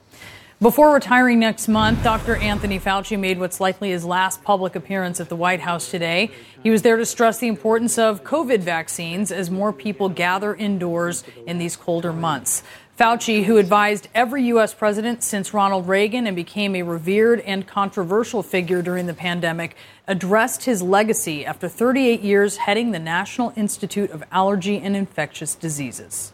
Before 0.64 0.94
retiring 0.94 1.40
next 1.40 1.68
month, 1.68 2.04
Dr. 2.06 2.38
Anthony 2.38 2.80
Fauci 2.80 3.20
made 3.20 3.38
what's 3.38 3.60
likely 3.60 3.90
his 3.90 4.06
last 4.06 4.44
public 4.46 4.78
appearance 4.78 5.20
at 5.20 5.28
the 5.28 5.36
White 5.36 5.60
House 5.60 5.92
today. 5.92 6.32
He 6.62 6.70
was 6.70 6.84
there 6.84 6.96
to 6.96 7.06
stress 7.06 7.38
the 7.40 7.50
importance 7.50 7.98
of 7.98 8.24
COVID 8.24 8.60
vaccines 8.62 9.30
as 9.30 9.52
more 9.52 9.74
people 9.74 10.08
gather 10.08 10.56
indoors 10.56 11.26
in 11.46 11.58
these 11.58 11.76
colder 11.76 12.14
months. 12.14 12.64
Fauci, 13.00 13.46
who 13.46 13.58
advised 13.58 14.08
every 14.14 14.44
U.S. 14.44 14.76
president 14.76 15.24
since 15.24 15.52
Ronald 15.52 15.88
Reagan 15.88 16.28
and 16.28 16.36
became 16.36 16.76
a 16.76 16.84
revered 16.84 17.40
and 17.40 17.66
controversial 17.66 18.44
figure 18.44 18.84
during 18.84 19.08
the 19.08 19.16
pandemic, 19.16 19.76
addressed 20.08 20.66
his 20.66 20.84
legacy 20.84 21.44
after 21.44 21.68
38 21.68 22.22
years 22.22 22.58
heading 22.58 22.92
the 22.92 23.00
National 23.00 23.52
Institute 23.56 24.12
of 24.12 24.24
Allergy 24.32 24.78
and 24.80 24.96
Infectious 24.96 25.56
Diseases. 25.56 26.34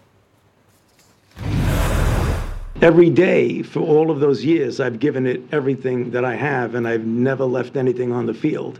Every 2.82 3.10
day 3.10 3.64
for 3.64 3.80
all 3.80 4.12
of 4.12 4.20
those 4.20 4.44
years, 4.44 4.82
I've 4.82 5.00
given 5.00 5.26
it 5.26 5.42
everything 5.54 6.12
that 6.12 6.26
I 6.26 6.36
have, 6.36 6.76
and 6.76 6.86
I've 6.86 7.06
never 7.06 7.46
left 7.46 7.78
anything 7.78 8.12
on 8.12 8.26
the 8.26 8.34
field. 8.34 8.80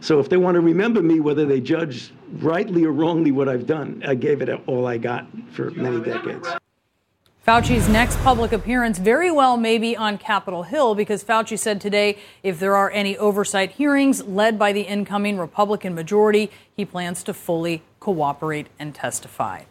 So 0.00 0.18
if 0.18 0.28
they 0.28 0.36
want 0.36 0.56
to 0.56 0.60
remember 0.60 1.00
me, 1.00 1.20
whether 1.20 1.46
they 1.46 1.60
judge 1.60 2.12
rightly 2.38 2.84
or 2.84 2.92
wrongly 2.92 3.30
what 3.30 3.48
I've 3.48 3.66
done. 3.66 4.02
I 4.06 4.14
gave 4.14 4.42
it 4.42 4.48
all 4.66 4.86
I 4.86 4.98
got 4.98 5.26
for 5.52 5.70
many 5.72 6.00
decades. 6.00 6.48
Fauci's 7.46 7.88
next 7.88 8.18
public 8.18 8.52
appearance 8.52 8.98
very 8.98 9.30
well 9.30 9.56
may 9.56 9.78
be 9.78 9.96
on 9.96 10.18
Capitol 10.18 10.62
Hill 10.62 10.94
because 10.94 11.24
Fauci 11.24 11.58
said 11.58 11.80
today 11.80 12.18
if 12.42 12.60
there 12.60 12.76
are 12.76 12.90
any 12.90 13.16
oversight 13.16 13.70
hearings 13.72 14.22
led 14.24 14.58
by 14.58 14.72
the 14.72 14.82
incoming 14.82 15.38
Republican 15.38 15.94
majority, 15.94 16.50
he 16.76 16.84
plans 16.84 17.22
to 17.22 17.32
fully 17.32 17.82
cooperate 17.98 18.66
and 18.78 18.94
testify. 18.94 19.62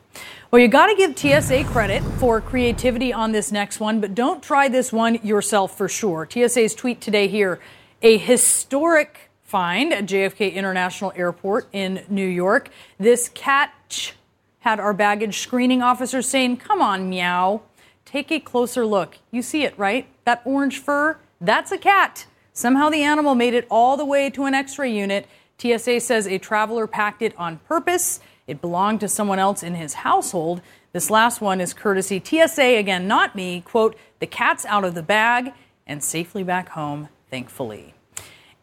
Well, 0.50 0.60
you 0.60 0.68
got 0.68 0.88
to 0.88 0.96
give 0.96 1.18
TSA 1.18 1.66
credit 1.66 2.02
for 2.18 2.42
creativity 2.42 3.14
on 3.14 3.34
this 3.34 3.52
next 3.52 3.80
one, 3.80 4.02
but 4.02 4.16
don't 4.16 4.42
try 4.42 4.68
this 4.68 4.92
one 4.92 5.16
yourself 5.24 5.78
for 5.78 5.88
sure. 5.88 6.28
TSA's 6.28 6.74
tweet 6.74 7.00
today 7.00 7.28
here 7.28 7.60
a 8.02 8.18
historic 8.18 9.30
find 9.44 9.94
at 9.94 10.06
JFK 10.06 10.56
International 10.56 11.14
Airport 11.16 11.68
in 11.72 12.04
New 12.10 12.28
York. 12.28 12.70
This 12.98 13.30
catch 13.30 14.14
had 14.60 14.80
our 14.80 14.94
baggage 14.94 15.40
screening 15.40 15.82
officers 15.82 16.28
saying, 16.28 16.58
Come 16.58 16.82
on, 16.82 17.10
meow. 17.10 17.62
Take 18.06 18.32
a 18.32 18.40
closer 18.40 18.86
look. 18.86 19.18
You 19.32 19.42
see 19.42 19.64
it, 19.64 19.78
right? 19.78 20.08
That 20.26 20.42
orange 20.46 20.80
fur? 20.80 21.18
That's 21.40 21.72
a 21.72 21.78
cat. 21.78 22.26
Somehow 22.54 22.90
the 22.90 23.04
animal 23.04 23.36
made 23.36 23.54
it 23.54 23.68
all 23.70 23.96
the 23.98 24.06
way 24.06 24.30
to 24.32 24.46
an 24.46 24.54
x 24.54 24.78
ray 24.78 24.92
unit. 24.92 25.28
TSA 25.60 26.00
says 26.00 26.28
a 26.28 26.38
traveler 26.38 26.88
packed 26.88 27.22
it 27.22 27.38
on 27.38 27.60
purpose. 27.60 28.20
It 28.48 28.62
belonged 28.62 29.00
to 29.02 29.08
someone 29.08 29.40
else 29.40 29.62
in 29.62 29.76
his 29.76 29.94
household. 29.94 30.62
This 30.92 31.10
last 31.12 31.40
one 31.40 31.62
is 31.62 31.74
courtesy 31.74 32.22
TSA, 32.24 32.78
again, 32.78 33.08
not 33.08 33.36
me. 33.36 33.62
Quote, 33.62 33.96
the 34.20 34.26
cat's 34.26 34.66
out 34.66 34.84
of 34.84 34.96
the 34.96 35.04
bag 35.04 35.54
and 35.86 36.04
safely 36.04 36.44
back 36.44 36.70
home, 36.70 37.10
thankfully. 37.30 37.94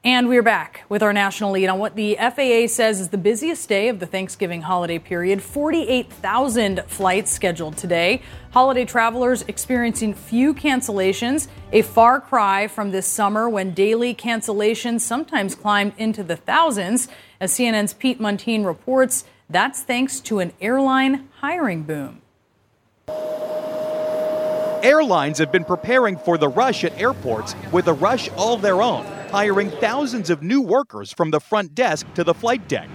And 0.06 0.28
we're 0.28 0.44
back 0.44 0.84
with 0.88 1.02
our 1.02 1.12
national 1.12 1.50
lead 1.50 1.66
on 1.66 1.80
what 1.80 1.96
the 1.96 2.14
FAA 2.14 2.68
says 2.68 3.00
is 3.00 3.08
the 3.08 3.18
busiest 3.18 3.68
day 3.68 3.88
of 3.88 3.98
the 3.98 4.06
Thanksgiving 4.06 4.62
holiday 4.62 5.00
period. 5.00 5.42
48,000 5.42 6.84
flights 6.86 7.32
scheduled 7.32 7.76
today. 7.76 8.22
Holiday 8.52 8.84
travelers 8.84 9.42
experiencing 9.48 10.14
few 10.14 10.54
cancellations, 10.54 11.48
a 11.72 11.82
far 11.82 12.20
cry 12.20 12.68
from 12.68 12.92
this 12.92 13.04
summer 13.04 13.48
when 13.48 13.74
daily 13.74 14.14
cancellations 14.14 15.00
sometimes 15.00 15.56
climbed 15.56 15.92
into 15.98 16.22
the 16.22 16.36
thousands. 16.36 17.08
As 17.40 17.52
CNN's 17.54 17.92
Pete 17.92 18.20
Muntean 18.20 18.64
reports, 18.64 19.24
that's 19.50 19.82
thanks 19.82 20.20
to 20.20 20.38
an 20.38 20.52
airline 20.60 21.28
hiring 21.40 21.82
boom. 21.82 22.22
Airlines 24.84 25.38
have 25.38 25.50
been 25.50 25.64
preparing 25.64 26.16
for 26.16 26.38
the 26.38 26.46
rush 26.46 26.84
at 26.84 26.96
airports 26.96 27.56
with 27.72 27.88
a 27.88 27.92
rush 27.92 28.28
all 28.36 28.56
their 28.56 28.80
own 28.80 29.04
hiring 29.30 29.70
thousands 29.70 30.30
of 30.30 30.42
new 30.42 30.60
workers 30.60 31.12
from 31.12 31.30
the 31.30 31.40
front 31.40 31.74
desk 31.74 32.06
to 32.14 32.24
the 32.24 32.34
flight 32.34 32.66
deck. 32.68 32.88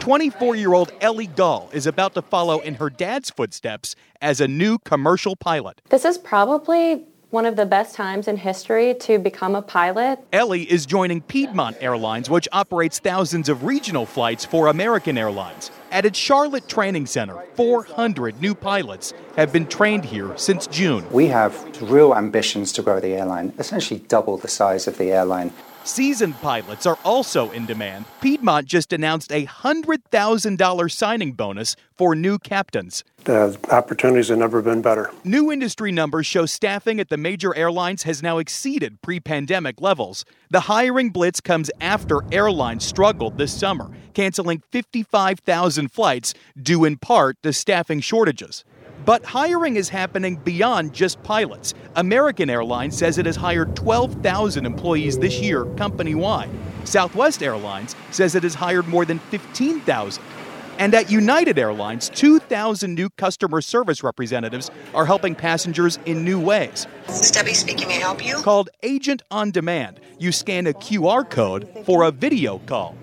24 0.00 0.56
year 0.56 0.72
old 0.72 0.90
Ellie 1.00 1.26
Gull 1.26 1.68
is 1.72 1.86
about 1.86 2.14
to 2.14 2.22
follow 2.22 2.60
in 2.60 2.76
her 2.76 2.88
dad's 2.88 3.28
footsteps 3.28 3.94
as 4.22 4.40
a 4.40 4.48
new 4.48 4.78
commercial 4.78 5.36
pilot. 5.36 5.82
This 5.90 6.04
is 6.04 6.16
probably 6.16 7.04
one 7.30 7.44
of 7.44 7.56
the 7.56 7.66
best 7.66 7.94
times 7.94 8.26
in 8.26 8.36
history 8.36 8.94
to 8.94 9.18
become 9.18 9.54
a 9.54 9.60
pilot. 9.60 10.18
Ellie 10.32 10.70
is 10.70 10.86
joining 10.86 11.20
Piedmont 11.20 11.76
Airlines, 11.80 12.30
which 12.30 12.48
operates 12.52 12.98
thousands 12.98 13.48
of 13.48 13.64
regional 13.64 14.06
flights 14.06 14.44
for 14.44 14.68
American 14.68 15.18
Airlines. 15.18 15.70
At 15.90 16.06
its 16.06 16.18
Charlotte 16.18 16.68
Training 16.68 17.06
Center, 17.06 17.36
400 17.54 18.40
new 18.40 18.54
pilots 18.54 19.12
have 19.36 19.52
been 19.52 19.66
trained 19.66 20.06
here 20.06 20.36
since 20.36 20.66
June. 20.66 21.06
We 21.10 21.26
have 21.26 21.82
real 21.82 22.14
ambitions 22.14 22.72
to 22.72 22.82
grow 22.82 22.98
the 23.00 23.14
airline, 23.14 23.52
essentially 23.58 24.00
double 24.00 24.38
the 24.38 24.48
size 24.48 24.86
of 24.86 24.96
the 24.96 25.12
airline. 25.12 25.52
Seasoned 25.84 26.34
pilots 26.42 26.84
are 26.84 26.98
also 27.02 27.50
in 27.52 27.64
demand. 27.64 28.04
Piedmont 28.20 28.66
just 28.66 28.92
announced 28.92 29.32
a 29.32 29.46
$100,000 29.46 30.92
signing 30.92 31.32
bonus 31.32 31.76
for 31.96 32.14
new 32.14 32.38
captains. 32.38 33.04
Opportunities 33.28 34.28
have 34.28 34.38
never 34.38 34.62
been 34.62 34.80
better. 34.80 35.10
New 35.22 35.52
industry 35.52 35.92
numbers 35.92 36.26
show 36.26 36.46
staffing 36.46 36.98
at 36.98 37.10
the 37.10 37.16
major 37.16 37.54
airlines 37.54 38.04
has 38.04 38.22
now 38.22 38.38
exceeded 38.38 39.02
pre 39.02 39.20
pandemic 39.20 39.80
levels. 39.80 40.24
The 40.50 40.60
hiring 40.60 41.10
blitz 41.10 41.40
comes 41.40 41.70
after 41.80 42.20
airlines 42.32 42.84
struggled 42.84 43.36
this 43.36 43.52
summer, 43.52 43.90
canceling 44.14 44.62
55,000 44.72 45.92
flights 45.92 46.32
due 46.60 46.84
in 46.84 46.96
part 46.96 47.36
to 47.42 47.52
staffing 47.52 48.00
shortages. 48.00 48.64
But 49.04 49.24
hiring 49.24 49.76
is 49.76 49.88
happening 49.88 50.36
beyond 50.36 50.92
just 50.92 51.22
pilots. 51.22 51.74
American 51.96 52.50
Airlines 52.50 52.96
says 52.96 53.18
it 53.18 53.26
has 53.26 53.36
hired 53.36 53.74
12,000 53.76 54.66
employees 54.66 55.18
this 55.18 55.40
year 55.40 55.64
company 55.76 56.14
wide. 56.14 56.50
Southwest 56.84 57.42
Airlines 57.42 57.94
says 58.10 58.34
it 58.34 58.42
has 58.42 58.54
hired 58.54 58.88
more 58.88 59.04
than 59.04 59.18
15,000. 59.18 60.22
And 60.78 60.94
at 60.94 61.10
United 61.10 61.58
Airlines, 61.58 62.08
2,000 62.10 62.94
new 62.94 63.10
customer 63.10 63.60
service 63.60 64.02
representatives 64.02 64.70
are 64.94 65.04
helping 65.04 65.34
passengers 65.34 65.98
in 66.06 66.24
new 66.24 66.40
ways. 66.40 66.86
This 67.06 67.22
is 67.22 67.30
Debbie 67.30 67.54
speaking. 67.54 67.88
May 67.88 67.96
I 67.96 68.00
help 68.00 68.24
you? 68.24 68.36
Called 68.36 68.70
Agent 68.82 69.22
on 69.30 69.50
Demand. 69.50 70.00
You 70.18 70.32
scan 70.32 70.66
a 70.66 70.72
QR 70.72 71.28
code 71.28 71.68
for 71.84 72.04
a 72.04 72.10
video 72.10 72.58
call 72.60 72.96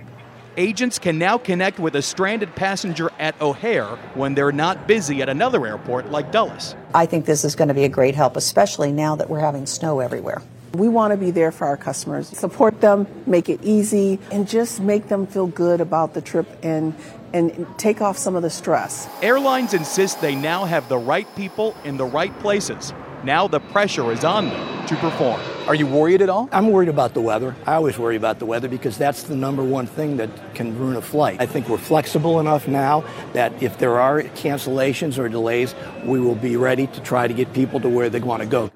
agents 0.58 1.00
can 1.00 1.18
now 1.18 1.38
connect 1.38 1.80
with 1.80 1.96
a 1.96 2.02
stranded 2.02 2.56
passenger 2.56 3.12
at 3.20 3.40
O'Hare 3.42 3.98
when 4.14 4.36
they're 4.36 4.52
not 4.52 4.88
busy 4.88 5.22
at 5.22 5.30
another 5.30 5.66
airport 5.66 6.12
like 6.12 6.32
Dulles. 6.32 6.76
I 6.94 7.06
think 7.06 7.26
this 7.26 7.44
is 7.44 7.56
going 7.56 7.68
to 7.68 7.74
be 7.74 7.84
a 7.84 7.90
great 7.90 8.16
help, 8.16 8.38
especially 8.38 8.92
now 8.92 9.16
that 9.16 9.30
we're 9.30 9.40
having 9.40 9.66
snow 9.66 10.00
everywhere. 10.00 10.42
We 10.78 10.88
want 10.90 11.12
to 11.12 11.18
be 11.18 11.32
there 11.32 11.52
for 11.52 11.66
our 11.68 11.78
customers, 11.78 12.28
support 12.28 12.82
them, 12.82 13.08
make 13.26 13.50
it 13.50 13.64
easy, 13.64 14.20
and 14.32 14.48
just 14.48 14.80
make 14.80 15.08
them 15.08 15.26
feel 15.28 15.48
good 15.48 15.82
about 15.82 16.14
the 16.14 16.22
trip 16.22 16.48
and 16.64 16.94
and 17.34 17.68
take 17.78 18.02
off 18.02 18.18
some 18.18 18.36
of 18.36 18.44
the 18.44 18.50
stress. 18.50 19.10
Airlines 19.22 19.74
insist 19.74 20.22
they 20.22 20.36
now 20.36 20.64
have 20.64 20.88
the 20.88 20.98
right 20.98 21.28
people 21.36 21.76
in 21.84 21.98
the 21.98 22.06
right 22.06 22.38
places. 22.40 22.94
Now 23.26 23.48
the 23.48 23.60
pressure 23.60 24.12
is 24.12 24.24
on 24.24 24.50
them 24.50 24.88
to 24.88 24.96
perform. 24.98 25.42
Are 25.68 25.76
you 25.76 25.88
worried 25.88 26.22
at 26.22 26.30
all? 26.30 26.48
I'm 26.52 26.70
worried 26.70 26.90
about 26.90 27.16
the 27.16 27.22
weather. 27.22 27.56
I 27.66 27.74
always 27.74 27.98
worry 27.98 28.16
about 28.16 28.38
the 28.40 28.46
weather 28.46 28.68
because 28.68 28.98
that's 28.98 29.24
the 29.24 29.36
number 29.36 29.64
one 29.64 29.88
thing 29.88 30.18
that 30.18 30.30
can 30.54 30.78
ruin 30.78 30.96
a 30.96 31.02
flight. 31.02 31.42
I 31.42 31.48
think 31.48 31.68
we're 31.68 31.78
flexible 31.78 32.40
enough 32.40 32.68
now 32.68 33.04
that 33.34 33.64
if 33.64 33.80
there 33.80 34.00
are 34.00 34.22
cancellations 34.22 35.18
or 35.18 35.28
delays, 35.28 35.74
we 36.06 36.20
will 36.20 36.36
be 36.36 36.56
ready 36.56 36.86
to 36.88 37.02
try 37.02 37.28
to 37.28 37.34
get 37.34 37.52
people 37.52 37.80
to 37.80 37.90
where 37.90 38.10
they 38.10 38.20
want 38.20 38.44
to 38.44 38.48
go. 38.48 38.72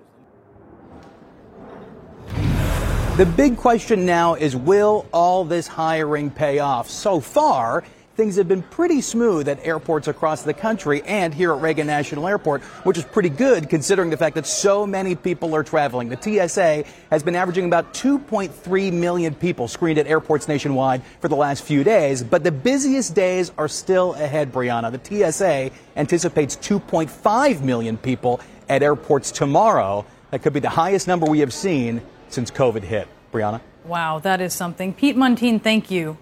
The 3.20 3.26
big 3.26 3.58
question 3.58 4.06
now 4.06 4.36
is 4.36 4.56
will 4.56 5.06
all 5.12 5.44
this 5.44 5.68
hiring 5.68 6.32
pay 6.32 6.60
off? 6.60 6.90
So 6.90 7.20
far, 7.20 7.84
things 8.16 8.38
have 8.38 8.48
been 8.48 8.62
pretty 8.62 9.02
smooth 9.02 9.50
at 9.50 9.60
airports 9.66 10.08
across 10.08 10.44
the 10.44 10.54
country 10.54 11.02
and 11.02 11.34
here 11.34 11.52
at 11.52 11.60
Reagan 11.60 11.86
National 11.86 12.30
Airport, 12.30 12.62
which 12.86 12.98
is 12.98 13.04
pretty 13.04 13.28
good 13.28 13.70
considering 13.70 14.10
the 14.10 14.16
fact 14.16 14.36
that 14.36 14.48
so 14.48 14.88
many 14.88 15.18
people 15.18 15.54
are 15.54 15.64
traveling. 15.64 16.08
The 16.08 16.48
TSA 16.48 16.86
has 17.10 17.22
been 17.22 17.36
averaging 17.36 17.66
about 17.66 17.94
2.3 17.94 18.94
million 18.94 19.36
people 19.36 19.68
screened 19.68 20.00
at 20.00 20.08
airports 20.08 20.48
nationwide 20.48 21.04
for 21.20 21.28
the 21.28 21.36
last 21.36 21.64
few 21.64 21.84
days, 21.84 22.24
but 22.24 22.46
the 22.46 22.54
busiest 22.54 23.16
days 23.16 23.52
are 23.58 23.68
still 23.68 24.14
ahead, 24.14 24.54
Brianna. 24.54 24.94
The 24.94 25.32
TSA 25.34 25.72
anticipates 25.98 26.56
2.5 26.56 27.62
million 27.64 27.98
people 27.98 28.40
at 28.70 28.82
airports 28.82 29.30
tomorrow. 29.30 30.06
That 30.32 30.42
could 30.42 30.54
be 30.54 30.62
the 30.62 30.70
highest 30.70 31.10
number 31.10 31.26
we 31.26 31.40
have 31.40 31.54
seen 31.54 32.02
since 32.30 32.52
COVID 32.52 32.84
hit. 32.84 33.08
Brianna? 33.32 33.62
Wow, 33.86 34.20
that 34.20 34.42
is 34.42 34.54
something. 34.54 34.94
Pete 34.94 35.16
Muntean, 35.16 35.62
thank 35.62 35.92
you. 35.92 36.18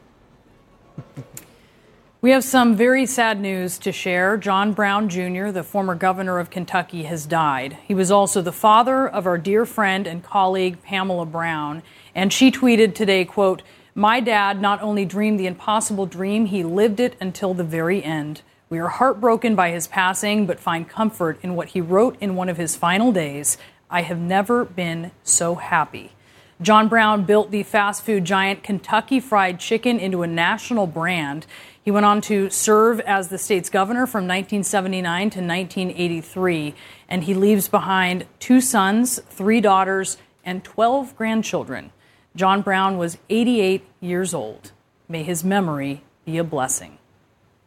We 2.19 2.31
have 2.31 2.43
some 2.43 2.75
very 2.75 3.05
sad 3.05 3.39
news 3.39 3.77
to 3.79 3.91
share. 3.91 4.37
John 4.37 4.73
Brown 4.73 5.07
Jr., 5.07 5.51
the 5.51 5.63
former 5.63 5.93
governor 5.93 6.39
of 6.39 6.49
Kentucky, 6.49 7.03
has 7.03 7.25
died. 7.25 7.77
He 7.87 7.93
was 7.93 8.09
also 8.09 8.41
the 8.41 8.51
father 8.51 9.07
of 9.07 9.27
our 9.27 9.37
dear 9.37 9.65
friend 9.65 10.07
and 10.07 10.23
colleague 10.23 10.81
Pamela 10.81 11.27
Brown, 11.27 11.83
and 12.15 12.33
she 12.33 12.51
tweeted 12.51 12.95
today, 12.95 13.23
quote, 13.23 13.61
"My 13.93 14.19
dad 14.19 14.59
not 14.59 14.81
only 14.81 15.05
dreamed 15.05 15.39
the 15.39 15.45
impossible 15.47 16.07
dream, 16.07 16.47
he 16.47 16.63
lived 16.63 16.99
it 16.99 17.15
until 17.21 17.53
the 17.53 17.63
very 17.63 18.03
end. 18.03 18.41
We 18.69 18.79
are 18.79 18.89
heartbroken 18.89 19.55
by 19.55 19.69
his 19.69 19.87
passing, 19.87 20.45
but 20.45 20.59
find 20.59 20.89
comfort 20.89 21.39
in 21.43 21.55
what 21.55 21.69
he 21.69 21.81
wrote 21.81 22.17
in 22.19 22.35
one 22.35 22.49
of 22.49 22.57
his 22.57 22.75
final 22.75 23.11
days. 23.11 23.57
I 23.89 24.01
have 24.01 24.19
never 24.19 24.65
been 24.65 25.11
so 25.23 25.55
happy." 25.55 26.11
John 26.59 26.87
Brown 26.87 27.23
built 27.23 27.51
the 27.51 27.61
fast 27.61 28.03
food 28.03 28.25
giant 28.25 28.63
Kentucky 28.63 29.19
Fried 29.19 29.59
Chicken 29.59 29.99
into 29.99 30.23
a 30.23 30.27
national 30.27 30.87
brand. 30.87 31.45
He 31.83 31.91
went 31.91 32.05
on 32.05 32.19
to 32.21 32.49
serve 32.49 32.99
as 33.01 33.27
the 33.27 33.37
state's 33.37 33.69
governor 33.69 34.07
from 34.07 34.27
1979 34.27 35.29
to 35.29 35.39
1983, 35.39 36.73
and 37.07 37.23
he 37.23 37.33
leaves 37.33 37.69
behind 37.69 38.25
two 38.39 38.59
sons, 38.59 39.19
three 39.29 39.61
daughters, 39.61 40.17
and 40.43 40.63
12 40.63 41.15
grandchildren. 41.15 41.91
John 42.35 42.61
Brown 42.61 42.97
was 42.97 43.17
88 43.29 43.85
years 43.99 44.33
old. 44.33 44.71
May 45.07 45.23
his 45.23 45.43
memory 45.43 46.01
be 46.25 46.37
a 46.37 46.43
blessing. 46.43 46.97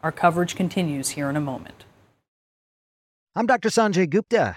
Our 0.02 0.12
coverage 0.12 0.56
continues 0.56 1.10
here 1.10 1.30
in 1.30 1.36
a 1.36 1.40
moment. 1.40 1.84
I'm 3.34 3.46
Dr. 3.46 3.68
Sanjay 3.68 4.10
Gupta, 4.10 4.56